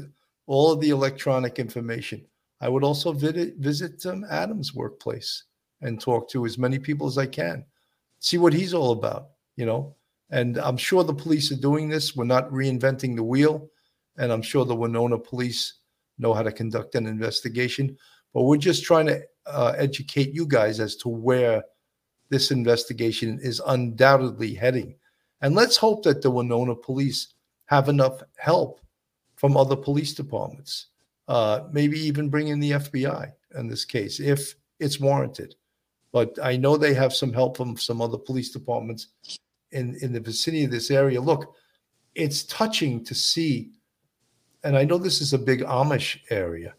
all 0.48 0.72
of 0.72 0.80
the 0.82 0.90
electronic 0.90 1.60
information. 1.60 2.26
I 2.62 2.70
would 2.70 2.84
also 2.84 3.14
visit, 3.14 3.58
visit 3.58 4.06
um, 4.06 4.26
Adam's 4.30 4.74
workplace 4.74 5.44
and 5.82 6.00
talk 6.00 6.30
to 6.32 6.46
as 6.46 6.58
many 6.58 6.78
people 6.78 7.08
as 7.08 7.18
I 7.18 7.26
can, 7.26 7.64
see 8.20 8.38
what 8.38 8.54
he's 8.54 8.74
all 8.74 8.92
about, 8.92 9.30
you 9.56 9.66
know. 9.66 9.96
And 10.32 10.58
I'm 10.58 10.78
sure 10.78 11.04
the 11.04 11.14
police 11.14 11.52
are 11.52 11.62
doing 11.62 11.90
this. 11.90 12.16
We're 12.16 12.26
not 12.26 12.52
reinventing 12.52 13.16
the 13.16 13.24
wheel. 13.24 13.70
And 14.18 14.32
I'm 14.32 14.42
sure 14.42 14.66
the 14.66 14.76
Winona 14.76 15.18
police 15.18 15.76
know 16.18 16.34
how 16.34 16.44
to 16.44 16.52
conduct 16.52 16.96
an 16.96 17.08
investigation. 17.08 17.98
But 18.34 18.44
we're 18.44 18.58
just 18.58 18.84
trying 18.84 19.08
to 19.08 19.22
uh, 19.46 19.74
educate 19.78 20.34
you 20.34 20.46
guys 20.46 20.80
as 20.80 20.96
to 20.98 21.10
where 21.10 21.64
this 22.30 22.52
investigation 22.52 23.40
is 23.42 23.62
undoubtedly 23.66 24.54
heading. 24.54 24.96
And 25.42 25.56
let's 25.56 25.78
hope 25.78 26.04
that 26.04 26.22
the 26.22 26.30
Winona 26.30 26.76
police 26.76 27.34
have 27.66 27.90
enough 27.90 28.22
help 28.38 28.82
from 29.36 29.56
other 29.56 29.76
police 29.76 30.14
departments, 30.14 30.88
uh, 31.28 31.62
maybe 31.72 32.00
even 32.00 32.30
bring 32.30 32.50
in 32.50 32.60
the 32.60 32.72
FBI 32.72 33.32
in 33.58 33.68
this 33.68 33.86
case 33.86 34.20
if 34.20 34.56
it's 34.80 35.00
warranted. 35.00 35.56
But 36.12 36.38
I 36.42 36.58
know 36.58 36.76
they 36.76 36.94
have 36.94 37.14
some 37.14 37.32
help 37.32 37.58
from 37.58 37.78
some 37.78 38.02
other 38.02 38.18
police 38.18 38.52
departments 38.52 39.08
in, 39.72 39.98
in 40.02 40.12
the 40.12 40.20
vicinity 40.20 40.66
of 40.66 40.72
this 40.72 40.92
area. 40.92 41.22
Look, 41.22 41.56
it's 42.16 42.44
touching 42.44 43.04
to 43.06 43.16
see, 43.16 43.72
and 44.64 44.76
I 44.76 44.84
know 44.84 44.98
this 44.98 45.22
is 45.22 45.34
a 45.34 45.38
big 45.38 45.62
Amish 45.62 46.20
area. 46.30 46.74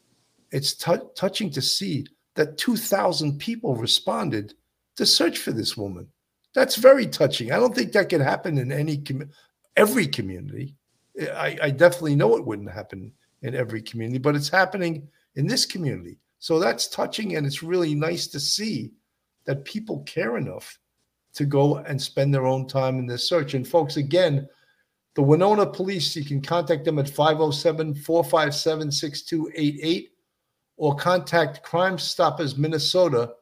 It's 0.53 0.75
tou- 0.75 1.11
touching 1.15 1.51
to 1.51 1.63
see 1.63 2.07
that 2.35 2.59
2,000 2.59 3.39
people 3.39 3.77
responded 3.77 4.55
to 4.97 5.07
search 5.07 5.39
for 5.39 5.53
this 5.53 5.77
woman. 5.77 6.07
That's 6.55 6.77
very 6.77 7.07
touching. 7.07 7.53
I 7.53 7.57
don't 7.57 7.75
think 7.75 7.93
that 7.93 8.09
could 8.09 8.21
happen 8.21 8.59
in 8.59 8.73
any 8.73 8.99
com- 8.99 9.31
every 9.77 10.07
community. 10.07 10.75
I, 11.21 11.59
I 11.63 11.71
definitely 11.71 12.17
know 12.17 12.37
it 12.37 12.47
wouldn't 12.47 12.71
happen 12.71 13.13
in 13.43 13.55
every 13.55 13.83
community, 13.83 14.19
but 14.19 14.37
it's 14.37 14.49
happening 14.49 15.09
in 15.37 15.47
this 15.47 15.65
community. 15.65 16.19
So 16.39 16.59
that's 16.59 16.89
touching, 16.89 17.37
and 17.37 17.47
it's 17.47 17.63
really 17.63 17.95
nice 17.95 18.27
to 18.29 18.41
see 18.41 18.93
that 19.45 19.65
people 19.65 20.01
care 20.01 20.37
enough 20.37 20.79
to 21.35 21.45
go 21.45 21.77
and 21.77 22.01
spend 22.01 22.35
their 22.35 22.47
own 22.47 22.67
time 22.67 22.99
in 22.99 23.07
this 23.07 23.29
search. 23.29 23.55
And 23.55 23.67
folks, 23.67 23.97
again, 23.97 24.49
the 25.15 25.23
Winona 25.23 25.67
Police, 25.67 26.17
you 26.17 26.25
can 26.25 26.41
contact 26.41 26.85
them 26.85 26.99
at 26.99 27.09
507 27.09 27.95
457 27.95 28.91
6288 28.91 30.11
or 30.81 30.97
contact 30.97 31.63
Crime 31.63 31.99
Stoppers 31.99 32.57
Minnesota 32.57 33.35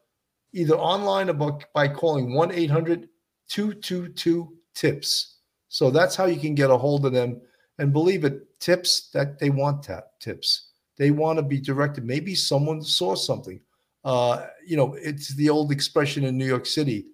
either 0.53 0.75
online 0.75 1.31
or 1.31 1.35
by- 1.73 1.87
calling 1.87 2.35
1 2.35 2.51
800 2.51 3.09
222 3.49 4.57
TIPS. 4.75 5.37
So 5.69 5.89
that's 5.91 6.17
how 6.17 6.25
you 6.27 6.41
can 6.41 6.57
get 6.57 6.69
a 6.69 6.77
hold 6.77 7.07
of 7.07 7.13
them. 7.13 7.41
And 7.79 7.93
believe 7.93 8.25
it, 8.25 8.59
tips 8.59 9.11
that 9.11 9.39
they 9.39 9.51
want 9.51 9.85
tap 9.85 10.19
tips. 10.19 10.71
They 10.97 11.13
want 11.13 11.39
to 11.39 11.45
be 11.45 11.61
directed. 11.61 12.05
Maybe 12.05 12.35
someone 12.35 12.83
saw 12.83 13.15
something. 13.15 13.61
Uh, 14.05 14.47
you 14.67 14.77
know, 14.77 14.95
it's 14.95 15.33
the 15.37 15.49
old 15.49 15.71
expression 15.71 16.25
in 16.25 16.37
New 16.37 16.47
York 16.47 16.67
City. 16.67 17.07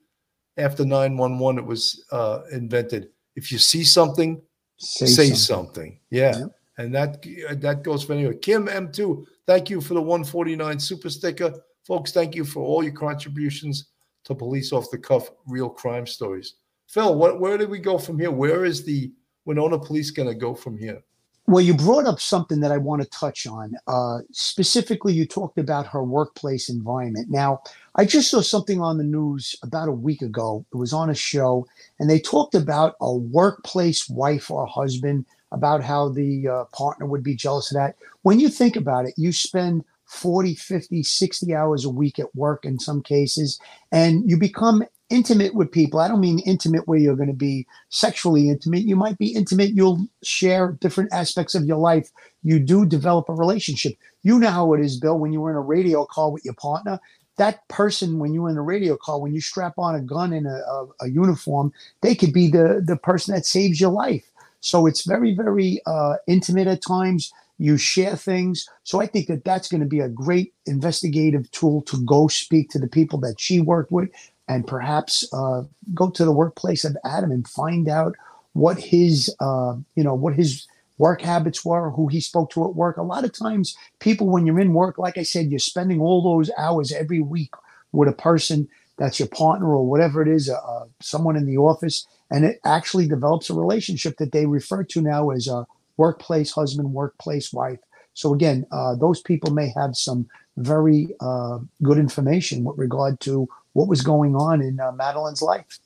After 0.57 0.87
911, 0.87 1.59
it 1.63 1.67
was 1.67 2.03
uh, 2.13 2.45
invented. 2.51 3.11
If 3.37 3.53
you 3.53 3.59
see 3.59 3.85
something, 3.85 4.41
Say 4.79 5.07
say, 5.07 5.27
something. 5.27 5.37
something. 5.37 6.01
Yeah. 6.11 6.47
And 6.79 6.95
that 6.95 7.23
that 7.61 7.83
goes 7.83 8.05
for 8.05 8.15
anyway. 8.15 8.37
Kim 8.37 8.67
M2, 8.67 9.25
thank 9.47 9.71
you 9.71 9.81
for 9.81 9.95
the 9.95 10.03
149 10.03 10.79
super 10.81 11.11
sticker. 11.11 11.55
Folks, 11.87 12.13
thank 12.13 12.35
you 12.35 12.45
for 12.45 12.63
all 12.63 12.83
your 12.83 12.95
contributions 12.95 13.91
to 14.25 14.35
Police 14.35 14.73
Off 14.73 14.91
the 14.91 14.99
Cuff 14.99 15.31
Real 15.47 15.69
Crime 15.69 16.07
Stories. 16.07 16.55
Phil, 16.89 17.15
what, 17.15 17.41
where 17.41 17.59
do 17.59 17.67
we 17.67 17.79
go 17.79 17.99
from 17.99 18.19
here? 18.19 18.31
Where 18.31 18.65
is 18.65 18.85
the 18.85 19.13
Winona 19.45 19.79
Police 19.79 20.11
going 20.11 20.29
to 20.29 20.35
go 20.35 20.55
from 20.55 20.79
here? 20.79 21.03
Well, 21.47 21.61
you 21.61 21.75
brought 21.75 22.07
up 22.07 22.21
something 22.21 22.61
that 22.61 22.73
I 22.73 22.79
want 22.79 23.03
to 23.03 23.09
touch 23.11 23.47
on. 23.47 23.75
Uh, 23.87 24.21
specifically, 24.33 25.13
you 25.13 25.27
talked 25.27 25.59
about 25.59 25.87
her 25.89 26.03
workplace 26.03 26.71
environment. 26.71 27.29
Now, 27.31 27.61
I 27.97 28.07
just 28.07 28.31
saw 28.31 28.41
something 28.41 28.81
on 28.81 28.97
the 28.97 29.05
news 29.05 29.55
about 29.63 29.89
a 29.89 29.93
week 29.93 30.23
ago. 30.23 30.65
It 30.73 30.77
was 30.77 30.95
on 30.95 31.11
a 31.11 31.15
show, 31.15 31.67
and 32.01 32.09
they 32.09 32.19
talked 32.19 32.55
about 32.55 32.95
a 33.03 33.15
workplace 33.15 34.09
wife 34.09 34.51
or 34.51 34.67
husband, 34.67 35.27
about 35.53 35.83
how 35.83 36.09
the 36.09 36.49
uh, 36.49 36.65
partner 36.67 37.07
would 37.07 37.23
be 37.23 37.35
jealous 37.35 37.71
of 37.71 37.77
that. 37.77 37.97
When 38.23 38.41
you 38.41 38.49
think 38.49 38.77
about 38.77 39.07
it, 39.07 39.15
you 39.17 39.33
spend 39.33 39.85
40, 40.07 40.55
50, 40.55 41.03
60 41.03 41.55
hours 41.55 41.85
a 41.85 41.91
week 41.91 42.19
at 42.19 42.35
work 42.35 42.65
in 42.65 42.79
some 42.79 43.03
cases, 43.03 43.59
and 43.93 44.29
you 44.29 44.37
become 44.37 44.85
intimate 45.11 45.55
with 45.55 45.71
people. 45.71 46.01
I 46.01 46.09
don't 46.09 46.21
mean 46.21 46.39
intimate 46.41 46.89
where 46.89 46.99
you're 46.99 47.17
going 47.17 47.29
to 47.29 47.35
be 47.35 47.67
sexually 47.89 48.49
intimate. 48.49 48.83
You 48.83 48.97
might 48.97 49.19
be 49.19 49.35
intimate. 49.35 49.71
You'll 49.75 50.07
share 50.23 50.73
different 50.81 51.13
aspects 51.13 51.55
of 51.55 51.65
your 51.65 51.77
life. 51.77 52.11
You 52.43 52.59
do 52.59 52.87
develop 52.87 53.29
a 53.29 53.35
relationship. 53.35 53.97
You 54.23 54.39
know 54.39 54.51
how 54.51 54.73
it 54.73 54.81
is, 54.81 54.99
Bill, 54.99 55.19
when 55.19 55.33
you 55.33 55.41
were 55.41 55.51
in 55.51 55.57
a 55.57 55.61
radio 55.61 56.05
call 56.05 56.33
with 56.33 56.45
your 56.45 56.55
partner. 56.55 57.01
That 57.37 57.67
person, 57.69 58.21
when 58.21 58.33
you 58.33 58.43
were 58.43 58.51
in 58.51 58.57
a 58.57 58.63
radio 58.63 58.97
call, 58.97 59.21
when 59.21 59.35
you 59.35 59.41
strap 59.41 59.75
on 59.77 59.97
a 59.97 60.01
gun 60.01 60.33
and 60.33 60.47
a, 60.47 60.51
a, 60.51 60.87
a 61.03 61.09
uniform, 61.09 61.73
they 62.01 62.15
could 62.15 62.33
be 62.33 62.49
the, 62.49 62.83
the 62.85 62.97
person 62.97 63.35
that 63.35 63.45
saves 63.45 63.81
your 63.81 63.91
life. 63.91 64.25
So 64.65 64.87
it's 64.87 65.07
very, 65.07 65.35
very 65.35 65.83
uh, 65.85 66.15
intimate 66.27 66.67
at 66.67 66.81
times. 66.81 67.31
You 67.59 67.77
share 67.77 68.17
things. 68.17 68.67
So 68.83 68.99
I 68.99 69.07
think 69.07 69.27
that 69.27 69.45
that's 69.45 69.69
going 69.69 69.83
to 69.83 69.87
be 69.87 70.01
a 70.01 70.09
great 70.09 70.55
investigative 70.65 71.51
tool 71.51 71.83
to 71.83 72.03
go 72.05 72.29
speak 72.29 72.71
to 72.71 72.79
the 72.79 72.89
people 72.89 73.21
that 73.21 73.39
she 73.39 73.61
worked 73.61 73.93
with 73.93 74.09
and 74.49 74.67
perhaps 74.67 75.29
uh, 75.35 75.65
go 75.93 76.09
to 76.09 76.25
the 76.25 76.33
workplace 76.33 76.83
of 76.83 76.97
Adam 77.05 77.31
and 77.31 77.47
find 77.47 77.91
out 77.91 78.17
what 78.55 78.79
his, 78.79 79.35
uh, 79.39 79.77
you 79.97 80.03
know, 80.03 80.15
what 80.15 80.35
his 80.35 80.67
work 80.97 81.21
habits 81.21 81.63
were, 81.63 81.91
who 81.91 82.09
he 82.09 82.21
spoke 82.21 82.51
to 82.53 82.65
at 82.65 82.75
work. 82.75 82.97
A 82.97 83.03
lot 83.03 83.25
of 83.25 83.39
times, 83.39 83.77
people, 84.01 84.31
when 84.31 84.47
you're 84.47 84.61
in 84.61 84.73
work, 84.73 84.97
like 84.97 85.19
I 85.19 85.25
said, 85.25 85.51
you're 85.51 85.59
spending 85.59 86.01
all 86.01 86.23
those 86.23 86.51
hours 86.57 86.91
every 86.91 87.21
week 87.21 87.53
with 87.93 88.09
a 88.09 88.13
person 88.13 88.69
that's 88.97 89.19
your 89.19 89.29
partner 89.29 89.75
or 89.75 89.87
whatever 89.87 90.23
it 90.23 90.29
is, 90.29 90.49
uh, 90.49 90.85
someone 91.01 91.37
in 91.37 91.47
the 91.47 91.59
office, 91.59 92.07
and 92.35 92.45
it 92.45 92.59
actually 92.65 93.07
develops 93.07 93.49
a 93.49 93.55
relationship 93.55 94.17
that 94.17 94.33
they 94.33 94.45
refer 94.45 94.83
to 94.83 95.01
now 95.01 95.31
as 95.31 95.47
a 95.47 95.65
workplace 95.97 96.51
husband, 96.51 96.93
workplace 96.93 97.53
wife. 97.53 97.79
So 98.15 98.35
again, 98.35 98.67
uh, 98.73 98.97
those 98.97 99.23
people 99.23 99.53
may 99.53 99.73
have 99.77 99.97
some 99.97 100.27
very 100.57 101.15
uh, 101.21 101.61
good 101.85 101.97
information 101.97 102.65
with 102.65 102.77
regard 102.77 103.21
to 103.21 103.49
what 103.75 103.87
was 103.87 104.03
going 104.03 104.35
on 104.35 104.63
in 104.63 104.81
uh, 104.81 104.91
Madeline's 104.91 105.43
life. 105.43 105.79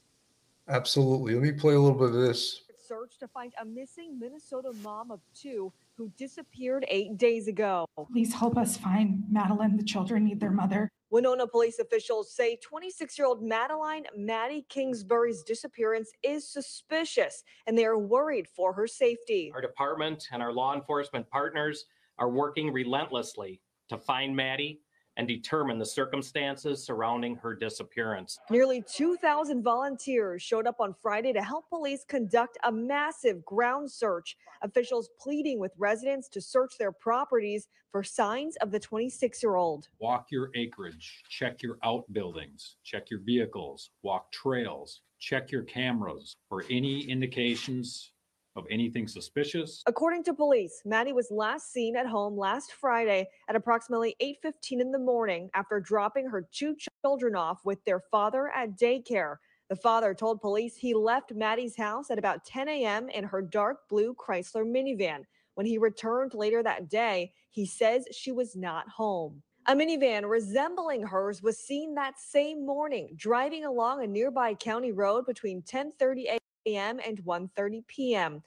Absolutely. 0.68 1.34
Let 1.34 1.42
me 1.42 1.53
play 1.53 1.74
a 1.74 1.80
little 1.80 1.99
bit 1.99 2.09
of 2.09 2.14
this. 2.14 2.62
search 2.78 3.18
to 3.18 3.28
find 3.28 3.53
a 3.61 3.66
missing 3.66 4.18
Minnesota 4.18 4.72
mom 4.82 5.11
of 5.11 5.20
two 5.38 5.70
who 5.99 6.11
disappeared 6.16 6.86
eight 6.88 7.18
days 7.18 7.49
ago. 7.49 7.84
Please 8.12 8.32
help 8.32 8.57
us 8.57 8.76
find 8.76 9.24
Madeline. 9.30 9.76
The 9.76 9.82
children 9.82 10.24
need 10.24 10.38
their 10.38 10.53
mother. 10.53 10.88
Winona 11.11 11.46
police 11.46 11.80
officials 11.80 12.32
say 12.32 12.57
26 12.62 13.18
year 13.18 13.26
old 13.26 13.42
Madeline 13.42 14.05
Maddie 14.16 14.64
Kingsbury's 14.68 15.42
disappearance 15.42 16.11
is 16.22 16.49
suspicious 16.49 17.42
and 17.66 17.76
they 17.76 17.84
are 17.84 17.99
worried 17.99 18.46
for 18.55 18.72
her 18.74 18.86
safety. 18.86 19.51
Our 19.55 19.61
department 19.61 20.28
and 20.32 20.42
our 20.42 20.53
law 20.53 20.74
enforcement 20.74 21.28
partners 21.30 21.86
are 22.18 22.30
working 22.30 22.72
relentlessly 22.72 23.61
to 23.88 23.99
find 23.99 24.36
Maddie 24.36 24.82
and 25.19 25.27
determine 25.27 25.79
the 25.79 25.85
circumstances 25.85 26.83
surrounding 26.83 27.37
her 27.37 27.55
disappearance. 27.55 28.39
Nearly 28.51 28.83
2,000 28.95 29.62
volunteers 29.62 30.43
showed 30.43 30.66
up 30.66 30.77
on 30.81 30.95
Friday 31.03 31.33
to 31.33 31.43
help 31.43 31.69
police 31.69 32.05
conduct 32.09 32.57
a 32.62 32.73
massive 32.73 33.45
ground 33.45 33.91
search. 33.91 34.37
Officials 34.62 35.11
pleading 35.21 35.59
with 35.59 35.73
residents 35.77 36.29
to 36.29 36.41
search 36.41 36.79
their 36.79 36.93
properties 36.93 37.69
for 37.91 38.03
signs 38.05 38.57
of 38.57 38.71
the 38.71 38.79
26 38.79 39.43
year 39.43 39.57
old. 39.57 39.89
Walk 39.99 40.29
your 40.31 40.51
acreage, 40.55 41.23
check 41.29 41.62
your 41.62 41.79
outbuildings, 41.83 42.77
check 42.85 43.11
your 43.11 43.21
vehicles, 43.21 43.91
walk 44.03 44.31
trails, 44.31 45.01
check 45.19 45.51
your 45.51 45.62
cameras 45.62 46.37
for 46.49 46.64
any 46.71 47.01
indications 47.01 48.12
of 48.59 48.67
anything 48.71 49.09
suspicious. 49.09 49.83
According 49.87 50.25
to 50.25 50.35
police, 50.35 50.83
Maddie 50.85 51.13
was 51.13 51.31
last 51.31 51.73
seen 51.73 51.97
at 51.97 52.07
home 52.07 52.37
last 52.37 52.73
Friday 52.73 53.29
at 53.49 53.57
approximately 53.57 54.17
8:15 54.21 54.81
in 54.81 54.91
the 54.91 54.99
morning 54.99 55.49
after 55.55 55.81
dropping 55.81 56.27
her 56.27 56.47
two 56.53 56.77
children 57.05 57.35
off 57.35 57.65
with 57.65 57.83
their 57.85 58.01
father 58.01 58.51
at 58.55 58.77
daycare. 58.77 59.37
The 59.71 59.77
father 59.77 60.15
told 60.15 60.41
police 60.41 60.77
he 60.77 60.95
left 60.95 61.33
Maddie's 61.33 61.77
house 61.77 62.11
at 62.11 62.19
about 62.19 62.45
10 62.45 62.69
a.m. 62.69 63.09
in 63.11 63.25
her 63.25 63.43
dark 63.43 63.89
blue 63.89 64.15
Chrysler 64.15 64.65
minivan. 64.65 65.25
When 65.55 65.67
he 65.67 65.79
returned 65.79 66.35
later 66.35 66.63
that 66.63 66.89
day, 66.89 67.33
he 67.51 67.67
says 67.67 68.07
she 68.13 68.33
was 68.33 68.57
not 68.57 68.89
home. 68.89 69.43
A 69.67 69.75
minivan 69.75 70.29
resembling 70.29 71.03
hers 71.03 71.43
was 71.43 71.59
seen 71.59 71.95
that 71.95 72.19
same 72.19 72.65
morning 72.65 73.11
driving 73.17 73.67
along 73.67 74.03
a 74.03 74.07
nearby 74.07 74.55
county 74.55 74.93
road 74.93 75.27
between 75.27 75.63
10:30 75.63 76.25
a.m. 76.25 76.39
and 76.77 77.19
1:30 77.25 77.87
p.m. 77.87 78.43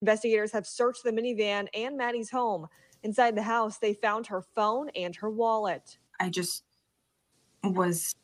Investigators 0.00 0.52
have 0.52 0.66
searched 0.66 1.02
the 1.02 1.10
minivan 1.10 1.66
and 1.74 1.96
Maddie's 1.96 2.30
home. 2.30 2.66
Inside 3.02 3.36
the 3.36 3.42
house, 3.42 3.78
they 3.78 3.94
found 3.94 4.26
her 4.26 4.42
phone 4.42 4.90
and 4.90 5.14
her 5.16 5.30
wallet. 5.30 5.98
I 6.20 6.30
just 6.30 6.64
was 7.64 8.14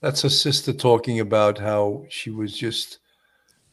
That's 0.00 0.22
her 0.22 0.28
sister 0.28 0.72
talking 0.72 1.20
about 1.20 1.58
how 1.58 2.04
she 2.08 2.30
was 2.30 2.58
just 2.58 2.98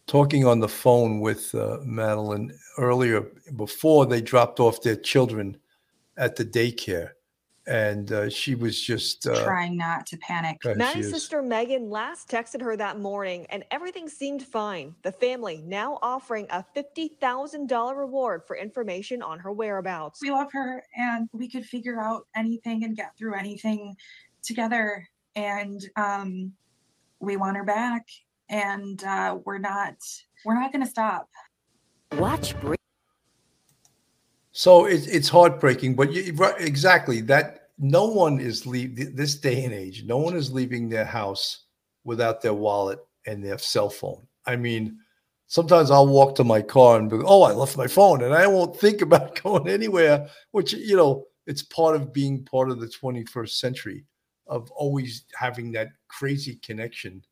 talking 0.05 0.45
on 0.45 0.59
the 0.59 0.67
phone 0.67 1.19
with 1.19 1.53
uh, 1.55 1.77
Madeline 1.83 2.51
earlier 2.77 3.25
before 3.55 4.05
they 4.05 4.21
dropped 4.21 4.59
off 4.59 4.81
their 4.81 4.95
children 4.95 5.57
at 6.17 6.35
the 6.35 6.45
daycare. 6.45 7.11
And 7.69 8.11
uh, 8.11 8.29
she 8.29 8.55
was 8.55 8.81
just 8.81 9.27
uh, 9.27 9.43
trying 9.43 9.77
not 9.77 10.07
to 10.07 10.17
panic. 10.17 10.57
Okay, 10.65 10.75
Maddie's 10.75 11.11
sister 11.11 11.43
Megan 11.43 11.89
last 11.89 12.27
texted 12.27 12.61
her 12.63 12.75
that 12.75 12.99
morning, 12.99 13.45
and 13.51 13.63
everything 13.69 14.09
seemed 14.09 14.41
fine. 14.41 14.95
The 15.03 15.11
family 15.11 15.61
now 15.65 15.99
offering 16.01 16.47
a 16.49 16.65
$50,000 16.75 17.95
reward 17.95 18.41
for 18.47 18.57
information 18.57 19.21
on 19.21 19.37
her 19.37 19.51
whereabouts. 19.51 20.19
We 20.19 20.31
love 20.31 20.51
her 20.51 20.83
and 20.97 21.29
we 21.31 21.47
could 21.47 21.63
figure 21.63 22.01
out 22.01 22.25
anything 22.35 22.83
and 22.85 22.97
get 22.97 23.15
through 23.17 23.35
anything 23.35 23.95
together. 24.41 25.07
And 25.35 25.79
um, 25.95 26.53
we 27.19 27.37
want 27.37 27.55
her 27.55 27.63
back. 27.63 28.07
And 28.49 29.03
uh, 29.03 29.37
we're 29.45 29.59
not 29.59 29.93
we're 30.43 30.55
not 30.55 30.71
gonna 30.71 30.87
stop. 30.87 31.29
Watch 32.13 32.55
So 34.51 34.85
it, 34.85 35.07
it's 35.07 35.29
heartbreaking, 35.29 35.95
but 35.95 36.11
you, 36.11 36.33
right, 36.33 36.59
exactly 36.59 37.21
that 37.21 37.58
no 37.79 38.05
one 38.05 38.39
is 38.39 38.67
leave 38.67 39.15
this 39.15 39.35
day 39.35 39.63
and 39.63 39.73
age. 39.73 40.03
No 40.03 40.17
one 40.17 40.35
is 40.35 40.51
leaving 40.51 40.89
their 40.89 41.05
house 41.05 41.65
without 42.03 42.41
their 42.41 42.53
wallet 42.53 42.99
and 43.25 43.43
their 43.43 43.57
cell 43.57 43.89
phone. 43.89 44.27
I 44.45 44.57
mean, 44.57 44.97
sometimes 45.47 45.89
I'll 45.89 46.07
walk 46.07 46.35
to 46.35 46.43
my 46.43 46.61
car 46.61 46.99
and 46.99 47.09
be, 47.09 47.17
oh, 47.23 47.43
I 47.43 47.53
left 47.53 47.77
my 47.77 47.87
phone, 47.87 48.23
and 48.23 48.33
I 48.33 48.47
won't 48.47 48.75
think 48.75 49.01
about 49.03 49.41
going 49.41 49.69
anywhere. 49.69 50.27
Which 50.51 50.73
you 50.73 50.97
know, 50.97 51.25
it's 51.47 51.63
part 51.63 51.95
of 51.95 52.13
being 52.13 52.43
part 52.43 52.69
of 52.69 52.81
the 52.81 52.87
21st 52.87 53.51
century 53.51 54.03
of 54.47 54.69
always 54.71 55.25
having 55.37 55.71
that 55.71 55.89
crazy 56.09 56.55
connection 56.61 57.23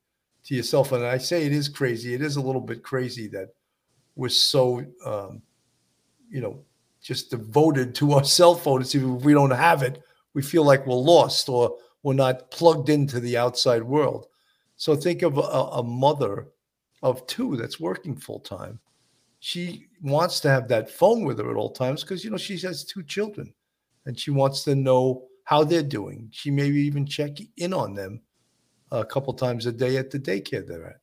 to 0.45 0.55
yourself. 0.55 0.93
And 0.93 1.05
I 1.05 1.17
say 1.17 1.45
it 1.45 1.51
is 1.51 1.67
crazy. 1.67 2.13
It 2.13 2.21
is 2.21 2.37
a 2.37 2.41
little 2.41 2.61
bit 2.61 2.83
crazy 2.83 3.27
that 3.29 3.49
we're 4.15 4.29
so, 4.29 4.85
um, 5.05 5.41
you 6.29 6.39
know, 6.39 6.63
just 7.01 7.31
devoted 7.31 7.93
to 7.95 8.13
our 8.13 8.23
cell 8.37 8.55
phones. 8.55 8.95
Even 8.95 9.17
if 9.17 9.23
we 9.23 9.33
don't 9.33 9.51
have 9.51 9.83
it, 9.83 10.03
we 10.37 10.43
feel 10.43 10.63
like 10.63 10.85
we're 10.85 10.93
lost 10.93 11.49
or 11.49 11.75
we're 12.03 12.13
not 12.13 12.51
plugged 12.51 12.89
into 12.89 13.19
the 13.19 13.35
outside 13.35 13.81
world. 13.81 14.27
So 14.75 14.95
think 14.95 15.23
of 15.23 15.39
a, 15.39 15.41
a 15.41 15.83
mother 15.83 16.49
of 17.01 17.25
two 17.25 17.57
that's 17.57 17.79
working 17.79 18.15
full 18.15 18.41
time. 18.41 18.79
She 19.39 19.87
wants 20.03 20.39
to 20.41 20.49
have 20.49 20.67
that 20.67 20.91
phone 20.91 21.25
with 21.25 21.39
her 21.39 21.49
at 21.49 21.55
all 21.57 21.71
times 21.71 22.03
because 22.03 22.23
you 22.23 22.29
know 22.29 22.37
she 22.37 22.55
has 22.59 22.85
two 22.85 23.01
children, 23.01 23.51
and 24.05 24.17
she 24.19 24.29
wants 24.29 24.63
to 24.65 24.75
know 24.75 25.23
how 25.45 25.63
they're 25.63 25.81
doing. 25.81 26.29
She 26.31 26.51
maybe 26.51 26.81
even 26.81 27.07
check 27.07 27.31
in 27.57 27.73
on 27.73 27.95
them 27.95 28.21
a 28.91 29.03
couple 29.03 29.33
times 29.33 29.65
a 29.65 29.71
day 29.71 29.97
at 29.97 30.11
the 30.11 30.19
daycare 30.19 30.67
they're 30.67 30.85
at. 30.85 31.01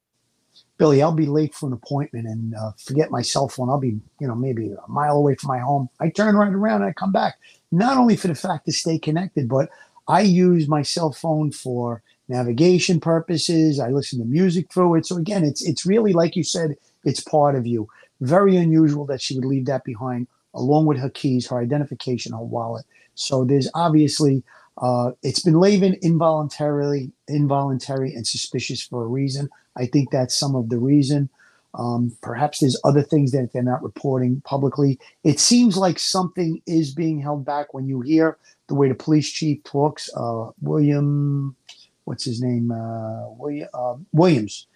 Billy, 0.76 1.02
I'll 1.02 1.12
be 1.12 1.26
late 1.26 1.54
for 1.54 1.66
an 1.66 1.72
appointment 1.72 2.26
and 2.26 2.54
uh, 2.54 2.72
forget 2.78 3.10
my 3.10 3.22
cell 3.22 3.48
phone. 3.48 3.70
I'll 3.70 3.78
be, 3.78 4.00
you 4.20 4.26
know, 4.26 4.34
maybe 4.34 4.72
a 4.72 4.90
mile 4.90 5.16
away 5.16 5.36
from 5.36 5.48
my 5.48 5.60
home. 5.60 5.88
I 6.00 6.08
turn 6.10 6.34
right 6.34 6.52
around 6.52 6.82
and 6.82 6.90
I 6.90 6.92
come 6.92 7.12
back, 7.12 7.38
not 7.70 7.96
only 7.96 8.16
for 8.16 8.28
the 8.28 8.34
fact 8.34 8.66
to 8.66 8.72
stay 8.72 8.98
connected, 8.98 9.48
but 9.48 9.68
I 10.08 10.22
use 10.22 10.68
my 10.68 10.82
cell 10.82 11.12
phone 11.12 11.52
for 11.52 12.02
navigation 12.28 13.00
purposes. 13.00 13.78
I 13.78 13.90
listen 13.90 14.18
to 14.18 14.24
music 14.24 14.72
through 14.72 14.96
it. 14.96 15.06
So 15.06 15.16
again, 15.16 15.44
it's 15.44 15.62
it's 15.62 15.86
really 15.86 16.12
like 16.12 16.36
you 16.36 16.42
said, 16.42 16.76
it's 17.04 17.20
part 17.20 17.54
of 17.54 17.66
you. 17.66 17.88
Very 18.20 18.56
unusual 18.56 19.06
that 19.06 19.20
she 19.20 19.34
would 19.34 19.44
leave 19.44 19.66
that 19.66 19.84
behind, 19.84 20.26
along 20.54 20.86
with 20.86 20.98
her 20.98 21.10
keys, 21.10 21.46
her 21.48 21.58
identification, 21.58 22.32
her 22.32 22.38
wallet. 22.38 22.84
So 23.14 23.44
there's 23.44 23.70
obviously 23.74 24.42
uh, 24.78 25.12
it's 25.22 25.40
been 25.40 25.60
labeled 25.60 25.94
involuntarily, 26.02 27.12
involuntary, 27.28 28.14
and 28.14 28.26
suspicious 28.26 28.82
for 28.82 29.04
a 29.04 29.06
reason. 29.06 29.48
I 29.76 29.86
think 29.86 30.10
that's 30.10 30.34
some 30.34 30.54
of 30.54 30.68
the 30.68 30.78
reason. 30.78 31.28
Um, 31.74 32.16
perhaps 32.22 32.60
there's 32.60 32.80
other 32.84 33.02
things 33.02 33.32
that 33.32 33.52
they're 33.52 33.62
not 33.62 33.82
reporting 33.82 34.40
publicly. 34.44 34.98
It 35.24 35.40
seems 35.40 35.76
like 35.76 35.98
something 35.98 36.62
is 36.66 36.94
being 36.94 37.20
held 37.20 37.44
back 37.44 37.74
when 37.74 37.88
you 37.88 38.00
hear 38.00 38.38
the 38.68 38.74
way 38.74 38.88
the 38.88 38.94
police 38.94 39.30
chief 39.30 39.62
talks. 39.64 40.08
Uh, 40.16 40.50
William, 40.60 41.56
what's 42.04 42.24
his 42.24 42.40
name? 42.40 42.70
Uh, 42.70 43.28
William 43.30 43.68
uh, 43.74 43.96
Williams, 44.12 44.66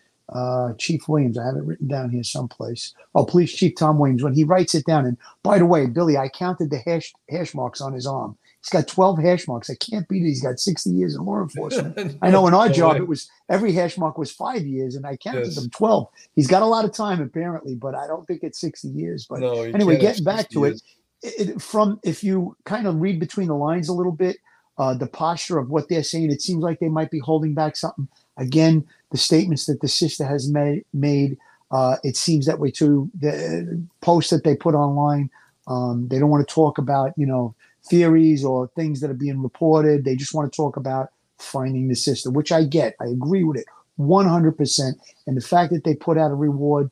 Chief 0.79 1.09
Williams. 1.09 1.39
I 1.39 1.47
have 1.47 1.57
it 1.57 1.63
written 1.63 1.89
down 1.89 2.11
here 2.11 2.25
someplace. 2.25 2.95
Oh, 3.15 3.25
Police 3.25 3.53
Chief 3.53 3.75
Tom 3.77 3.99
Williams. 3.99 4.23
When 4.25 4.35
he 4.35 4.45
writes 4.45 4.75
it 4.75 4.85
down, 4.85 5.07
and 5.07 5.17
by 5.45 5.59
the 5.59 5.67
way, 5.67 5.87
Billy, 5.87 6.17
I 6.17 6.29
counted 6.29 6.71
the 6.71 6.79
hash 6.79 7.13
hash 7.31 7.55
marks 7.55 7.81
on 7.81 7.93
his 7.93 8.07
arm. 8.07 8.37
He's 8.63 8.71
got 8.71 8.89
12 8.89 9.19
hash 9.21 9.47
marks. 9.47 9.71
I 9.71 9.75
can't 9.77 10.09
beat 10.09 10.23
it. 10.23 10.27
He's 10.29 10.43
got 10.43 10.59
60 10.59 10.91
years 10.91 11.15
in 11.15 11.25
law 11.25 11.41
enforcement. 11.41 12.17
I 12.23 12.31
know 12.31 12.47
in 12.49 12.55
our 12.55 12.69
job 12.69 12.97
it 12.97 13.07
was 13.07 13.31
every 13.49 13.73
hash 13.73 13.97
mark 13.97 14.19
was 14.19 14.31
five 14.33 14.67
years, 14.67 14.95
and 14.97 15.07
I 15.07 15.17
counted 15.17 15.45
Yes. 15.47 15.55
them 15.55 15.71
12. 15.71 16.09
He's 16.35 16.49
got 16.49 16.63
a 16.63 16.67
lot 16.67 16.85
of 16.85 16.93
time 16.93 17.21
apparently, 17.23 17.75
but 17.77 17.95
I 17.95 18.07
don't 18.09 18.27
think 18.27 18.43
it's 18.43 18.61
60 18.61 18.89
years. 18.89 19.27
But 19.29 19.41
No, 19.41 19.63
anyway, 19.63 19.97
getting 19.99 20.25
back 20.25 20.49
to 20.51 20.65
it, 20.65 20.83
it, 21.23 21.49
it- 21.51 21.63
from 21.63 22.01
if 22.03 22.25
you 22.25 22.57
kind 22.65 22.87
of 22.87 23.01
read 23.01 23.21
between 23.21 23.47
the 23.49 23.55
lines 23.57 23.89
a 23.89 23.93
little 23.95 24.13
bit, 24.13 24.37
uh, 24.77 24.95
the 24.95 25.07
posture 25.07 25.59
of 25.59 25.71
what 25.71 25.89
they're 25.89 26.03
saying, 26.05 26.31
it 26.31 26.43
seems 26.43 26.63
like 26.63 26.79
they 26.81 26.89
might 26.89 27.11
be 27.11 27.19
holding 27.21 27.55
back 27.55 27.77
something. 27.77 28.09
Again, 28.37 28.85
the 29.11 29.19
statements 29.19 29.67
that 29.67 29.81
the 29.81 29.89
sister 29.89 30.25
has 30.25 30.49
made, 30.51 30.85
made 30.93 31.37
uh, 31.71 31.97
it 32.05 32.17
seems 32.17 32.47
that 32.47 32.59
way 32.59 32.71
too. 32.71 33.11
The 33.21 33.83
posts 34.01 34.31
that 34.31 34.43
they 34.45 34.55
put 34.57 34.75
online, 34.75 35.31
um, 35.67 36.09
they 36.09 36.19
don't 36.19 36.31
want 36.31 36.47
to 36.47 36.55
talk 36.55 36.79
about, 36.79 37.13
you 37.17 37.27
know, 37.27 37.55
theories 37.91 38.45
or 38.45 38.69
things 38.69 39.01
that 39.01 39.11
are 39.11 39.15
being 39.15 39.43
reported. 39.43 40.05
They 40.05 40.17
just 40.17 40.35
want 40.35 40.51
to 40.53 40.57
talk 40.57 40.77
about 40.77 41.09
finding 41.39 41.89
the 41.89 41.95
sister, 41.95 42.31
which 42.31 42.53
I 42.53 42.65
get. 42.65 42.95
I 43.01 43.07
agree 43.07 43.45
with 43.45 43.59
it 43.59 43.67
100%. 43.99 44.93
And 45.27 45.37
the 45.37 45.41
fact 45.41 45.73
that 45.73 45.85
they 45.85 45.95
put 45.95 46.19
out 46.19 46.31
a 46.31 46.35
reward 46.35 46.91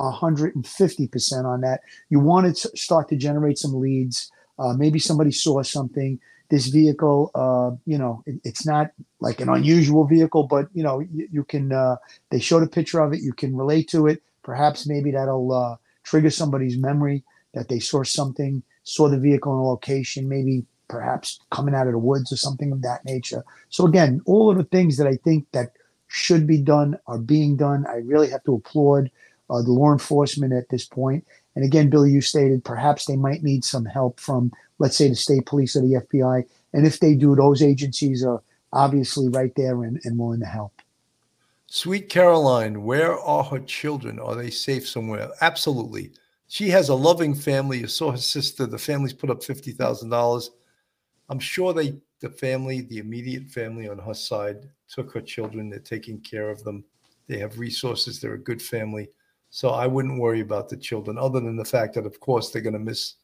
150% 0.00 1.44
on 1.44 1.60
that, 1.62 1.80
you 2.10 2.20
want 2.20 2.56
to 2.56 2.76
start 2.76 3.08
to 3.08 3.16
generate 3.16 3.58
some 3.58 3.78
leads. 3.80 4.30
Uh, 4.58 4.74
maybe 4.74 4.98
somebody 4.98 5.32
saw 5.32 5.62
something. 5.62 6.20
This 6.50 6.66
vehicle, 6.66 7.30
uh, 7.34 7.76
you 7.86 7.98
know, 7.98 8.22
it, 8.26 8.40
it's 8.44 8.66
not 8.66 8.90
like 9.20 9.40
an 9.40 9.48
unusual 9.48 10.04
vehicle, 10.04 10.44
but 10.44 10.68
you 10.74 10.82
know, 10.82 11.00
you, 11.00 11.28
you 11.32 11.44
can. 11.44 11.72
Uh, 11.72 11.96
they 12.30 12.38
showed 12.38 12.62
a 12.62 12.68
picture 12.68 13.00
of 13.00 13.12
it. 13.12 13.22
You 13.22 13.32
can 13.32 13.56
relate 13.56 13.88
to 13.88 14.06
it. 14.06 14.22
Perhaps 14.42 14.86
maybe 14.86 15.10
that'll 15.10 15.52
uh, 15.52 15.76
trigger 16.02 16.30
somebody's 16.30 16.76
memory 16.76 17.24
that 17.54 17.68
they 17.68 17.78
saw 17.78 18.04
something, 18.04 18.62
saw 18.84 19.08
the 19.08 19.18
vehicle 19.18 19.52
in 19.52 19.58
a 19.58 19.66
location, 19.66 20.28
maybe 20.28 20.64
perhaps 20.88 21.40
coming 21.50 21.74
out 21.74 21.86
of 21.86 21.92
the 21.92 21.98
woods 21.98 22.30
or 22.30 22.36
something 22.36 22.70
of 22.70 22.82
that 22.82 23.04
nature. 23.04 23.42
So 23.70 23.86
again, 23.86 24.20
all 24.26 24.50
of 24.50 24.56
the 24.56 24.64
things 24.64 24.96
that 24.98 25.06
I 25.06 25.16
think 25.16 25.46
that 25.52 25.72
should 26.08 26.46
be 26.46 26.58
done 26.58 26.98
are 27.06 27.18
being 27.18 27.56
done. 27.56 27.86
I 27.88 27.96
really 27.96 28.30
have 28.30 28.44
to 28.44 28.54
applaud 28.54 29.10
uh, 29.50 29.62
the 29.62 29.72
law 29.72 29.92
enforcement 29.92 30.52
at 30.52 30.68
this 30.68 30.84
point. 30.86 31.26
And 31.56 31.64
again, 31.64 31.90
Billy, 31.90 32.10
you 32.10 32.20
stated 32.20 32.64
perhaps 32.64 33.04
they 33.04 33.16
might 33.16 33.42
need 33.42 33.64
some 33.64 33.84
help 33.84 34.20
from, 34.20 34.52
let's 34.78 34.96
say, 34.96 35.08
the 35.08 35.14
state 35.14 35.46
police 35.46 35.74
or 35.76 35.80
the 35.80 36.04
FBI. 36.08 36.44
And 36.72 36.86
if 36.86 37.00
they 37.00 37.14
do, 37.14 37.34
those 37.34 37.62
agencies 37.62 38.24
are 38.24 38.42
obviously 38.72 39.28
right 39.28 39.52
there 39.56 39.82
and, 39.84 40.00
and 40.04 40.18
willing 40.18 40.40
to 40.40 40.46
help. 40.46 40.72
Sweet 41.66 42.08
Caroline, 42.08 42.84
where 42.84 43.18
are 43.18 43.44
her 43.44 43.60
children? 43.60 44.18
Are 44.20 44.36
they 44.36 44.50
safe 44.50 44.88
somewhere? 44.88 45.30
Absolutely. 45.40 46.12
She 46.54 46.68
has 46.68 46.88
a 46.88 46.94
loving 46.94 47.34
family. 47.34 47.80
You 47.80 47.88
saw 47.88 48.12
her 48.12 48.16
sister. 48.16 48.64
The 48.64 48.78
family's 48.78 49.12
put 49.12 49.28
up 49.28 49.42
fifty 49.42 49.72
thousand 49.72 50.10
dollars. 50.10 50.52
I'm 51.28 51.40
sure 51.40 51.72
they, 51.72 51.96
the 52.20 52.30
family, 52.30 52.82
the 52.82 52.98
immediate 52.98 53.50
family 53.50 53.88
on 53.88 53.98
her 53.98 54.14
side, 54.14 54.68
took 54.88 55.12
her 55.14 55.20
children. 55.20 55.68
They're 55.68 55.80
taking 55.80 56.20
care 56.20 56.50
of 56.50 56.62
them. 56.62 56.84
They 57.26 57.38
have 57.38 57.58
resources. 57.58 58.20
They're 58.20 58.34
a 58.34 58.38
good 58.38 58.62
family. 58.62 59.08
So 59.50 59.70
I 59.70 59.88
wouldn't 59.88 60.20
worry 60.20 60.42
about 60.42 60.68
the 60.68 60.76
children, 60.76 61.18
other 61.18 61.40
than 61.40 61.56
the 61.56 61.64
fact 61.64 61.94
that, 61.94 62.06
of 62.06 62.20
course, 62.20 62.50
they're 62.50 62.62
going 62.62 62.74
to 62.74 62.78
miss 62.78 63.14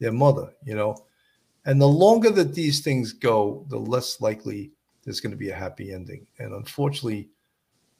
their 0.00 0.12
mother. 0.12 0.50
You 0.64 0.76
know, 0.76 0.96
and 1.66 1.78
the 1.78 1.86
longer 1.86 2.30
that 2.30 2.54
these 2.54 2.80
things 2.80 3.12
go, 3.12 3.66
the 3.68 3.78
less 3.78 4.22
likely 4.22 4.70
there's 5.04 5.20
going 5.20 5.32
to 5.32 5.36
be 5.36 5.50
a 5.50 5.54
happy 5.54 5.92
ending. 5.92 6.26
And 6.38 6.54
unfortunately, 6.54 7.28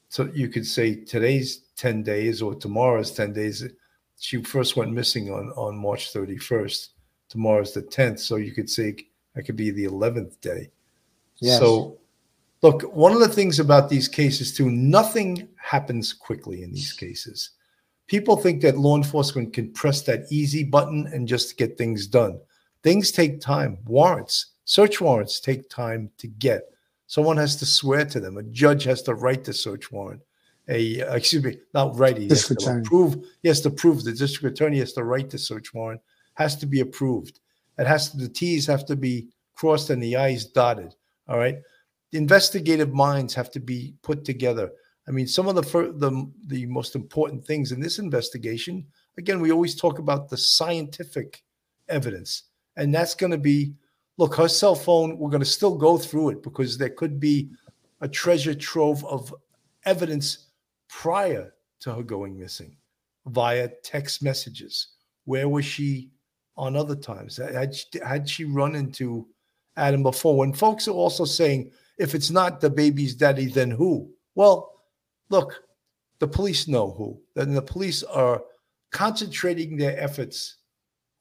so 0.09 0.31
you 0.33 0.49
could 0.49 0.67
say 0.67 0.95
today's 0.95 1.65
10 1.77 2.05
days 2.05 2.41
or 2.41 2.55
tomorrow's 2.55 3.11
10 3.11 3.35
days. 3.35 3.69
She 4.19 4.43
first 4.43 4.77
went 4.77 4.93
missing 4.93 5.31
on, 5.31 5.51
on 5.51 5.77
March 5.77 6.13
31st. 6.13 6.89
Tomorrow's 7.29 7.73
the 7.73 7.83
10th. 7.83 8.19
So 8.21 8.37
you 8.37 8.53
could 8.53 8.69
say 8.69 8.97
that 9.35 9.45
could 9.45 9.57
be 9.57 9.71
the 9.71 9.85
11th 9.85 10.41
day. 10.41 10.71
Yes. 11.41 11.59
So, 11.59 11.99
look, 12.63 12.83
one 12.95 13.13
of 13.13 13.21
the 13.21 13.29
things 13.29 13.61
about 13.61 13.89
these 13.89 14.09
cases, 14.09 14.57
too, 14.57 14.71
nothing 14.71 15.49
happens 15.57 16.13
quickly 16.13 16.63
in 16.63 16.73
these 16.73 16.93
cases. 16.93 17.51
People 18.09 18.37
think 18.37 18.63
that 18.63 18.79
law 18.79 18.97
enforcement 18.97 19.53
can 19.53 19.71
press 19.73 20.03
that 20.03 20.25
easy 20.31 20.65
button 20.65 21.07
and 21.13 21.29
just 21.29 21.59
get 21.59 21.79
things 21.79 22.07
done. 22.07 22.41
Things 22.83 23.13
take 23.13 23.41
time. 23.41 23.79
Warrants, 23.85 24.53
search 24.65 25.01
warrants 25.01 25.41
take 25.41 25.69
time 25.69 26.11
to 26.19 26.27
get. 26.27 26.63
Someone 27.07 27.37
has 27.37 27.57
to 27.57 27.67
swear 27.67 28.05
to 28.07 28.19
them. 28.19 28.39
A 28.39 28.43
judge 28.43 28.85
has 28.85 29.03
to 29.03 29.15
write 29.15 29.45
the 29.45 29.53
search 29.53 29.93
warrant. 29.93 30.23
A 30.69 31.03
uh, 31.03 31.15
excuse 31.15 31.43
me, 31.45 31.57
not 31.73 31.97
write 31.99 32.17
it. 32.17 32.23
He 32.23 32.29
has 32.29 32.39
District 32.41 32.61
to 32.63 32.67
attorney. 32.67 32.83
approve. 32.87 33.25
He 33.43 33.49
has 33.49 33.61
to 33.63 33.71
prove. 33.71 34.05
The 34.05 34.13
district 34.13 34.55
attorney 34.59 34.79
has 34.79 34.93
to 34.95 35.05
write 35.05 35.31
the 35.31 35.39
search 35.39 35.73
warrant. 35.73 36.01
Has 36.35 36.57
to 36.57 36.67
be 36.67 36.81
approved. 36.81 37.41
It 37.79 37.87
has 37.87 38.11
to. 38.11 38.19
The 38.19 38.29
T's 38.29 38.67
have 38.67 38.85
to 38.87 38.97
be 38.97 39.29
crossed 39.55 39.91
and 39.91 40.03
the 40.03 40.17
I's 40.17 40.45
dotted. 40.45 40.95
All 41.29 41.39
right. 41.39 41.59
Investigative 42.13 42.93
minds 42.93 43.35
have 43.35 43.51
to 43.53 43.61
be 43.61 43.95
put 44.03 44.25
together. 44.25 44.71
I 45.07 45.11
mean, 45.11 45.27
some 45.27 45.49
of 45.49 45.55
the 45.55 45.63
fir- 45.63 45.93
the 45.93 46.31
the 46.47 46.67
most 46.67 46.95
important 46.95 47.45
things 47.45 47.73
in 47.73 47.81
this 47.81 47.99
investigation. 47.99 48.87
Again, 49.17 49.41
we 49.41 49.51
always 49.51 49.75
talk 49.75 49.99
about 49.99 50.29
the 50.29 50.37
scientific 50.37 51.43
evidence, 51.89 52.45
and 52.77 52.95
that's 52.95 53.15
going 53.15 53.33
to 53.33 53.39
be 53.39 53.73
look 54.19 54.35
her 54.35 54.49
cell 54.49 54.75
phone. 54.75 55.19
We're 55.19 55.31
going 55.31 55.41
to 55.41 55.47
still 55.47 55.77
go 55.77 55.97
through 55.97 56.31
it 56.31 56.43
because 56.43 56.77
there 56.77 56.91
could 56.91 57.19
be 57.19 57.49
a 58.01 58.09
treasure 58.09 58.55
trove 58.55 59.05
of 59.07 59.35
evidence 59.87 60.48
prior 60.89 61.53
to 61.81 61.95
her 61.95 62.03
going 62.03 62.39
missing 62.39 62.77
via 63.27 63.69
text 63.83 64.23
messages. 64.23 64.89
Where 65.25 65.49
was 65.49 65.65
she 65.65 66.11
on 66.57 66.77
other 66.77 66.97
times? 66.97 67.37
Had 67.37 67.75
she, 67.75 67.87
had 68.05 68.29
she 68.29 68.45
run 68.45 68.75
into 68.75 69.29
Adam 69.77 70.03
before? 70.03 70.37
When 70.37 70.53
folks 70.53 70.89
are 70.89 70.93
also 70.93 71.25
saying, 71.25 71.71
if 71.99 72.15
it's 72.15 72.31
not 72.31 72.61
the 72.61 72.71
baby's 72.71 73.15
daddy, 73.15 73.47
then 73.47 73.71
who? 73.71 74.11
Well, 74.35 74.73
look, 75.31 75.63
the 76.19 76.29
police 76.29 76.69
know 76.69 76.93
who. 76.93 77.21
Then 77.35 77.55
the 77.55 77.63
police 77.63 78.03
are 78.03 78.43
concentrating 78.91 79.77
their 79.77 79.99
efforts 80.01 80.57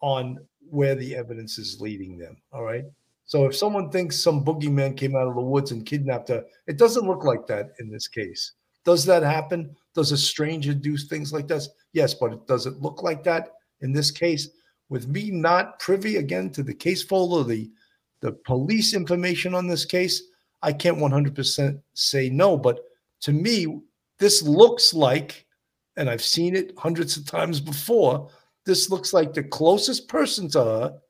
on 0.01 0.39
where 0.70 0.95
the 0.95 1.15
evidence 1.15 1.57
is 1.57 1.82
leading 1.82 2.18
them. 2.18 2.38
All 2.51 2.63
right. 2.63 2.86
So 3.26 3.45
if 3.45 3.55
someone 3.55 3.89
thinks 3.89 4.22
some 4.22 4.45
boogeyman 4.45 4.95
came 4.95 5.15
out 5.15 5.28
of 5.28 5.36
the 5.36 5.41
woods 5.41 5.72
and 5.72 5.86
kidnapped 5.86 6.30
her, 6.30 6.45
it 6.68 6.78
doesn't 6.78 7.07
look 7.07 7.26
like 7.26 7.45
that 7.47 7.72
in 7.80 7.89
this 7.89 8.07
case. 8.07 8.53
Does 8.88 9.03
that 9.03 9.21
happen? 9.21 9.75
Does 9.93 10.13
a 10.13 10.17
stranger 10.17 10.73
do 10.73 10.95
things 10.95 11.33
like 11.33 11.49
this? 11.49 11.67
Yes, 11.91 12.13
but 12.13 12.47
does 12.47 12.65
it 12.65 12.81
look 12.81 13.03
like 13.03 13.21
that 13.25 13.51
in 13.81 13.91
this 13.91 14.11
case? 14.11 14.47
With 14.88 15.09
me 15.09 15.29
not 15.29 15.77
privy 15.79 16.15
again 16.15 16.49
to 16.51 16.63
the 16.63 16.73
case 16.73 17.03
folder, 17.03 17.43
the 17.43 17.69
the 18.21 18.31
police 18.31 18.93
information 18.93 19.53
on 19.53 19.67
this 19.67 19.83
case, 19.83 20.23
I 20.61 20.71
can't 20.71 20.97
100% 20.97 21.81
say 21.95 22.29
no. 22.29 22.57
But 22.57 22.79
to 23.21 23.33
me, 23.33 23.81
this 24.19 24.41
looks 24.41 24.93
like, 24.93 25.45
and 25.97 26.09
I've 26.09 26.23
seen 26.23 26.55
it 26.55 26.73
hundreds 26.77 27.17
of 27.17 27.25
times 27.25 27.59
before, 27.59 28.29
this 28.65 28.89
looks 28.89 29.13
like 29.13 29.33
the 29.33 29.43
closest 29.43 30.07
person 30.07 30.49
to 30.51 30.63
her 30.63 31.01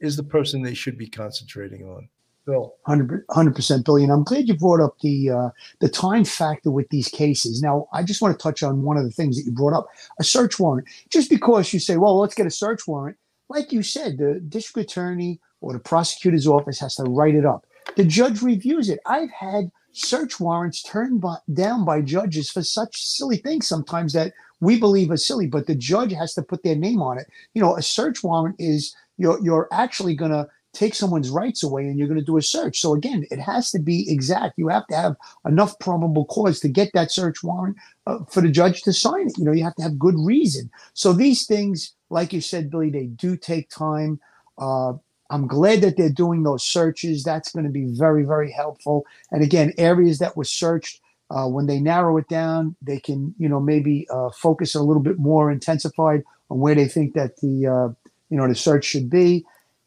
is 0.00 0.16
the 0.16 0.22
person 0.22 0.62
they 0.62 0.74
should 0.74 0.98
be 0.98 1.08
concentrating 1.08 1.88
on. 1.88 2.10
Bill. 2.46 2.74
100 2.84 3.54
percent, 3.54 3.84
Billy. 3.84 4.04
And 4.04 4.12
I'm 4.12 4.22
glad 4.22 4.48
you 4.48 4.54
brought 4.54 4.80
up 4.80 4.98
the 5.00 5.30
uh, 5.30 5.50
the 5.80 5.88
time 5.88 6.24
factor 6.24 6.70
with 6.70 6.88
these 6.90 7.08
cases. 7.08 7.60
Now, 7.60 7.88
I 7.92 8.02
just 8.02 8.22
want 8.22 8.38
to 8.38 8.42
touch 8.42 8.62
on 8.62 8.82
one 8.82 8.96
of 8.96 9.04
the 9.04 9.10
things 9.10 9.36
that 9.36 9.44
you 9.44 9.52
brought 9.52 9.76
up: 9.76 9.88
a 10.20 10.24
search 10.24 10.58
warrant. 10.58 10.88
Just 11.10 11.28
because 11.28 11.72
you 11.72 11.80
say, 11.80 11.96
"Well, 11.96 12.18
let's 12.18 12.34
get 12.34 12.46
a 12.46 12.50
search 12.50 12.86
warrant," 12.86 13.16
like 13.48 13.72
you 13.72 13.82
said, 13.82 14.18
the 14.18 14.40
district 14.40 14.90
attorney 14.90 15.40
or 15.60 15.72
the 15.72 15.78
prosecutor's 15.78 16.46
office 16.46 16.78
has 16.78 16.94
to 16.96 17.02
write 17.04 17.34
it 17.34 17.44
up. 17.44 17.66
The 17.96 18.04
judge 18.04 18.42
reviews 18.42 18.88
it. 18.88 19.00
I've 19.06 19.30
had 19.30 19.70
search 19.92 20.38
warrants 20.38 20.82
turned 20.82 21.20
by, 21.20 21.36
down 21.52 21.84
by 21.84 22.02
judges 22.02 22.50
for 22.50 22.62
such 22.62 23.02
silly 23.02 23.38
things 23.38 23.66
sometimes 23.66 24.12
that 24.12 24.34
we 24.60 24.78
believe 24.78 25.10
are 25.10 25.16
silly, 25.16 25.46
but 25.46 25.66
the 25.66 25.74
judge 25.74 26.12
has 26.12 26.34
to 26.34 26.42
put 26.42 26.62
their 26.62 26.76
name 26.76 27.02
on 27.02 27.18
it. 27.18 27.26
You 27.54 27.62
know, 27.62 27.76
a 27.76 27.82
search 27.82 28.22
warrant 28.22 28.56
is 28.58 28.94
you're 29.18 29.40
you're 29.42 29.68
actually 29.72 30.14
going 30.14 30.32
to 30.32 30.48
take 30.76 30.94
someone's 30.94 31.30
rights 31.30 31.62
away 31.62 31.82
and 31.82 31.98
you're 31.98 32.08
going 32.08 32.20
to 32.20 32.24
do 32.24 32.36
a 32.36 32.42
search. 32.42 32.80
So 32.80 32.94
again, 32.94 33.26
it 33.30 33.38
has 33.38 33.70
to 33.70 33.78
be 33.78 34.10
exact. 34.10 34.54
You 34.58 34.68
have 34.68 34.86
to 34.88 34.96
have 34.96 35.16
enough 35.46 35.78
probable 35.78 36.26
cause 36.26 36.60
to 36.60 36.68
get 36.68 36.90
that 36.92 37.10
search 37.10 37.42
warrant 37.42 37.76
uh, 38.06 38.18
for 38.30 38.40
the 38.40 38.50
judge 38.50 38.82
to 38.82 38.92
sign 38.92 39.28
it. 39.28 39.38
You 39.38 39.44
know, 39.44 39.52
you 39.52 39.64
have 39.64 39.74
to 39.76 39.82
have 39.82 39.98
good 39.98 40.16
reason. 40.18 40.70
So 40.94 41.12
these 41.12 41.46
things, 41.46 41.94
like 42.10 42.32
you 42.32 42.40
said, 42.40 42.70
Billy, 42.70 42.90
they 42.90 43.06
do 43.06 43.36
take 43.36 43.70
time. 43.70 44.20
Uh, 44.58 44.92
I'm 45.30 45.46
glad 45.46 45.80
that 45.80 45.96
they're 45.96 46.10
doing 46.10 46.42
those 46.42 46.64
searches. 46.64 47.24
That's 47.24 47.52
going 47.52 47.66
to 47.66 47.72
be 47.72 47.86
very, 47.86 48.24
very 48.24 48.52
helpful. 48.52 49.04
And 49.32 49.42
again, 49.42 49.72
areas 49.78 50.18
that 50.18 50.36
were 50.36 50.44
searched, 50.44 51.00
uh, 51.30 51.48
when 51.48 51.66
they 51.66 51.80
narrow 51.80 52.16
it 52.18 52.28
down, 52.28 52.76
they 52.80 53.00
can, 53.00 53.34
you 53.36 53.48
know, 53.48 53.58
maybe 53.58 54.06
uh, 54.10 54.30
focus 54.30 54.76
a 54.76 54.82
little 54.82 55.02
bit 55.02 55.18
more 55.18 55.50
intensified 55.50 56.22
on 56.50 56.60
where 56.60 56.76
they 56.76 56.86
think 56.86 57.14
that 57.14 57.40
the, 57.40 57.66
uh, 57.66 57.88
you 58.30 58.36
know, 58.36 58.46
the 58.46 58.54
search 58.54 58.84
should 58.84 59.10
be 59.10 59.44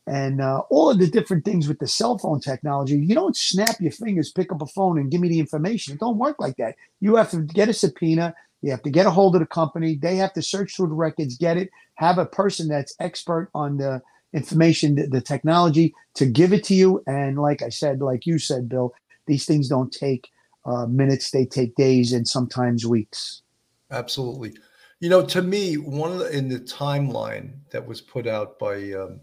and 0.10 0.41
uh, 0.41 0.64
all 0.72 0.89
of 0.89 0.97
the 0.97 1.05
different 1.05 1.45
things 1.45 1.68
with 1.68 1.78
the 1.78 1.88
cell 1.88 2.18
phone 2.18 2.39
technology. 2.39 2.97
You 2.97 3.14
don't 3.14 3.38
snap 3.38 3.80
your 3.80 3.91
fingers, 3.91 4.32
pick 4.32 4.51
up 4.51 4.62
a 4.62 4.66
phone, 4.66 4.97
and 4.97 5.12
give 5.12 5.22
me 5.22 5.30
the 5.30 5.39
information. 5.39 5.93
It 5.93 5.99
don't 5.99 6.18
work 6.18 6.38
like 6.39 6.57
that. 6.57 6.76
You 6.99 7.16
have 7.16 7.30
to 7.30 7.41
get 7.41 7.70
a 7.70 7.74
subpoena. 7.74 8.34
You 8.64 8.72
have 8.72 8.82
to 8.82 8.89
get 8.89 9.05
a 9.05 9.12
hold 9.12 9.36
of 9.36 9.41
the 9.41 9.45
company. 9.45 9.95
They 9.95 10.16
have 10.16 10.34
to 10.34 10.41
search 10.41 10.76
through 10.76 10.88
the 10.88 10.95
records, 10.95 11.38
get 11.38 11.57
it, 11.57 11.70
have 11.93 12.18
a 12.18 12.26
person 12.26 12.68
that's 12.68 12.95
expert 12.99 13.51
on 13.53 13.78
the 13.78 14.01
information, 14.34 14.95
the, 14.95 15.05
the 15.05 15.22
technology 15.22 15.93
to 16.16 16.26
give 16.26 16.53
it 16.53 16.64
to 16.66 16.74
you. 16.74 17.03
And 17.05 17.38
like 17.38 17.62
I 17.62 17.70
said, 17.70 18.01
like 18.01 18.26
you 18.26 18.39
said, 18.39 18.68
Bill, 18.68 18.95
these 19.28 19.45
things 19.45 19.70
don't 19.70 19.93
take 19.93 20.32
uh, 20.66 20.88
minutes; 20.88 21.30
they 21.30 21.45
take 21.45 21.76
days 21.76 22.14
and 22.14 22.28
sometimes 22.28 22.84
weeks. 22.84 23.43
Absolutely. 23.91 24.55
You 25.01 25.10
know, 25.10 25.24
to 25.28 25.43
me, 25.43 25.76
one 25.76 26.12
of 26.12 26.18
the, 26.18 26.36
in 26.36 26.49
the 26.49 26.60
timeline 26.60 27.51
that 27.70 27.88
was 27.88 28.01
put 28.01 28.26
out 28.26 28.57
by 28.60 28.91
um, 28.93 29.22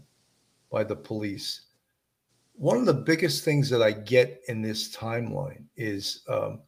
by 0.71 0.83
the 0.83 0.95
police, 0.95 1.67
one 2.53 2.77
of 2.77 2.85
the 2.85 2.93
biggest 2.93 3.45
things 3.45 3.69
that 3.69 3.81
I 3.81 3.91
get 3.91 4.41
in 4.47 4.61
this 4.61 4.95
timeline 4.95 5.65
is 5.75 6.23
um, 6.27 6.61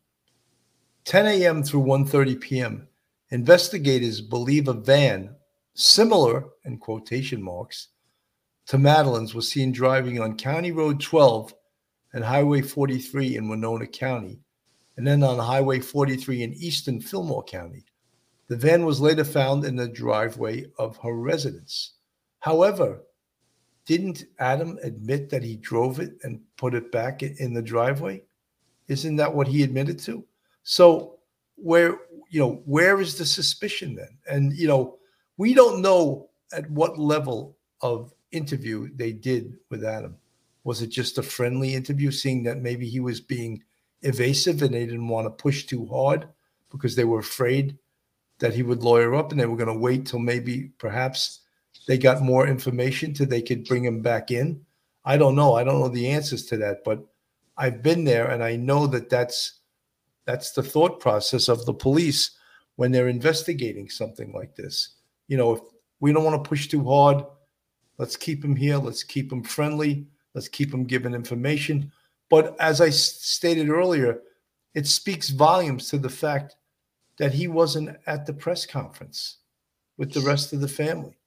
10 1.06 1.26
a.m. 1.26 1.64
through 1.64 1.84
1:30 1.84 2.40
p.m. 2.40 2.88
Investigators 3.32 4.22
believe 4.22 4.68
a 4.68 4.74
van 4.74 5.36
similar 5.74 6.46
in 6.66 6.78
quotation 6.78 7.42
marks 7.42 7.90
to 8.68 8.78
Madeline's 8.78 9.34
was 9.34 9.50
seen 9.50 9.72
driving 9.72 10.20
on 10.20 10.38
County 10.38 10.72
Road 10.72 11.00
12 11.02 11.56
and 12.14 12.24
Highway 12.24 12.62
43 12.62 13.38
in 13.38 13.50
Winona 13.50 13.88
County, 13.88 14.40
and 14.98 15.08
then 15.08 15.24
on 15.24 15.40
Highway 15.40 15.80
43 15.80 16.44
in 16.44 16.54
Eastern 16.54 17.02
Fillmore 17.02 17.44
County. 17.44 17.86
The 18.48 18.58
van 18.58 18.86
was 18.86 19.02
later 19.02 19.24
found 19.24 19.66
in 19.66 19.76
the 19.76 19.88
driveway 19.88 20.66
of 20.78 20.98
her 20.98 21.14
residence. 21.14 21.94
However, 22.40 23.02
didn't 23.86 24.26
Adam 24.40 24.78
admit 24.84 25.30
that 25.30 25.44
he 25.44 25.56
drove 25.56 26.00
it 26.00 26.18
and 26.24 26.42
put 26.58 26.76
it 26.76 26.92
back 26.92 27.24
in 27.24 27.54
the 27.54 27.62
driveway? 27.62 28.22
Isn't 28.88 29.16
that 29.18 29.34
what 29.34 29.48
he 29.48 29.64
admitted 29.64 30.00
to? 30.00 30.24
So 30.64 31.18
where 31.56 31.98
you 32.30 32.40
know 32.40 32.62
where 32.66 33.02
is 33.02 33.18
the 33.18 33.26
suspicion 33.26 33.96
then? 33.96 34.18
And 34.30 34.54
you 34.54 34.68
know 34.68 34.98
we 35.38 35.54
don't 35.54 35.82
know 35.82 36.30
at 36.54 36.70
what 36.70 37.00
level 37.00 37.58
of 37.82 38.14
interview 38.32 38.90
they 38.96 39.12
did 39.12 39.58
with 39.70 39.84
Adam. 39.84 40.16
Was 40.64 40.82
it 40.82 40.88
just 40.88 41.18
a 41.18 41.24
friendly 41.24 41.74
interview, 41.74 42.12
seeing 42.12 42.44
that 42.44 42.62
maybe 42.62 42.88
he 42.88 43.00
was 43.00 43.22
being 43.22 43.64
evasive 44.02 44.62
and 44.62 44.74
they 44.74 44.86
didn't 44.86 45.08
want 45.08 45.26
to 45.26 45.44
push 45.44 45.66
too 45.66 45.86
hard 45.86 46.28
because 46.72 46.96
they 46.96 47.04
were 47.04 47.20
afraid 47.20 47.78
that 48.40 48.54
he 48.54 48.64
would 48.64 48.84
lawyer 48.84 49.16
up 49.16 49.32
and 49.32 49.40
they 49.40 49.46
were 49.46 49.58
going 49.58 49.68
to 49.68 49.74
wait 49.74 50.06
till 50.06 50.20
maybe 50.20 50.72
perhaps 50.78 51.42
they 51.88 51.98
got 51.98 52.22
more 52.22 52.48
information 52.48 53.14
till 53.14 53.28
they 53.28 53.42
could 53.42 53.66
bring 53.66 53.84
him 53.84 54.02
back 54.02 54.32
in. 54.32 54.66
I 55.06 55.18
don't 55.18 55.36
know. 55.36 55.56
I 55.56 55.64
don't 55.64 55.80
know 55.80 55.90
the 55.90 56.10
answers 56.10 56.46
to 56.48 56.58
that, 56.58 56.84
but 56.84 57.04
I've 57.58 57.84
been 57.84 58.04
there 58.04 58.28
and 58.30 58.44
I 58.44 58.56
know 58.56 58.88
that 58.88 59.10
that's 59.10 59.60
that's 60.26 60.52
the 60.52 60.64
thought 60.64 61.00
process 61.00 61.48
of 61.48 61.66
the 61.66 61.74
police 61.74 62.32
when 62.76 62.92
they're 62.92 63.10
investigating 63.10 63.90
something 63.90 64.32
like 64.32 64.56
this. 64.56 64.96
You 65.28 65.38
know, 65.38 65.56
if 65.56 65.62
we 66.00 66.14
don't 66.14 66.24
want 66.24 66.42
to 66.42 66.48
push 66.48 66.68
too 66.68 66.88
hard, 66.88 67.26
let's 67.98 68.16
keep 68.16 68.44
him 68.44 68.56
here, 68.56 68.78
let's 68.78 69.04
keep 69.04 69.32
him 69.32 69.44
friendly, 69.44 70.08
let's 70.34 70.48
keep 70.48 70.74
him 70.74 70.86
giving 70.86 71.14
information. 71.14 71.92
But 72.30 72.56
as 72.60 72.80
I 72.80 72.90
stated 72.90 73.70
earlier, 73.70 74.22
it 74.76 74.88
speaks 74.88 75.30
volumes 75.30 75.90
to 75.90 75.98
the 75.98 76.10
fact 76.10 76.56
that 77.18 77.34
he 77.34 77.48
wasn't 77.48 77.98
at 78.08 78.26
the 78.26 78.34
press 78.34 78.66
conference 78.66 79.40
with 79.98 80.14
the 80.14 80.22
rest 80.22 80.54
of 80.54 80.62
the 80.62 80.68
family, 80.68 81.18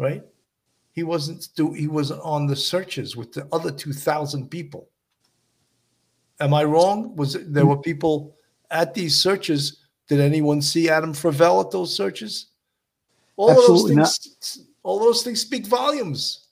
right? 0.00 0.24
He 0.92 1.04
wasn't 1.04 1.48
do 1.54 1.72
he 1.72 1.86
was 1.86 2.10
on 2.10 2.46
the 2.46 2.56
searches 2.56 3.16
with 3.16 3.32
the 3.32 3.46
other 3.52 3.70
2000 3.70 4.50
people. 4.50 4.88
Am 6.40 6.54
I 6.54 6.64
wrong? 6.64 7.14
Was 7.16 7.34
it, 7.36 7.52
there 7.52 7.66
were 7.66 7.76
people 7.76 8.34
at 8.70 8.94
these 8.94 9.18
searches? 9.18 9.82
Did 10.08 10.20
anyone 10.20 10.62
see 10.62 10.88
Adam 10.88 11.12
Fravel 11.12 11.64
at 11.64 11.70
those 11.70 11.94
searches? 11.94 12.46
All 13.36 13.50
Absolutely 13.50 13.94
those 13.96 14.18
things, 14.18 14.58
not. 14.58 14.66
all 14.82 14.98
those 14.98 15.22
things 15.22 15.40
speak 15.40 15.66
volumes. 15.66 16.46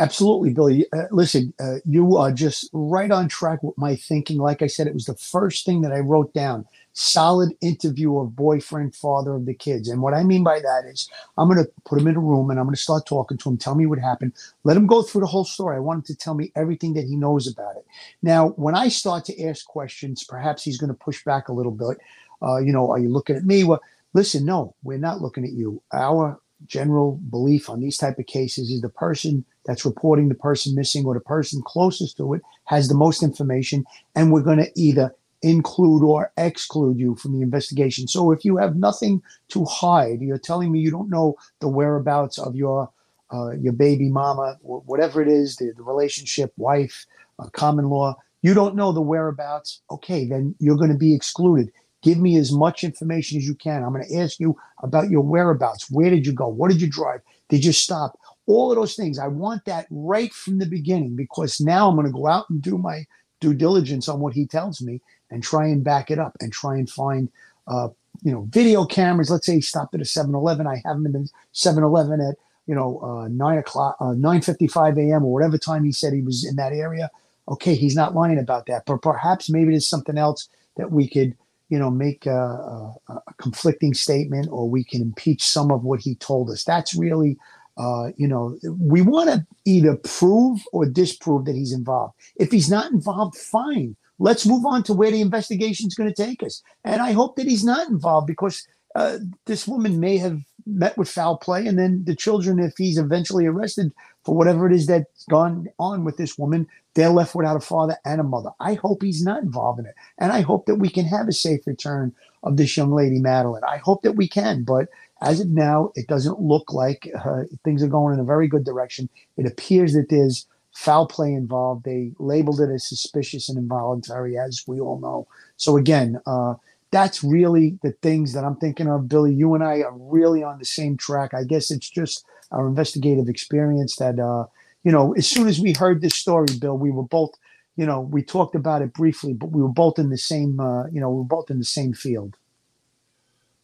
Absolutely, 0.00 0.52
Billy. 0.52 0.86
Uh, 0.92 1.04
listen, 1.12 1.54
uh, 1.60 1.76
you 1.84 2.16
are 2.16 2.32
just 2.32 2.68
right 2.72 3.10
on 3.10 3.28
track 3.28 3.62
with 3.62 3.78
my 3.78 3.94
thinking. 3.94 4.38
Like 4.38 4.60
I 4.60 4.66
said, 4.66 4.88
it 4.88 4.94
was 4.94 5.04
the 5.04 5.14
first 5.14 5.64
thing 5.64 5.82
that 5.82 5.92
I 5.92 6.00
wrote 6.00 6.34
down. 6.34 6.66
Solid 6.96 7.52
interview 7.60 8.18
of 8.18 8.36
boyfriend, 8.36 8.94
father 8.94 9.34
of 9.34 9.46
the 9.46 9.54
kids. 9.54 9.88
And 9.88 10.00
what 10.00 10.14
I 10.14 10.22
mean 10.22 10.44
by 10.44 10.60
that 10.60 10.84
is, 10.86 11.10
I'm 11.36 11.48
going 11.48 11.62
to 11.62 11.70
put 11.84 12.00
him 12.00 12.06
in 12.06 12.16
a 12.16 12.20
room 12.20 12.50
and 12.50 12.58
I'm 12.58 12.66
going 12.66 12.76
to 12.76 12.80
start 12.80 13.04
talking 13.04 13.36
to 13.36 13.48
him, 13.48 13.56
tell 13.56 13.74
me 13.74 13.86
what 13.86 13.98
happened. 13.98 14.32
Let 14.62 14.76
him 14.76 14.86
go 14.86 15.02
through 15.02 15.22
the 15.22 15.26
whole 15.26 15.44
story. 15.44 15.76
I 15.76 15.80
want 15.80 15.98
him 15.98 16.14
to 16.14 16.16
tell 16.16 16.34
me 16.34 16.52
everything 16.54 16.94
that 16.94 17.04
he 17.04 17.16
knows 17.16 17.52
about 17.52 17.76
it. 17.76 17.84
Now, 18.22 18.50
when 18.50 18.76
I 18.76 18.88
start 18.88 19.24
to 19.26 19.42
ask 19.42 19.66
questions, 19.66 20.22
perhaps 20.22 20.62
he's 20.62 20.78
going 20.78 20.88
to 20.88 20.94
push 20.94 21.24
back 21.24 21.48
a 21.48 21.52
little 21.52 21.72
bit. 21.72 21.98
Uh, 22.40 22.58
you 22.58 22.72
know, 22.72 22.90
are 22.90 22.98
you 22.98 23.08
looking 23.08 23.36
at 23.36 23.44
me? 23.44 23.64
Well, 23.64 23.80
listen, 24.12 24.44
no, 24.44 24.74
we're 24.84 24.98
not 24.98 25.20
looking 25.20 25.44
at 25.44 25.52
you. 25.52 25.82
Our 25.92 26.40
general 26.66 27.20
belief 27.30 27.68
on 27.68 27.80
these 27.80 27.96
type 27.96 28.18
of 28.18 28.26
cases 28.26 28.70
is 28.70 28.80
the 28.80 28.88
person 28.88 29.44
that's 29.66 29.84
reporting 29.84 30.28
the 30.28 30.34
person 30.34 30.74
missing 30.74 31.04
or 31.04 31.14
the 31.14 31.20
person 31.20 31.62
closest 31.62 32.16
to 32.16 32.34
it 32.34 32.42
has 32.64 32.88
the 32.88 32.94
most 32.94 33.22
information 33.22 33.84
and 34.14 34.32
we're 34.32 34.42
going 34.42 34.58
to 34.58 34.70
either 34.74 35.14
include 35.44 36.02
or 36.02 36.32
exclude 36.36 36.98
you 36.98 37.14
from 37.16 37.32
the 37.32 37.42
investigation 37.42 38.08
so 38.08 38.32
if 38.32 38.44
you 38.44 38.56
have 38.56 38.76
nothing 38.76 39.22
to 39.48 39.64
hide 39.64 40.20
you're 40.20 40.38
telling 40.38 40.72
me 40.72 40.80
you 40.80 40.90
don't 40.90 41.10
know 41.10 41.34
the 41.60 41.68
whereabouts 41.68 42.38
of 42.38 42.56
your 42.56 42.90
uh, 43.32 43.50
your 43.52 43.72
baby 43.72 44.08
mama 44.08 44.56
whatever 44.62 45.20
it 45.22 45.28
is 45.28 45.56
the, 45.56 45.72
the 45.76 45.82
relationship 45.82 46.52
wife 46.56 47.06
uh, 47.38 47.48
common 47.52 47.88
law 47.88 48.14
you 48.42 48.54
don't 48.54 48.76
know 48.76 48.92
the 48.92 49.00
whereabouts 49.00 49.82
okay 49.90 50.26
then 50.26 50.54
you're 50.58 50.76
going 50.76 50.92
to 50.92 50.98
be 50.98 51.14
excluded 51.14 51.70
Give 52.04 52.18
me 52.18 52.36
as 52.36 52.52
much 52.52 52.84
information 52.84 53.38
as 53.38 53.46
you 53.46 53.54
can. 53.54 53.82
I'm 53.82 53.94
going 53.94 54.06
to 54.06 54.16
ask 54.16 54.38
you 54.38 54.58
about 54.82 55.08
your 55.08 55.22
whereabouts. 55.22 55.90
Where 55.90 56.10
did 56.10 56.26
you 56.26 56.34
go? 56.34 56.46
What 56.46 56.70
did 56.70 56.82
you 56.82 56.86
drive? 56.86 57.22
Did 57.48 57.64
you 57.64 57.72
stop? 57.72 58.18
All 58.46 58.70
of 58.70 58.76
those 58.76 58.94
things. 58.94 59.18
I 59.18 59.28
want 59.28 59.64
that 59.64 59.86
right 59.90 60.30
from 60.30 60.58
the 60.58 60.66
beginning 60.66 61.16
because 61.16 61.62
now 61.62 61.88
I'm 61.88 61.96
going 61.96 62.06
to 62.06 62.12
go 62.12 62.26
out 62.26 62.50
and 62.50 62.60
do 62.60 62.76
my 62.76 63.06
due 63.40 63.54
diligence 63.54 64.06
on 64.06 64.20
what 64.20 64.34
he 64.34 64.46
tells 64.46 64.82
me 64.82 65.00
and 65.30 65.42
try 65.42 65.66
and 65.66 65.82
back 65.84 66.10
it 66.10 66.18
up 66.18 66.36
and 66.40 66.52
try 66.52 66.76
and 66.76 66.88
find, 66.88 67.28
uh, 67.66 67.88
you 68.22 68.32
know, 68.32 68.46
video 68.50 68.84
cameras. 68.84 69.30
Let's 69.30 69.46
say 69.46 69.54
he 69.54 69.60
stopped 69.60 69.94
at 69.94 70.00
a 70.00 70.04
7-Eleven. 70.04 70.66
I 70.66 70.82
have 70.84 70.96
him 70.96 71.06
in 71.06 71.12
the 71.12 71.28
7-Eleven 71.54 72.20
at 72.20 72.36
you 72.66 72.74
know 72.74 72.98
uh, 73.00 73.28
nine 73.28 73.58
o'clock, 73.58 73.96
uh, 74.00 74.14
9:55 74.14 74.96
a.m. 74.98 75.24
or 75.24 75.32
whatever 75.32 75.58
time 75.58 75.84
he 75.84 75.92
said 75.92 76.14
he 76.14 76.22
was 76.22 76.46
in 76.46 76.56
that 76.56 76.72
area. 76.72 77.10
Okay, 77.46 77.74
he's 77.74 77.94
not 77.94 78.14
lying 78.14 78.38
about 78.38 78.66
that, 78.66 78.84
but 78.86 79.02
perhaps 79.02 79.50
maybe 79.50 79.72
there's 79.72 79.86
something 79.86 80.16
else 80.16 80.48
that 80.76 80.90
we 80.90 81.06
could 81.06 81.36
you 81.68 81.78
know, 81.78 81.90
make 81.90 82.26
a, 82.26 82.30
a, 82.30 82.94
a, 83.08 83.34
conflicting 83.38 83.94
statement 83.94 84.48
or 84.50 84.68
we 84.68 84.84
can 84.84 85.00
impeach 85.00 85.42
some 85.42 85.70
of 85.70 85.82
what 85.82 86.00
he 86.00 86.14
told 86.16 86.50
us. 86.50 86.62
That's 86.62 86.94
really, 86.94 87.38
uh, 87.76 88.10
you 88.16 88.28
know, 88.28 88.58
we 88.78 89.02
want 89.02 89.30
to 89.30 89.46
either 89.64 89.96
prove 89.96 90.60
or 90.72 90.86
disprove 90.86 91.46
that 91.46 91.54
he's 91.54 91.72
involved. 91.72 92.14
If 92.36 92.52
he's 92.52 92.70
not 92.70 92.92
involved, 92.92 93.36
fine. 93.36 93.96
Let's 94.18 94.46
move 94.46 94.64
on 94.64 94.82
to 94.84 94.92
where 94.92 95.10
the 95.10 95.20
investigation 95.20 95.88
is 95.88 95.94
going 95.94 96.12
to 96.12 96.22
take 96.22 96.42
us. 96.42 96.62
And 96.84 97.00
I 97.02 97.12
hope 97.12 97.36
that 97.36 97.46
he's 97.46 97.64
not 97.64 97.88
involved 97.88 98.26
because 98.26 98.66
uh, 98.94 99.18
this 99.46 99.66
woman 99.66 99.98
may 99.98 100.18
have 100.18 100.40
met 100.66 100.96
with 100.96 101.10
foul 101.10 101.36
play, 101.36 101.66
and 101.66 101.78
then 101.78 102.04
the 102.06 102.14
children, 102.14 102.58
if 102.58 102.74
he's 102.78 102.96
eventually 102.96 103.44
arrested 103.44 103.92
for 104.24 104.34
whatever 104.34 104.66
it 104.66 104.72
is 104.72 104.86
that's 104.86 105.24
gone 105.26 105.68
on 105.78 106.04
with 106.04 106.16
this 106.16 106.38
woman, 106.38 106.66
they're 106.94 107.10
left 107.10 107.34
without 107.34 107.56
a 107.56 107.60
father 107.60 107.96
and 108.04 108.20
a 108.20 108.24
mother. 108.24 108.50
I 108.60 108.74
hope 108.74 109.02
he's 109.02 109.24
not 109.24 109.42
involved 109.42 109.80
in 109.80 109.86
it, 109.86 109.94
and 110.18 110.32
I 110.32 110.40
hope 110.40 110.66
that 110.66 110.76
we 110.76 110.88
can 110.88 111.04
have 111.06 111.28
a 111.28 111.32
safe 111.32 111.66
return 111.66 112.14
of 112.44 112.56
this 112.56 112.76
young 112.76 112.92
lady, 112.92 113.18
Madeline. 113.18 113.64
I 113.64 113.78
hope 113.78 114.02
that 114.02 114.12
we 114.16 114.28
can, 114.28 114.64
but 114.64 114.88
as 115.20 115.40
of 115.40 115.48
now, 115.48 115.90
it 115.96 116.06
doesn't 116.06 116.40
look 116.40 116.72
like 116.72 117.10
uh, 117.24 117.42
things 117.64 117.82
are 117.82 117.88
going 117.88 118.14
in 118.14 118.20
a 118.20 118.24
very 118.24 118.46
good 118.46 118.64
direction. 118.64 119.08
It 119.36 119.46
appears 119.46 119.92
that 119.94 120.08
there's 120.08 120.46
foul 120.74 121.06
play 121.06 121.32
involved. 121.32 121.84
They 121.84 122.12
labeled 122.18 122.60
it 122.60 122.70
as 122.70 122.86
suspicious 122.86 123.48
and 123.48 123.56
involuntary, 123.58 124.36
as 124.38 124.64
we 124.66 124.80
all 124.80 125.00
know. 125.00 125.26
So 125.56 125.76
again. 125.76 126.20
Uh, 126.26 126.54
that's 126.94 127.24
really 127.24 127.76
the 127.82 127.90
things 128.02 128.32
that 128.34 128.44
I'm 128.44 128.54
thinking 128.54 128.88
of. 128.88 129.08
Billy, 129.08 129.34
you 129.34 129.54
and 129.54 129.64
I 129.64 129.80
are 129.80 129.92
really 129.96 130.44
on 130.44 130.60
the 130.60 130.64
same 130.64 130.96
track. 130.96 131.34
I 131.34 131.42
guess 131.42 131.72
it's 131.72 131.90
just 131.90 132.24
our 132.52 132.68
investigative 132.68 133.28
experience 133.28 133.96
that, 133.96 134.20
uh, 134.20 134.44
you 134.84 134.92
know, 134.92 135.12
as 135.14 135.26
soon 135.26 135.48
as 135.48 135.58
we 135.58 135.72
heard 135.72 136.00
this 136.00 136.14
story, 136.14 136.46
Bill, 136.60 136.78
we 136.78 136.92
were 136.92 137.02
both, 137.02 137.32
you 137.74 137.84
know, 137.84 138.00
we 138.00 138.22
talked 138.22 138.54
about 138.54 138.80
it 138.80 138.92
briefly, 138.92 139.32
but 139.32 139.50
we 139.50 139.60
were 139.60 139.68
both 139.68 139.98
in 139.98 140.08
the 140.08 140.16
same, 140.16 140.60
uh, 140.60 140.86
you 140.86 141.00
know, 141.00 141.10
we 141.10 141.16
were 141.16 141.24
both 141.24 141.50
in 141.50 141.58
the 141.58 141.64
same 141.64 141.94
field. 141.94 142.36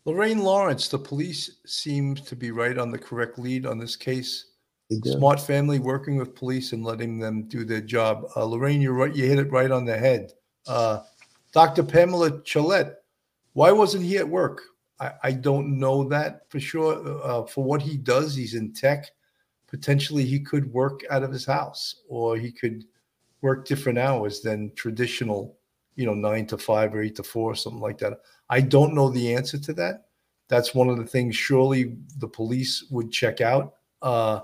Lorraine 0.05 0.41
Lawrence, 0.41 0.89
the 0.89 0.99
police 0.99 1.59
seems 1.65 2.23
to 2.23 2.35
be 2.35 2.51
right 2.51 2.79
on 2.79 2.91
the 2.91 2.99
correct 2.99 3.39
lead 3.39 3.65
on 3.65 3.79
this 3.79 3.95
case. 3.95 4.47
Smart 5.05 5.41
family 5.41 5.79
working 5.79 6.17
with 6.17 6.35
police 6.35 6.73
and 6.73 6.85
letting 6.85 7.19
them 7.19 7.45
do 7.45 7.65
their 7.65 7.81
job. 7.81 8.25
Uh, 8.35 8.45
Lorraine, 8.45 8.81
you're 8.81 8.93
right. 8.93 9.15
You 9.15 9.27
hit 9.27 9.39
it 9.39 9.53
right 9.53 9.71
on 9.71 9.85
the 9.85 9.97
head. 9.97 10.33
Uh, 10.67 11.01
Dr. 11.53 11.83
Pamela 11.83 12.31
Chollet 12.43 12.97
why 13.53 13.73
wasn't 13.73 14.05
he 14.05 14.19
at 14.19 14.29
work? 14.29 14.63
I, 14.99 15.13
I 15.25 15.33
don't 15.33 15.79
know 15.79 16.05
that 16.05 16.43
for 16.49 16.61
sure. 16.61 17.23
Uh, 17.25 17.45
for 17.45 17.65
what 17.65 17.83
he 17.83 17.97
does, 17.97 18.35
he's 18.35 18.55
in 18.55 18.73
tech. 18.73 19.07
Potentially, 19.67 20.25
he 20.25 20.41
could 20.41 20.73
work 20.73 21.01
out 21.11 21.23
of 21.23 21.33
his 21.33 21.47
house, 21.47 22.03
or 22.09 22.37
he 22.37 22.51
could 22.51 22.85
work 23.41 23.67
different 23.67 23.99
hours 23.99 24.41
than 24.41 24.73
traditional, 24.75 25.57
you 25.95 26.07
know, 26.07 26.15
nine 26.15 26.47
to 26.47 26.59
five 26.59 26.95
or 26.95 27.03
eight 27.03 27.17
to 27.17 27.23
four, 27.23 27.55
something 27.55 27.81
like 27.81 27.99
that. 27.99 28.21
I 28.49 28.61
don't 28.61 28.95
know 28.95 29.11
the 29.11 29.35
answer 29.35 29.59
to 29.59 29.73
that. 29.75 30.07
That's 30.49 30.75
one 30.75 30.89
of 30.89 30.97
the 30.97 31.07
things. 31.07 31.37
Surely 31.37 31.97
the 32.19 32.29
police 32.29 32.87
would 32.91 33.13
check 33.13 33.41
out, 33.41 33.75
uh, 34.03 34.41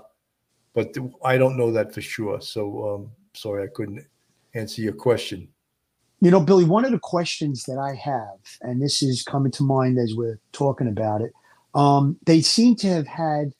but 0.77 0.95
I 1.25 1.39
don't 1.39 1.57
know 1.57 1.71
that 1.71 1.91
for 1.91 2.01
sure. 2.01 2.39
So 2.39 2.87
um, 2.87 3.11
sorry, 3.33 3.63
I 3.63 3.67
couldn't 3.73 4.05
answer 4.53 4.83
your 4.83 4.93
question. 4.93 5.47
You 6.21 6.29
know, 6.29 6.39
Billy, 6.39 6.65
one 6.65 6.85
of 6.85 6.91
the 6.91 6.99
questions 6.99 7.63
that 7.63 7.79
I 7.79 7.95
have, 7.95 8.37
and 8.61 8.79
this 8.79 9.01
is 9.01 9.23
coming 9.23 9.51
to 9.53 9.63
mind 9.63 9.97
as 9.97 10.13
we're 10.13 10.39
talking 10.51 10.87
about 10.87 11.21
it, 11.21 11.33
um, 11.73 12.15
they 12.27 12.41
seem 12.41 12.75
to 12.75 12.87
have 12.89 13.07
had 13.07 13.53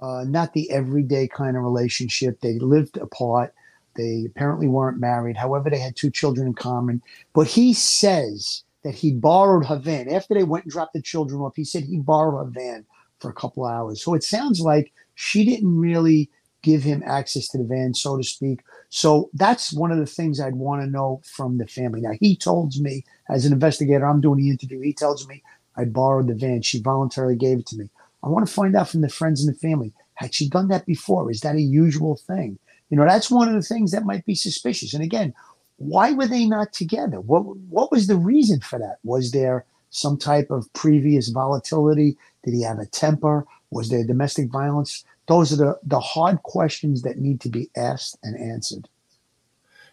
uh, 0.00 0.24
not 0.26 0.54
the 0.54 0.70
everyday 0.70 1.28
kind 1.28 1.58
of 1.58 1.62
relationship. 1.62 2.40
They 2.40 2.58
lived 2.58 2.96
apart. 2.96 3.52
They 3.94 4.24
apparently 4.24 4.68
weren't 4.68 4.98
married. 4.98 5.36
However, 5.36 5.68
they 5.68 5.78
had 5.78 5.94
two 5.94 6.10
children 6.10 6.46
in 6.46 6.54
common. 6.54 7.02
But 7.34 7.48
he 7.48 7.74
says 7.74 8.64
that 8.82 8.94
he 8.94 9.12
borrowed 9.12 9.66
her 9.66 9.76
van. 9.76 10.10
After 10.10 10.32
they 10.32 10.44
went 10.44 10.64
and 10.64 10.72
dropped 10.72 10.94
the 10.94 11.02
children 11.02 11.42
off, 11.42 11.54
he 11.54 11.64
said 11.64 11.84
he 11.84 11.98
borrowed 11.98 12.46
her 12.46 12.50
van 12.50 12.86
for 13.18 13.28
a 13.28 13.34
couple 13.34 13.66
hours. 13.66 14.02
So 14.02 14.14
it 14.14 14.24
sounds 14.24 14.62
like 14.62 14.90
she 15.16 15.44
didn't 15.44 15.78
really 15.78 16.30
give 16.62 16.82
him 16.82 17.02
access 17.06 17.48
to 17.48 17.58
the 17.58 17.64
van, 17.64 17.94
so 17.94 18.16
to 18.16 18.24
speak. 18.24 18.62
So 18.88 19.30
that's 19.34 19.72
one 19.72 19.90
of 19.90 19.98
the 19.98 20.06
things 20.06 20.40
I'd 20.40 20.54
want 20.54 20.82
to 20.82 20.86
know 20.86 21.20
from 21.24 21.58
the 21.58 21.66
family. 21.66 22.00
Now, 22.00 22.12
he 22.20 22.36
told 22.36 22.76
me, 22.76 23.04
as 23.28 23.44
an 23.44 23.52
investigator, 23.52 24.06
I'm 24.06 24.20
doing 24.20 24.38
the 24.38 24.50
interview, 24.50 24.80
he 24.80 24.92
tells 24.92 25.26
me 25.26 25.42
I 25.76 25.84
borrowed 25.84 26.28
the 26.28 26.34
van. 26.34 26.62
She 26.62 26.80
voluntarily 26.80 27.36
gave 27.36 27.58
it 27.58 27.66
to 27.66 27.76
me. 27.76 27.88
I 28.22 28.28
want 28.28 28.46
to 28.46 28.52
find 28.52 28.76
out 28.76 28.88
from 28.88 29.00
the 29.00 29.08
friends 29.08 29.44
and 29.44 29.52
the 29.52 29.58
family 29.58 29.92
had 30.14 30.34
she 30.34 30.48
done 30.48 30.68
that 30.68 30.86
before? 30.86 31.30
Is 31.30 31.40
that 31.40 31.56
a 31.56 31.60
usual 31.60 32.16
thing? 32.16 32.58
You 32.90 32.96
know, 32.96 33.04
that's 33.04 33.30
one 33.30 33.48
of 33.48 33.54
the 33.54 33.62
things 33.62 33.90
that 33.92 34.04
might 34.04 34.24
be 34.24 34.34
suspicious. 34.34 34.94
And 34.94 35.02
again, 35.02 35.34
why 35.76 36.12
were 36.12 36.26
they 36.26 36.46
not 36.46 36.72
together? 36.72 37.20
What 37.20 37.40
what 37.56 37.90
was 37.90 38.06
the 38.06 38.16
reason 38.16 38.60
for 38.60 38.78
that? 38.78 38.98
Was 39.02 39.32
there 39.32 39.64
some 39.90 40.16
type 40.16 40.50
of 40.50 40.72
previous 40.74 41.28
volatility? 41.28 42.16
Did 42.44 42.54
he 42.54 42.62
have 42.62 42.78
a 42.78 42.86
temper? 42.86 43.46
Was 43.70 43.88
there 43.88 44.04
domestic 44.04 44.50
violence? 44.50 45.04
Those 45.26 45.52
are 45.52 45.56
the, 45.56 45.78
the 45.84 46.00
hard 46.00 46.42
questions 46.42 47.02
that 47.02 47.18
need 47.18 47.40
to 47.42 47.48
be 47.48 47.70
asked 47.76 48.18
and 48.22 48.38
answered. 48.38 48.88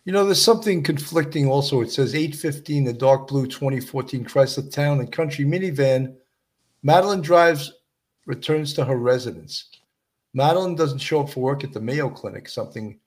You 0.06 0.14
know, 0.14 0.26
there's 0.26 0.42
something 0.42 0.82
conflicting 0.82 1.48
also. 1.48 1.82
It 1.82 1.92
says 1.92 2.16
815, 2.16 2.86
the 2.86 2.94
dark 2.94 3.28
blue 3.28 3.46
2014 3.46 4.26
Chrysler 4.26 4.72
Town 4.72 5.00
and 5.00 5.12
Country 5.12 5.46
minivan. 5.46 6.16
Madeline 6.82 7.22
drives, 7.22 7.74
returns 8.26 8.74
to 8.74 8.86
her 8.86 8.98
residence. 8.98 9.70
Madeline 10.34 10.76
doesn't 10.76 11.00
show 11.00 11.22
up 11.22 11.30
for 11.30 11.42
work 11.42 11.64
at 11.64 11.74
the 11.74 11.82
Mayo 11.82 12.10
Clinic, 12.10 12.48
something 12.48 13.00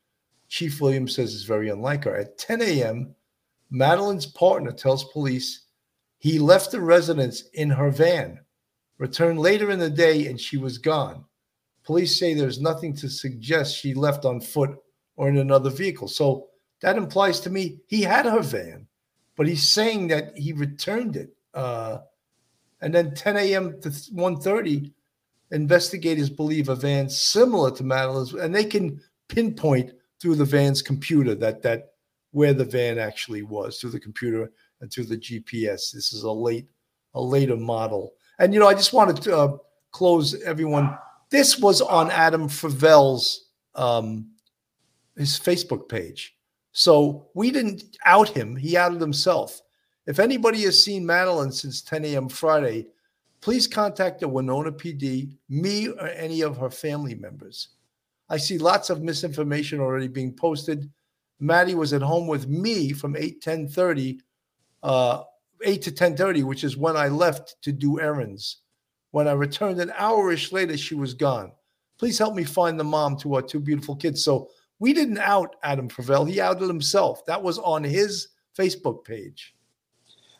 Chief 0.48 0.80
Williams 0.80 1.14
says 1.14 1.32
is 1.32 1.44
very 1.44 1.70
unlike 1.70 2.04
her. 2.04 2.14
At 2.14 2.36
10 2.36 2.60
a.m., 2.62 3.14
Madeline's 3.70 4.26
partner 4.26 4.70
tells 4.70 5.04
police 5.04 5.62
he 6.18 6.38
left 6.38 6.70
the 6.70 6.80
residence 6.80 7.44
in 7.54 7.70
her 7.70 7.90
van, 7.90 8.38
returned 8.98 9.40
later 9.40 9.70
in 9.70 9.78
the 9.78 9.90
day, 9.90 10.26
and 10.26 10.38
she 10.38 10.58
was 10.58 10.76
gone. 10.78 11.24
Police 11.84 12.18
say 12.18 12.34
there's 12.34 12.60
nothing 12.60 12.94
to 12.96 13.08
suggest 13.08 13.76
she 13.76 13.94
left 13.94 14.24
on 14.24 14.40
foot 14.40 14.76
or 15.16 15.28
in 15.28 15.38
another 15.38 15.70
vehicle. 15.70 16.08
So 16.08 16.48
that 16.80 16.96
implies 16.96 17.40
to 17.40 17.50
me 17.50 17.80
he 17.86 18.02
had 18.02 18.26
her 18.26 18.40
van, 18.40 18.86
but 19.36 19.48
he's 19.48 19.66
saying 19.66 20.08
that 20.08 20.36
he 20.36 20.52
returned 20.52 21.16
it. 21.16 21.34
Uh, 21.54 21.98
and 22.80 22.94
then 22.94 23.14
10 23.14 23.36
a.m. 23.36 23.80
to 23.80 23.88
1:30, 23.88 24.92
investigators 25.52 26.30
believe 26.30 26.68
a 26.68 26.74
van 26.74 27.08
similar 27.08 27.70
to 27.72 27.84
Madeline's, 27.84 28.32
and 28.34 28.54
they 28.54 28.64
can 28.64 29.00
pinpoint 29.28 29.92
through 30.20 30.36
the 30.36 30.44
van's 30.44 30.82
computer 30.82 31.34
that 31.34 31.62
that 31.62 31.92
where 32.32 32.54
the 32.54 32.64
van 32.64 32.98
actually 32.98 33.42
was 33.42 33.78
through 33.78 33.90
the 33.90 34.00
computer 34.00 34.50
and 34.80 34.92
through 34.92 35.04
the 35.04 35.16
GPS. 35.16 35.92
This 35.92 36.12
is 36.12 36.22
a 36.22 36.30
late 36.30 36.66
a 37.14 37.22
later 37.22 37.56
model. 37.56 38.14
And 38.38 38.52
you 38.52 38.60
know, 38.60 38.68
I 38.68 38.74
just 38.74 38.92
wanted 38.92 39.22
to 39.22 39.36
uh, 39.36 39.56
close 39.90 40.40
everyone. 40.42 40.96
This 41.32 41.58
was 41.58 41.80
on 41.80 42.10
Adam 42.10 42.46
Fravel's 42.46 43.48
um, 43.74 44.32
his 45.16 45.40
Facebook 45.40 45.88
page. 45.88 46.36
So 46.72 47.30
we 47.32 47.50
didn't 47.50 47.96
out 48.04 48.28
him, 48.28 48.54
he 48.54 48.76
outed 48.76 49.00
himself. 49.00 49.62
If 50.06 50.18
anybody 50.18 50.60
has 50.64 50.82
seen 50.82 51.06
Madeline 51.06 51.50
since 51.50 51.80
10 51.80 52.04
a.m. 52.04 52.28
Friday, 52.28 52.88
please 53.40 53.66
contact 53.66 54.20
the 54.20 54.28
Winona 54.28 54.72
PD, 54.72 55.34
me, 55.48 55.88
or 55.88 56.06
any 56.08 56.42
of 56.42 56.58
her 56.58 56.68
family 56.68 57.14
members. 57.14 57.68
I 58.28 58.36
see 58.36 58.58
lots 58.58 58.90
of 58.90 59.02
misinformation 59.02 59.80
already 59.80 60.08
being 60.08 60.34
posted. 60.34 60.90
Maddie 61.40 61.74
was 61.74 61.94
at 61.94 62.02
home 62.02 62.26
with 62.26 62.46
me 62.46 62.92
from 62.92 63.16
8 63.16 63.40
10 63.40 63.68
30, 63.68 64.20
uh, 64.82 65.22
8 65.64 65.80
to 65.80 65.92
10 65.92 66.14
30, 66.14 66.42
which 66.42 66.62
is 66.62 66.76
when 66.76 66.96
I 66.98 67.08
left 67.08 67.56
to 67.62 67.72
do 67.72 68.00
errands. 68.00 68.61
When 69.12 69.28
I 69.28 69.32
returned 69.32 69.80
an 69.80 69.92
hour-ish 69.96 70.52
later, 70.52 70.76
she 70.76 70.94
was 70.94 71.14
gone. 71.14 71.52
Please 71.98 72.18
help 72.18 72.34
me 72.34 72.44
find 72.44 72.78
the 72.78 72.84
mom 72.84 73.16
to 73.18 73.36
our 73.36 73.42
two 73.42 73.60
beautiful 73.60 73.94
kids. 73.94 74.24
So 74.24 74.48
we 74.80 74.92
didn't 74.92 75.18
out 75.18 75.56
Adam 75.62 75.88
Fravel. 75.88 76.28
He 76.28 76.40
outed 76.40 76.66
himself. 76.66 77.24
That 77.26 77.42
was 77.42 77.58
on 77.58 77.84
his 77.84 78.28
Facebook 78.58 79.04
page. 79.04 79.54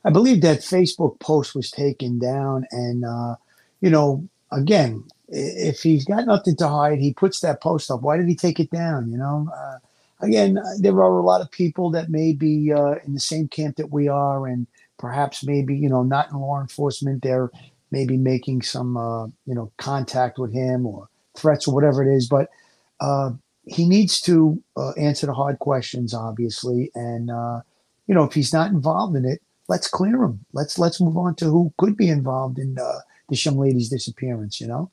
I 0.04 0.10
believe 0.10 0.40
that 0.42 0.58
Facebook 0.58 1.20
post 1.20 1.54
was 1.54 1.70
taken 1.70 2.18
down. 2.18 2.66
And, 2.72 3.04
uh, 3.04 3.36
you 3.80 3.90
know, 3.90 4.26
again, 4.50 5.04
if 5.28 5.80
he's 5.80 6.04
got 6.04 6.26
nothing 6.26 6.56
to 6.56 6.68
hide, 6.68 6.98
he 6.98 7.14
puts 7.14 7.40
that 7.40 7.62
post 7.62 7.90
up. 7.90 8.02
Why 8.02 8.16
did 8.16 8.28
he 8.28 8.34
take 8.34 8.58
it 8.58 8.70
down? 8.70 9.10
You 9.10 9.18
know, 9.18 9.48
uh, 9.56 9.78
again, 10.20 10.58
there 10.80 10.94
are 10.94 11.18
a 11.18 11.22
lot 11.22 11.40
of 11.40 11.50
people 11.50 11.90
that 11.90 12.10
may 12.10 12.32
be 12.32 12.72
uh, 12.72 12.96
in 13.06 13.14
the 13.14 13.20
same 13.20 13.48
camp 13.48 13.76
that 13.76 13.92
we 13.92 14.08
are, 14.08 14.46
and 14.46 14.66
perhaps 14.98 15.44
maybe, 15.44 15.76
you 15.76 15.88
know, 15.88 16.02
not 16.02 16.30
in 16.30 16.38
law 16.38 16.60
enforcement. 16.60 17.22
They're 17.22 17.50
maybe 17.92 18.16
making 18.16 18.62
some, 18.62 18.96
uh, 18.96 19.26
you 19.46 19.54
know, 19.54 19.70
contact 19.78 20.38
with 20.38 20.52
him 20.52 20.86
or 20.86 21.08
threats 21.36 21.68
or 21.68 21.74
whatever 21.74 22.02
it 22.02 22.12
is. 22.12 22.28
But, 22.28 22.48
uh, 23.00 23.30
he 23.64 23.86
needs 23.86 24.20
to 24.22 24.62
uh, 24.76 24.92
answer 24.92 25.26
the 25.26 25.34
hard 25.34 25.58
questions, 25.58 26.14
obviously, 26.14 26.90
and 26.94 27.30
uh, 27.30 27.60
you 28.06 28.14
know 28.14 28.24
if 28.24 28.32
he's 28.32 28.52
not 28.52 28.70
involved 28.70 29.16
in 29.16 29.24
it, 29.24 29.40
let's 29.68 29.88
clear 29.88 30.22
him. 30.22 30.44
Let's 30.52 30.78
let's 30.78 31.00
move 31.00 31.16
on 31.16 31.34
to 31.36 31.46
who 31.46 31.72
could 31.78 31.96
be 31.96 32.08
involved 32.08 32.58
in 32.58 32.78
uh, 32.78 33.00
this 33.28 33.44
young 33.44 33.58
lady's 33.58 33.88
disappearance. 33.88 34.60
You 34.60 34.68
know. 34.68 34.90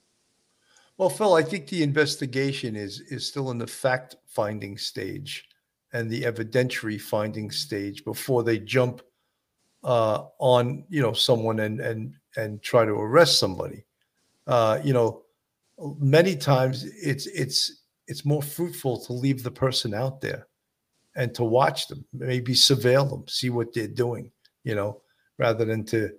Well, 0.98 1.10
Phil, 1.10 1.34
I 1.34 1.44
think 1.44 1.68
the 1.68 1.84
investigation 1.84 2.76
is 2.76 3.00
is 3.02 3.26
still 3.26 3.52
in 3.52 3.58
the 3.58 3.68
fact 3.68 4.16
finding 4.28 4.78
stage 4.78 5.46
and 5.94 6.10
the 6.10 6.22
evidentiary 6.22 7.02
finding 7.02 7.50
stage 7.50 8.06
before 8.06 8.44
they 8.44 8.60
jump 8.60 9.02
uh, 9.84 10.26
on 10.38 10.84
you 10.90 11.02
know 11.02 11.14
someone 11.14 11.60
and 11.62 11.80
and 11.80 12.14
and 12.36 12.62
try 12.62 12.86
to 12.86 12.92
arrest 12.92 13.40
somebody. 13.40 13.86
Uh, 14.48 14.80
you 14.84 14.94
know, 14.94 15.24
many 16.00 16.36
times 16.36 16.84
it's 16.84 17.28
it's 17.28 17.84
it's 18.08 18.26
more 18.26 18.42
fruitful 18.42 19.00
to 19.06 19.14
leave 19.14 19.44
the 19.44 19.52
person 19.52 19.94
out 19.94 20.20
there 20.20 20.48
and 21.16 21.34
to 21.36 21.44
watch 21.44 21.88
them, 21.88 22.06
maybe 22.14 22.54
surveil 22.54 23.10
them, 23.10 23.24
see 23.28 23.50
what 23.50 23.74
they're 23.74 23.88
doing, 23.88 24.32
you 24.64 24.76
know, 24.76 25.02
rather 25.38 25.66
than 25.66 25.84
to, 25.86 26.10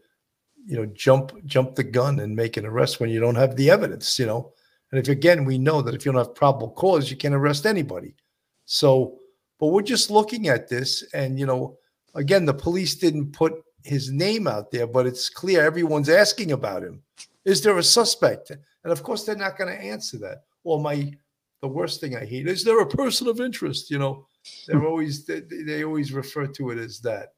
you 0.67 0.77
know, 0.77 0.87
jump 0.87 1.33
jump 1.47 1.75
the 1.75 1.85
gun 1.85 2.21
and 2.21 2.35
make 2.35 2.57
an 2.57 2.67
arrest 2.67 3.01
when 3.01 3.11
you 3.11 3.21
don't 3.21 3.35
have 3.35 3.57
the 3.57 3.71
evidence, 3.71 4.19
you 4.19 4.27
know. 4.27 4.53
And 4.93 5.01
if 5.01 5.09
again 5.09 5.45
we 5.45 5.59
know 5.59 5.83
that 5.83 5.95
if 5.95 6.05
you 6.05 6.13
don't 6.13 6.25
have 6.25 6.35
probable 6.35 6.71
cause, 6.71 7.11
you 7.11 7.17
can't 7.17 7.35
arrest 7.35 7.67
anybody. 7.67 8.15
So, 8.67 9.19
but 9.59 9.69
we're 9.69 9.83
just 9.83 10.11
looking 10.11 10.49
at 10.49 10.69
this, 10.69 11.03
and 11.13 11.39
you 11.39 11.47
know, 11.47 11.79
again, 12.15 12.45
the 12.45 12.55
police 12.55 12.95
didn't 12.95 13.33
put 13.33 13.55
his 13.85 14.11
name 14.11 14.47
out 14.47 14.71
there, 14.71 14.87
but 14.87 15.07
it's 15.07 15.29
clear 15.29 15.63
everyone's 15.63 16.09
asking 16.09 16.53
about 16.53 16.83
him. 16.83 17.03
Is 17.45 17.63
there 17.63 17.79
a 17.79 17.83
suspect? 17.83 18.51
And 18.51 18.93
of 18.93 19.03
course, 19.03 19.25
they're 19.25 19.37
not 19.37 19.59
going 19.59 19.75
to 19.75 19.83
answer 19.83 20.19
that. 20.19 20.45
Well, 20.65 20.79
my 20.79 21.13
the 21.63 21.69
worst 21.69 22.01
thing 22.01 22.17
I 22.17 22.25
hate 22.25 22.49
is 22.49 22.65
there 22.65 22.81
a 22.81 22.87
person 22.87 23.29
of 23.29 23.41
interest? 23.41 23.91
You 23.91 23.99
know, 23.99 24.27
they're 24.67 24.85
always 24.85 25.25
they, 25.25 25.41
they 25.41 25.85
always 25.85 26.13
refer 26.13 26.47
to 26.47 26.71
it 26.71 26.79
as 26.79 27.01
that. 27.01 27.35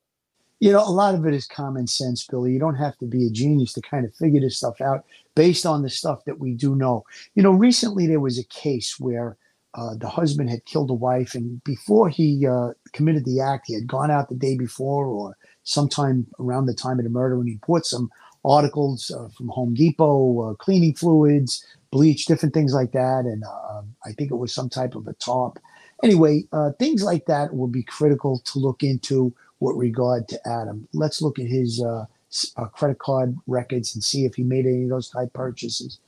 You 0.60 0.70
know, 0.70 0.86
a 0.86 0.90
lot 0.90 1.16
of 1.16 1.26
it 1.26 1.34
is 1.34 1.46
common 1.46 1.88
sense, 1.88 2.24
Billy. 2.24 2.52
You 2.52 2.60
don't 2.60 2.76
have 2.76 2.96
to 2.98 3.06
be 3.06 3.26
a 3.26 3.30
genius 3.30 3.72
to 3.72 3.80
kind 3.80 4.04
of 4.04 4.14
figure 4.14 4.40
this 4.40 4.58
stuff 4.58 4.80
out 4.80 5.04
based 5.34 5.66
on 5.66 5.82
the 5.82 5.90
stuff 5.90 6.24
that 6.24 6.38
we 6.38 6.54
do 6.54 6.76
know. 6.76 7.04
You 7.34 7.42
know, 7.42 7.50
recently 7.50 8.06
there 8.06 8.20
was 8.20 8.38
a 8.38 8.44
case 8.44 9.00
where 9.00 9.36
uh, 9.74 9.94
the 9.96 10.08
husband 10.08 10.50
had 10.50 10.64
killed 10.64 10.90
a 10.90 10.94
wife, 10.94 11.34
and 11.34 11.62
before 11.64 12.08
he 12.08 12.46
uh, 12.46 12.68
committed 12.92 13.24
the 13.24 13.40
act, 13.40 13.64
he 13.66 13.74
had 13.74 13.88
gone 13.88 14.10
out 14.10 14.28
the 14.28 14.36
day 14.36 14.56
before 14.56 15.06
or 15.06 15.36
sometime 15.64 16.26
around 16.38 16.66
the 16.66 16.74
time 16.74 16.98
of 16.98 17.04
the 17.04 17.10
murder 17.10 17.38
when 17.38 17.46
he 17.46 17.58
bought 17.66 17.86
some 17.86 18.10
articles 18.44 19.10
uh, 19.10 19.28
from 19.36 19.48
Home 19.48 19.74
Depot, 19.74 20.50
uh, 20.50 20.54
cleaning 20.54 20.94
fluids, 20.94 21.64
bleach, 21.90 22.26
different 22.26 22.54
things 22.54 22.74
like 22.74 22.92
that. 22.92 23.24
And 23.24 23.44
uh, 23.44 23.82
I 24.04 24.12
think 24.12 24.30
it 24.30 24.36
was 24.36 24.52
some 24.52 24.68
type 24.68 24.94
of 24.94 25.06
a 25.06 25.12
top. 25.14 25.58
Anyway, 26.02 26.44
uh, 26.52 26.70
things 26.78 27.02
like 27.02 27.26
that 27.26 27.54
will 27.54 27.68
be 27.68 27.84
critical 27.84 28.40
to 28.40 28.58
look 28.58 28.82
into 28.82 29.32
with 29.60 29.76
regard 29.76 30.26
to 30.28 30.48
Adam. 30.48 30.88
Let's 30.92 31.22
look 31.22 31.38
at 31.38 31.46
his 31.46 31.82
uh, 31.82 32.06
uh 32.56 32.64
credit 32.66 32.98
card 32.98 33.36
records 33.46 33.94
and 33.94 34.02
see 34.02 34.24
if 34.24 34.34
he 34.34 34.42
made 34.42 34.66
any 34.66 34.84
of 34.84 34.90
those 34.90 35.10
type 35.10 35.32
purchases. 35.32 35.98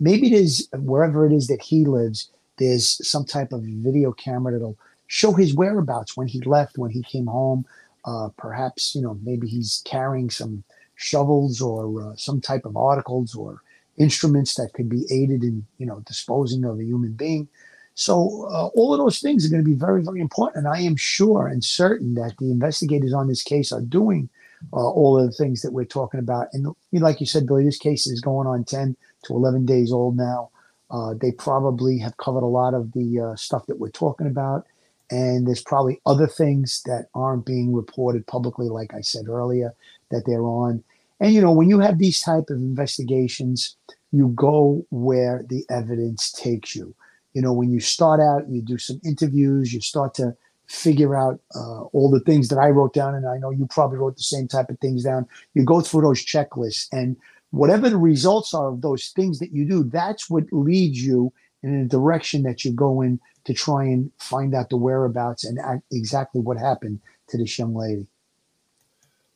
Maybe 0.00 0.28
it 0.28 0.32
is 0.32 0.68
wherever 0.72 1.26
it 1.26 1.32
is 1.32 1.48
that 1.48 1.60
he 1.60 1.84
lives. 1.84 2.30
There's 2.56 3.06
some 3.06 3.24
type 3.24 3.52
of 3.52 3.62
video 3.64 4.12
camera 4.12 4.52
that'll 4.52 4.78
show 5.08 5.32
his 5.32 5.54
whereabouts 5.54 6.16
when 6.16 6.28
he 6.28 6.40
left, 6.40 6.78
when 6.78 6.90
he 6.90 7.02
came 7.02 7.26
home. 7.26 7.66
Uh, 8.04 8.28
perhaps 8.36 8.94
you 8.94 9.02
know 9.02 9.18
maybe 9.22 9.46
he's 9.46 9.82
carrying 9.84 10.30
some 10.30 10.64
shovels 10.96 11.60
or 11.60 12.14
some 12.16 12.40
type 12.40 12.64
of 12.64 12.76
articles 12.76 13.34
or 13.34 13.62
instruments 13.98 14.54
that 14.54 14.72
could 14.72 14.88
be 14.88 15.04
aided 15.10 15.42
in 15.42 15.64
you 15.78 15.86
know 15.86 16.00
disposing 16.00 16.64
of 16.64 16.78
a 16.78 16.84
human 16.84 17.12
being. 17.12 17.48
So 17.94 18.48
uh, 18.50 18.68
all 18.68 18.94
of 18.94 18.98
those 18.98 19.20
things 19.20 19.44
are 19.44 19.50
going 19.50 19.62
to 19.62 19.70
be 19.70 19.76
very 19.76 20.02
very 20.02 20.20
important 20.20 20.64
and 20.64 20.74
i 20.74 20.80
am 20.80 20.96
sure 20.96 21.46
and 21.46 21.62
certain 21.62 22.14
that 22.14 22.34
the 22.38 22.50
investigators 22.50 23.12
on 23.12 23.28
this 23.28 23.42
case 23.42 23.70
are 23.70 23.82
doing 23.82 24.30
uh, 24.72 24.88
all 24.88 25.18
of 25.18 25.26
the 25.26 25.32
things 25.32 25.62
that 25.62 25.72
we're 25.72 25.84
talking 25.84 26.20
about. 26.20 26.48
And 26.52 26.74
like 26.92 27.20
you 27.20 27.26
said 27.26 27.46
billy 27.46 27.64
this 27.64 27.78
case 27.78 28.06
is 28.06 28.20
going 28.20 28.46
on 28.46 28.64
10 28.64 28.96
to 29.24 29.34
11 29.34 29.66
days 29.66 29.92
old 29.92 30.16
now. 30.16 30.50
Uh, 30.90 31.14
they 31.14 31.32
probably 31.32 31.98
have 31.98 32.16
covered 32.18 32.42
a 32.42 32.46
lot 32.46 32.74
of 32.74 32.92
the 32.92 33.20
uh, 33.20 33.36
stuff 33.36 33.66
that 33.66 33.78
we're 33.78 33.90
talking 33.90 34.26
about 34.26 34.66
and 35.12 35.46
there's 35.46 35.62
probably 35.62 36.00
other 36.06 36.26
things 36.26 36.82
that 36.86 37.06
aren't 37.14 37.46
being 37.46 37.72
reported 37.72 38.26
publicly 38.26 38.68
like 38.68 38.92
i 38.94 39.00
said 39.00 39.28
earlier 39.28 39.72
that 40.10 40.24
they're 40.26 40.44
on 40.44 40.82
and 41.22 41.32
you 41.32 41.40
know, 41.40 41.52
when 41.52 41.68
you 41.70 41.78
have 41.78 41.98
these 41.98 42.20
type 42.20 42.50
of 42.50 42.56
investigations, 42.56 43.76
you 44.10 44.32
go 44.34 44.84
where 44.90 45.44
the 45.48 45.64
evidence 45.70 46.32
takes 46.32 46.74
you. 46.74 46.96
You 47.32 47.42
know, 47.42 47.52
when 47.52 47.70
you 47.70 47.78
start 47.78 48.18
out, 48.18 48.50
you 48.50 48.60
do 48.60 48.76
some 48.76 49.00
interviews, 49.04 49.72
you 49.72 49.80
start 49.80 50.14
to 50.14 50.36
figure 50.66 51.14
out 51.14 51.40
uh, 51.54 51.82
all 51.92 52.10
the 52.10 52.18
things 52.18 52.48
that 52.48 52.58
I 52.58 52.70
wrote 52.70 52.92
down, 52.92 53.14
and 53.14 53.24
I 53.24 53.38
know 53.38 53.50
you 53.50 53.68
probably 53.70 53.98
wrote 53.98 54.16
the 54.16 54.24
same 54.24 54.48
type 54.48 54.68
of 54.68 54.80
things 54.80 55.04
down. 55.04 55.28
You 55.54 55.64
go 55.64 55.80
through 55.80 56.02
those 56.02 56.26
checklists, 56.26 56.88
and 56.90 57.16
whatever 57.52 57.88
the 57.88 57.98
results 57.98 58.52
are 58.52 58.70
of 58.70 58.80
those 58.80 59.10
things 59.10 59.38
that 59.38 59.52
you 59.52 59.64
do, 59.64 59.84
that's 59.84 60.28
what 60.28 60.44
leads 60.50 61.06
you 61.06 61.32
in 61.62 61.82
the 61.82 61.88
direction 61.88 62.42
that 62.42 62.64
you 62.64 62.72
go 62.72 63.00
in 63.02 63.20
to 63.44 63.54
try 63.54 63.84
and 63.84 64.10
find 64.18 64.54
out 64.54 64.70
the 64.70 64.76
whereabouts 64.76 65.44
and 65.44 65.58
exactly 65.90 66.40
what 66.40 66.56
happened 66.58 67.00
to 67.28 67.38
this 67.38 67.58
young 67.58 67.74
lady. 67.74 68.06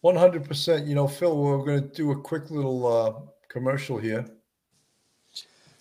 One 0.00 0.16
hundred 0.16 0.44
percent. 0.44 0.86
You 0.86 0.94
know, 0.94 1.08
Phil, 1.08 1.36
we're 1.36 1.64
going 1.64 1.82
to 1.82 1.88
do 1.88 2.12
a 2.12 2.20
quick 2.20 2.50
little 2.50 2.86
uh, 2.86 3.12
commercial 3.48 3.98
here. 3.98 4.24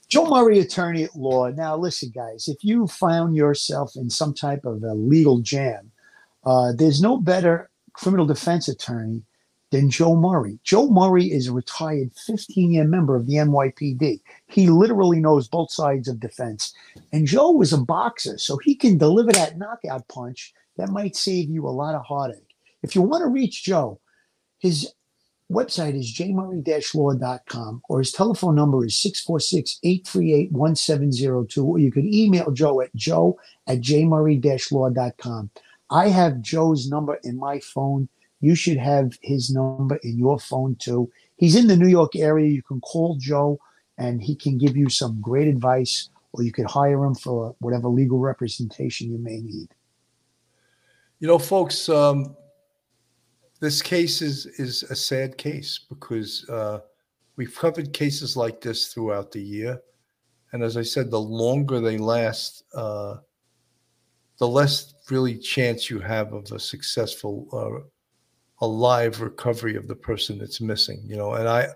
Joe 0.08 0.26
Murray, 0.28 0.60
attorney 0.60 1.04
at 1.04 1.16
law. 1.16 1.50
Now, 1.50 1.76
listen, 1.76 2.12
guys, 2.14 2.48
if 2.48 2.64
you 2.64 2.88
found 2.88 3.36
yourself 3.36 3.96
in 3.96 4.10
some 4.10 4.34
type 4.34 4.64
of 4.66 4.84
a 4.84 4.94
legal 4.94 5.40
jam, 5.40 5.92
uh, 6.46 6.74
there's 6.76 7.02
no 7.02 7.18
better 7.18 7.70
criminal 7.94 8.26
defense 8.26 8.68
attorney 8.68 9.24
than 9.72 9.90
Joe 9.90 10.16
Murray. 10.16 10.60
Joe 10.64 10.90
Murray 10.90 11.26
is 11.26 11.48
a 11.48 11.54
retired 11.54 12.12
15 12.26 12.72
year 12.72 12.84
member 12.84 13.16
of 13.16 13.28
the 13.28 13.36
NYPD. 13.36 14.22
He 14.56 14.70
literally 14.70 15.20
knows 15.20 15.50
both 15.50 15.70
sides 15.70 16.08
of 16.08 16.22
defense. 16.22 16.74
And 17.12 17.28
Joe 17.28 17.52
was 17.52 17.74
a 17.74 17.78
boxer, 17.78 18.38
so 18.38 18.56
he 18.56 18.74
can 18.74 18.98
deliver 18.98 19.34
that 19.34 19.58
knockout 19.58 20.08
punch 20.08 20.54
that 20.78 20.88
might 20.88 21.18
save 21.18 21.50
you 21.50 21.68
a 21.68 21.76
lot 21.76 21.94
of 21.94 22.06
heartache. 22.06 22.56
If 22.82 22.96
you 22.96 23.02
want 23.02 23.24
to 23.24 23.28
reach 23.28 23.66
Joe, 23.66 24.00
his 24.60 24.94
website 25.52 26.00
is 26.00 26.14
jmurray-law.com 26.14 27.82
or 27.90 28.00
his 28.00 28.14
telephone 28.14 28.56
number 28.56 28.86
is 28.86 28.96
646-838-1702 28.96 31.64
or 31.64 31.78
you 31.78 31.92
can 31.92 32.12
email 32.12 32.50
joe 32.50 32.82
at 32.82 32.96
joe 32.96 33.38
at 33.68 33.80
jmurray-law.com 33.80 35.52
i 35.92 36.08
have 36.08 36.42
joe's 36.42 36.90
number 36.90 37.20
in 37.24 37.38
my 37.38 37.60
phone. 37.60 38.10
You 38.42 38.56
should 38.56 38.78
have 38.78 39.20
his 39.22 39.52
number 39.52 39.98
in 39.98 40.18
your 40.18 40.40
phone 40.40 40.78
too. 40.78 41.12
He's 41.38 41.56
in 41.56 41.68
the 41.68 41.78
new 41.78 41.88
york 41.88 42.16
area. 42.16 42.50
You 42.50 42.64
can 42.64 42.82
call 42.82 43.18
joe 43.20 43.60
and 43.98 44.22
he 44.22 44.36
can 44.36 44.58
give 44.58 44.76
you 44.76 44.90
some 44.90 45.20
great 45.22 45.48
advice 45.48 46.10
or 46.34 46.44
you 46.44 46.52
could 46.52 46.66
hire 46.66 47.04
him 47.04 47.16
for 47.16 47.56
whatever 47.60 47.88
legal 47.88 48.20
representation 48.20 49.12
you 49.12 49.18
may 49.18 49.40
need 49.40 49.70
You 51.20 51.28
know, 51.28 51.40
folks, 51.40 51.88
um, 51.90 52.36
this 53.62 53.82
case 53.82 54.22
is 54.22 54.46
is 54.60 54.84
a 54.84 54.96
sad 54.96 55.38
case 55.38 55.80
because 55.90 56.48
uh, 56.50 56.80
we've 57.38 57.56
covered 57.56 57.94
cases 57.94 58.36
like 58.36 58.60
this 58.62 58.94
throughout 58.94 59.32
the 59.32 59.42
year, 59.42 59.82
and 60.52 60.62
as 60.62 60.76
I 60.78 60.84
said, 60.84 61.10
the 61.10 61.20
longer 61.20 61.80
they 61.80 61.98
last, 61.98 62.64
uh, 62.76 63.16
the 64.40 64.48
less 64.48 64.94
really 65.10 65.38
chance 65.38 65.90
you 65.90 66.00
have 66.00 66.34
of 66.34 66.52
a 66.52 66.60
successful, 66.60 67.48
uh, 68.62 68.68
live 68.68 69.22
recovery 69.22 69.76
of 69.76 69.88
the 69.88 69.96
person 69.96 70.38
that's 70.38 70.60
missing. 70.60 71.02
You 71.06 71.18
know, 71.18 71.34
and 71.34 71.48
I, 71.48 71.70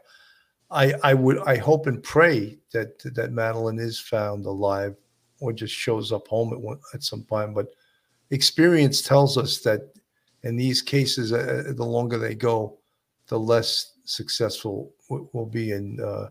I, 0.71 0.93
I 1.03 1.13
would, 1.13 1.39
I 1.39 1.57
hope 1.57 1.87
and 1.87 2.01
pray 2.03 2.57
that 2.73 2.99
that 3.15 3.31
Madeline 3.31 3.79
is 3.79 3.99
found 3.99 4.45
alive 4.45 4.95
or 5.39 5.51
just 5.53 5.73
shows 5.73 6.11
up 6.11 6.27
home 6.27 6.53
at 6.53 6.59
one 6.59 6.79
at 6.93 7.03
some 7.03 7.23
time, 7.23 7.53
but 7.53 7.67
experience 8.29 9.01
tells 9.01 9.37
us 9.37 9.59
that 9.59 9.93
in 10.43 10.55
these 10.55 10.81
cases, 10.81 11.33
uh, 11.33 11.73
the 11.75 11.83
longer 11.83 12.17
they 12.17 12.35
go, 12.35 12.77
the 13.27 13.39
less 13.39 13.93
successful 14.05 14.91
w- 15.09 15.27
will 15.33 15.45
be 15.45 15.71
in 15.71 15.99
uh, 15.99 16.29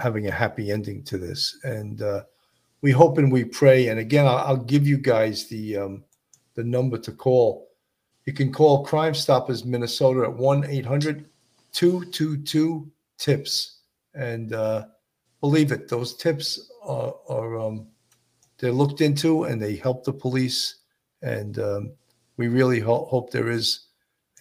having 0.00 0.26
a 0.26 0.32
happy 0.32 0.70
ending 0.70 1.02
to 1.04 1.18
this. 1.18 1.58
And 1.62 2.02
uh, 2.02 2.22
we 2.82 2.90
hope 2.90 3.18
and 3.18 3.30
we 3.30 3.44
pray. 3.44 3.88
And 3.88 4.00
again, 4.00 4.26
I'll, 4.26 4.38
I'll 4.38 4.56
give 4.56 4.86
you 4.86 4.98
guys 4.98 5.48
the 5.48 5.76
um, 5.76 6.04
the 6.54 6.64
number 6.64 6.98
to 6.98 7.12
call. 7.12 7.68
You 8.26 8.32
can 8.32 8.52
call 8.52 8.84
Crime 8.84 9.14
Stoppers 9.14 9.64
Minnesota 9.64 10.22
at 10.22 10.32
1 10.32 10.64
800 10.64 11.26
222 11.72 12.90
TIPS. 13.20 13.82
And 14.14 14.52
uh, 14.52 14.86
believe 15.40 15.70
it, 15.70 15.88
those 15.88 16.16
tips 16.16 16.72
are, 16.82 17.14
are 17.28 17.60
um, 17.60 17.86
they're 18.58 18.72
looked 18.72 19.00
into 19.00 19.44
and 19.44 19.62
they 19.62 19.76
help 19.76 20.04
the 20.04 20.12
police. 20.12 20.76
And 21.22 21.58
um, 21.58 21.92
we 22.36 22.48
really 22.48 22.80
ho- 22.80 23.04
hope 23.04 23.30
there 23.30 23.50
is 23.50 23.86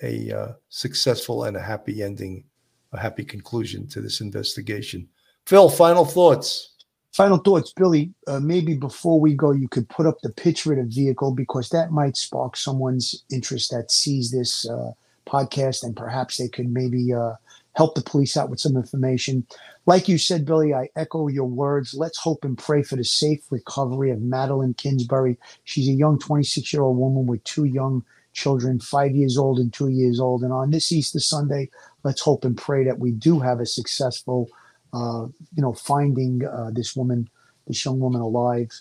a 0.01 0.31
uh, 0.31 0.53
successful 0.69 1.43
and 1.43 1.57
a 1.57 1.61
happy 1.61 2.01
ending, 2.01 2.45
a 2.93 2.99
happy 2.99 3.23
conclusion 3.23 3.87
to 3.89 4.01
this 4.01 4.21
investigation. 4.21 5.07
Phil, 5.45 5.69
final 5.69 6.05
thoughts. 6.05 6.75
Final 7.11 7.37
thoughts, 7.37 7.73
Billy. 7.75 8.13
Uh, 8.27 8.39
maybe 8.39 8.75
before 8.75 9.19
we 9.19 9.33
go, 9.33 9.51
you 9.51 9.67
could 9.67 9.89
put 9.89 10.05
up 10.05 10.21
the 10.21 10.29
picture 10.29 10.71
of 10.73 10.77
the 10.77 10.95
vehicle 11.03 11.33
because 11.33 11.69
that 11.69 11.91
might 11.91 12.15
spark 12.15 12.55
someone's 12.55 13.25
interest 13.31 13.71
that 13.71 13.91
sees 13.91 14.31
this 14.31 14.69
uh, 14.69 14.91
podcast, 15.25 15.83
and 15.83 15.95
perhaps 15.95 16.37
they 16.37 16.47
could 16.47 16.71
maybe 16.71 17.11
uh, 17.13 17.33
help 17.79 17.95
the 17.95 18.01
police 18.01 18.35
out 18.37 18.49
with 18.49 18.59
some 18.59 18.75
information. 18.75 19.47
Like 19.85 20.09
you 20.09 20.17
said, 20.17 20.45
Billy, 20.45 20.73
I 20.73 20.89
echo 20.97 21.29
your 21.29 21.45
words. 21.47 21.93
Let's 21.93 22.19
hope 22.19 22.43
and 22.43 22.57
pray 22.57 22.83
for 22.83 22.97
the 22.97 23.05
safe 23.05 23.41
recovery 23.51 24.11
of 24.11 24.21
Madeline 24.21 24.73
Kingsbury. 24.73 25.37
She's 25.63 25.87
a 25.87 25.93
young 25.93 26.19
26 26.19 26.73
year 26.73 26.83
old 26.83 26.97
woman 26.97 27.25
with 27.25 27.41
two 27.45 27.63
young 27.63 28.03
children, 28.33 28.81
five 28.81 29.15
years 29.15 29.37
old 29.37 29.59
and 29.59 29.71
two 29.73 29.87
years 29.87 30.19
old. 30.19 30.43
And 30.43 30.51
on 30.51 30.71
this 30.71 30.91
Easter 30.91 31.21
Sunday, 31.21 31.69
let's 32.03 32.21
hope 32.21 32.43
and 32.43 32.57
pray 32.57 32.83
that 32.83 32.99
we 32.99 33.11
do 33.13 33.39
have 33.39 33.61
a 33.61 33.65
successful 33.65 34.49
uh, 34.93 35.27
you 35.55 35.63
know, 35.63 35.73
finding 35.73 36.45
uh, 36.45 36.71
this 36.73 36.97
woman, 36.97 37.29
this 37.67 37.85
young 37.85 38.01
woman 38.01 38.21
alive. 38.21 38.71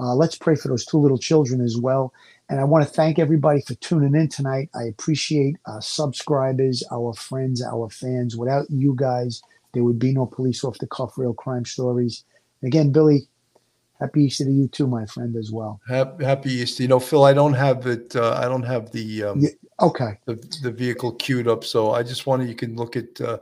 Uh, 0.00 0.14
let's 0.14 0.36
pray 0.38 0.56
for 0.56 0.68
those 0.68 0.86
two 0.86 0.98
little 0.98 1.18
children 1.18 1.60
as 1.60 1.76
well. 1.76 2.14
And 2.48 2.60
I 2.60 2.64
want 2.64 2.86
to 2.86 2.92
thank 2.92 3.18
everybody 3.18 3.60
for 3.60 3.74
tuning 3.74 4.14
in 4.14 4.28
tonight. 4.28 4.70
I 4.74 4.84
appreciate 4.84 5.56
our 5.66 5.82
subscribers, 5.82 6.84
our 6.92 7.12
friends, 7.14 7.62
our 7.62 7.90
fans. 7.90 8.36
Without 8.36 8.66
you 8.70 8.94
guys, 8.96 9.42
there 9.74 9.82
would 9.82 9.98
be 9.98 10.12
no 10.12 10.26
police 10.26 10.62
off 10.62 10.78
the 10.78 10.86
cuff 10.86 11.18
real 11.18 11.34
crime 11.34 11.64
stories. 11.64 12.24
And 12.60 12.68
again, 12.68 12.92
Billy, 12.92 13.26
happy 14.00 14.24
Easter 14.24 14.44
to 14.44 14.50
you 14.50 14.68
too, 14.68 14.86
my 14.86 15.06
friend, 15.06 15.34
as 15.34 15.50
well. 15.50 15.80
Happy, 15.88 16.24
happy 16.24 16.52
Easter. 16.52 16.84
You 16.84 16.88
know, 16.88 17.00
Phil, 17.00 17.24
I 17.24 17.32
don't 17.32 17.54
have 17.54 17.86
it. 17.86 18.14
Uh, 18.14 18.34
I 18.40 18.44
don't 18.44 18.62
have 18.62 18.92
the 18.92 19.24
um, 19.24 19.40
Yeah, 19.40 19.50
okay. 19.80 20.18
the 20.26 20.34
the 20.62 20.70
vehicle 20.70 21.12
queued 21.12 21.48
up, 21.48 21.64
so 21.64 21.92
I 21.92 22.04
just 22.04 22.26
wanted 22.26 22.48
you 22.48 22.54
can 22.54 22.76
look 22.76 22.94
at 22.94 23.20
uh, 23.20 23.38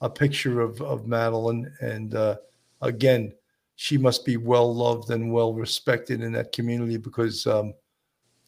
a 0.00 0.08
picture 0.08 0.60
of 0.60 0.80
of 0.82 1.08
Madeline, 1.08 1.72
and 1.80 2.14
uh, 2.14 2.36
again, 2.80 3.32
she 3.74 3.98
must 3.98 4.24
be 4.24 4.36
well 4.36 4.72
loved 4.72 5.10
and 5.10 5.32
well 5.32 5.52
respected 5.52 6.22
in 6.22 6.32
that 6.32 6.52
community 6.52 6.96
because 6.96 7.44
um, 7.48 7.74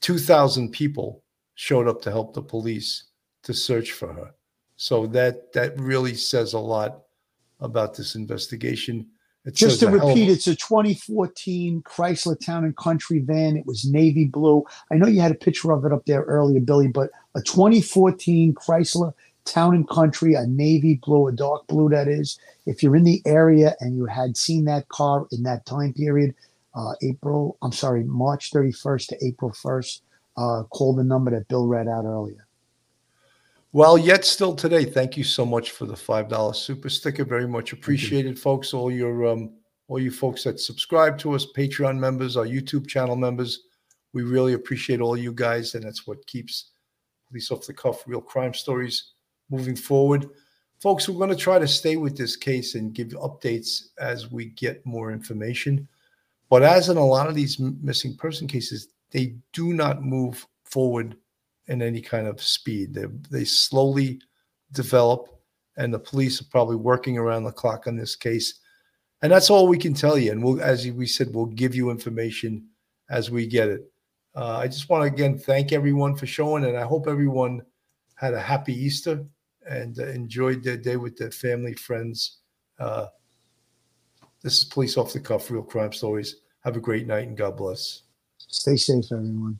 two 0.01 0.18
thousand 0.18 0.72
people 0.72 1.22
showed 1.55 1.88
up 1.88 2.01
to 2.03 2.11
help 2.11 2.34
the 2.34 2.42
police 2.42 3.05
to 3.42 3.55
search 3.55 3.92
for 3.92 4.12
her. 4.12 4.34
So 4.76 5.07
that 5.09 5.53
that 5.53 5.78
really 5.78 6.14
says 6.14 6.53
a 6.53 6.59
lot 6.59 7.03
about 7.61 7.96
this 7.96 8.14
investigation. 8.14 9.09
It 9.44 9.55
Just 9.55 9.80
to 9.80 9.88
repeat, 9.88 10.28
it's 10.28 10.46
a 10.46 10.55
2014 10.55 11.82
Chrysler 11.82 12.38
Town 12.38 12.64
and 12.64 12.76
Country 12.76 13.20
van. 13.20 13.57
It 13.57 13.64
was 13.66 13.86
navy 13.86 14.26
blue. 14.26 14.64
I 14.92 14.96
know 14.96 15.07
you 15.07 15.20
had 15.20 15.32
a 15.32 15.36
picture 15.36 15.72
of 15.72 15.84
it 15.84 15.92
up 15.92 16.05
there 16.05 16.22
earlier, 16.22 16.61
Billy, 16.61 16.88
but 16.88 17.11
a 17.34 17.40
2014 17.40 18.53
Chrysler 18.55 19.14
Town 19.46 19.74
and 19.74 19.88
Country, 19.88 20.34
a 20.34 20.46
navy 20.46 21.01
blue, 21.03 21.28
a 21.28 21.32
dark 21.32 21.66
blue 21.66 21.88
that 21.88 22.09
is. 22.09 22.38
If 22.66 22.82
you're 22.82 22.96
in 22.96 23.05
the 23.05 23.22
area 23.24 23.74
and 23.80 23.96
you 23.96 24.05
had 24.05 24.36
seen 24.36 24.66
that 24.66 24.88
car 24.88 25.26
in 25.32 25.42
that 25.44 25.64
time 25.64 25.94
period, 25.94 26.34
uh, 26.79 26.93
April, 27.03 27.59
I'm 27.61 27.72
sorry, 27.72 28.05
March 28.05 28.53
31st 28.53 29.09
to 29.09 29.26
April 29.26 29.51
1st, 29.51 30.01
uh, 30.37 30.62
call 30.70 30.95
the 30.95 31.03
number 31.03 31.33
that 31.33 31.49
Bill 31.49 31.66
read 31.66 31.89
out 31.89 32.05
earlier. 32.05 32.47
Well, 33.72 33.99
yet 33.99 34.24
still 34.24 34.55
today, 34.55 34.85
thank 34.85 35.16
you 35.16 35.24
so 35.24 35.45
much 35.45 35.72
for 35.72 35.85
the 35.85 35.97
five 35.97 36.29
dollar 36.29 36.55
super 36.55 36.89
sticker. 36.89 37.24
Very 37.24 37.47
much 37.47 37.72
appreciated, 37.72 38.39
folks. 38.39 38.72
All 38.72 38.91
your 38.91 39.26
um, 39.26 39.51
all 39.89 39.99
you 39.99 40.11
folks 40.11 40.45
that 40.45 40.59
subscribe 40.59 41.18
to 41.18 41.35
us, 41.35 41.47
Patreon 41.55 41.99
members, 41.99 42.37
our 42.37 42.47
YouTube 42.47 42.89
channel 42.89 43.16
members, 43.16 43.64
we 44.14 44.22
really 44.22 44.55
appreciate 44.55 45.01
all 45.01 45.18
you 45.18 45.33
guys, 45.33 45.74
and 45.74 45.85
that's 45.85 46.07
what 46.07 46.26
keeps 46.26 46.70
police 47.29 47.51
off 47.51 47.66
the 47.66 47.74
cuff, 47.74 48.05
real 48.07 48.22
crime 48.22 48.55
stories 48.55 49.12
moving 49.51 49.76
forward. 49.76 50.31
Folks, 50.81 51.09
we're 51.09 51.18
going 51.18 51.29
to 51.29 51.37
try 51.37 51.59
to 51.59 51.68
stay 51.68 51.97
with 51.97 52.16
this 52.16 52.37
case 52.37 52.74
and 52.74 52.95
give 52.95 53.09
updates 53.09 53.89
as 53.99 54.31
we 54.31 54.47
get 54.47 54.85
more 54.87 55.12
information. 55.12 55.87
But 56.51 56.62
as 56.62 56.88
in 56.88 56.96
a 56.96 57.05
lot 57.05 57.28
of 57.28 57.34
these 57.34 57.59
missing 57.59 58.16
person 58.16 58.46
cases, 58.46 58.88
they 59.11 59.36
do 59.53 59.72
not 59.72 60.03
move 60.03 60.46
forward 60.64 61.16
in 61.66 61.82
any 61.82 62.01
kind 62.01 62.26
of 62.26 62.42
speed. 62.42 62.94
They, 62.94 63.05
they 63.30 63.44
slowly 63.44 64.20
develop, 64.72 65.28
and 65.76 65.92
the 65.92 65.99
police 65.99 66.40
are 66.40 66.46
probably 66.51 66.76
working 66.76 67.18
around 67.18 67.44
the 67.44 67.53
clock 67.53 67.86
on 67.86 67.96
this 67.96 68.16
case. 68.16 68.61
And 69.22 69.32
that's 69.32 69.51
all 69.51 69.68
we 69.68 69.78
can 69.78 69.94
tell 69.94 70.16
you. 70.16 70.32
And 70.32 70.42
we'll, 70.42 70.62
as 70.62 70.86
we 70.90 71.07
said, 71.07 71.34
we'll 71.34 71.46
give 71.46 71.74
you 71.74 71.90
information 71.90 72.66
as 73.11 73.30
we 73.30 73.46
get 73.46 73.68
it. 73.68 73.90
Uh, 74.34 74.59
I 74.59 74.68
just 74.68 74.88
want 74.88 75.03
to 75.03 75.12
again 75.12 75.36
thank 75.38 75.72
everyone 75.72 76.14
for 76.14 76.26
showing, 76.26 76.64
and 76.64 76.76
I 76.76 76.84
hope 76.84 77.09
everyone 77.09 77.62
had 78.14 78.34
a 78.34 78.40
happy 78.40 78.72
Easter 78.72 79.24
and 79.68 79.99
uh, 79.99 80.07
enjoyed 80.07 80.62
their 80.62 80.76
day 80.76 80.96
with 80.96 81.16
their 81.16 81.30
family, 81.30 81.74
friends. 81.74 82.38
Uh, 82.78 83.07
this 84.43 84.59
is 84.59 84.64
Police 84.64 84.97
Off 84.97 85.12
the 85.12 85.20
Cuff, 85.20 85.51
Real 85.51 85.62
Crime 85.62 85.93
Stories. 85.93 86.36
Have 86.64 86.76
a 86.76 86.80
great 86.80 87.07
night 87.07 87.26
and 87.26 87.36
God 87.36 87.57
bless. 87.57 88.03
Stay 88.39 88.76
safe, 88.76 89.07
everyone. 89.12 89.59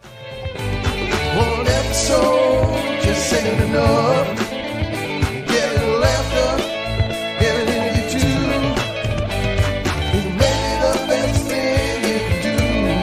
One 0.00 1.66
episode 1.66 3.00
just 3.02 3.32
ain't 3.32 3.62
enough. 3.62 4.45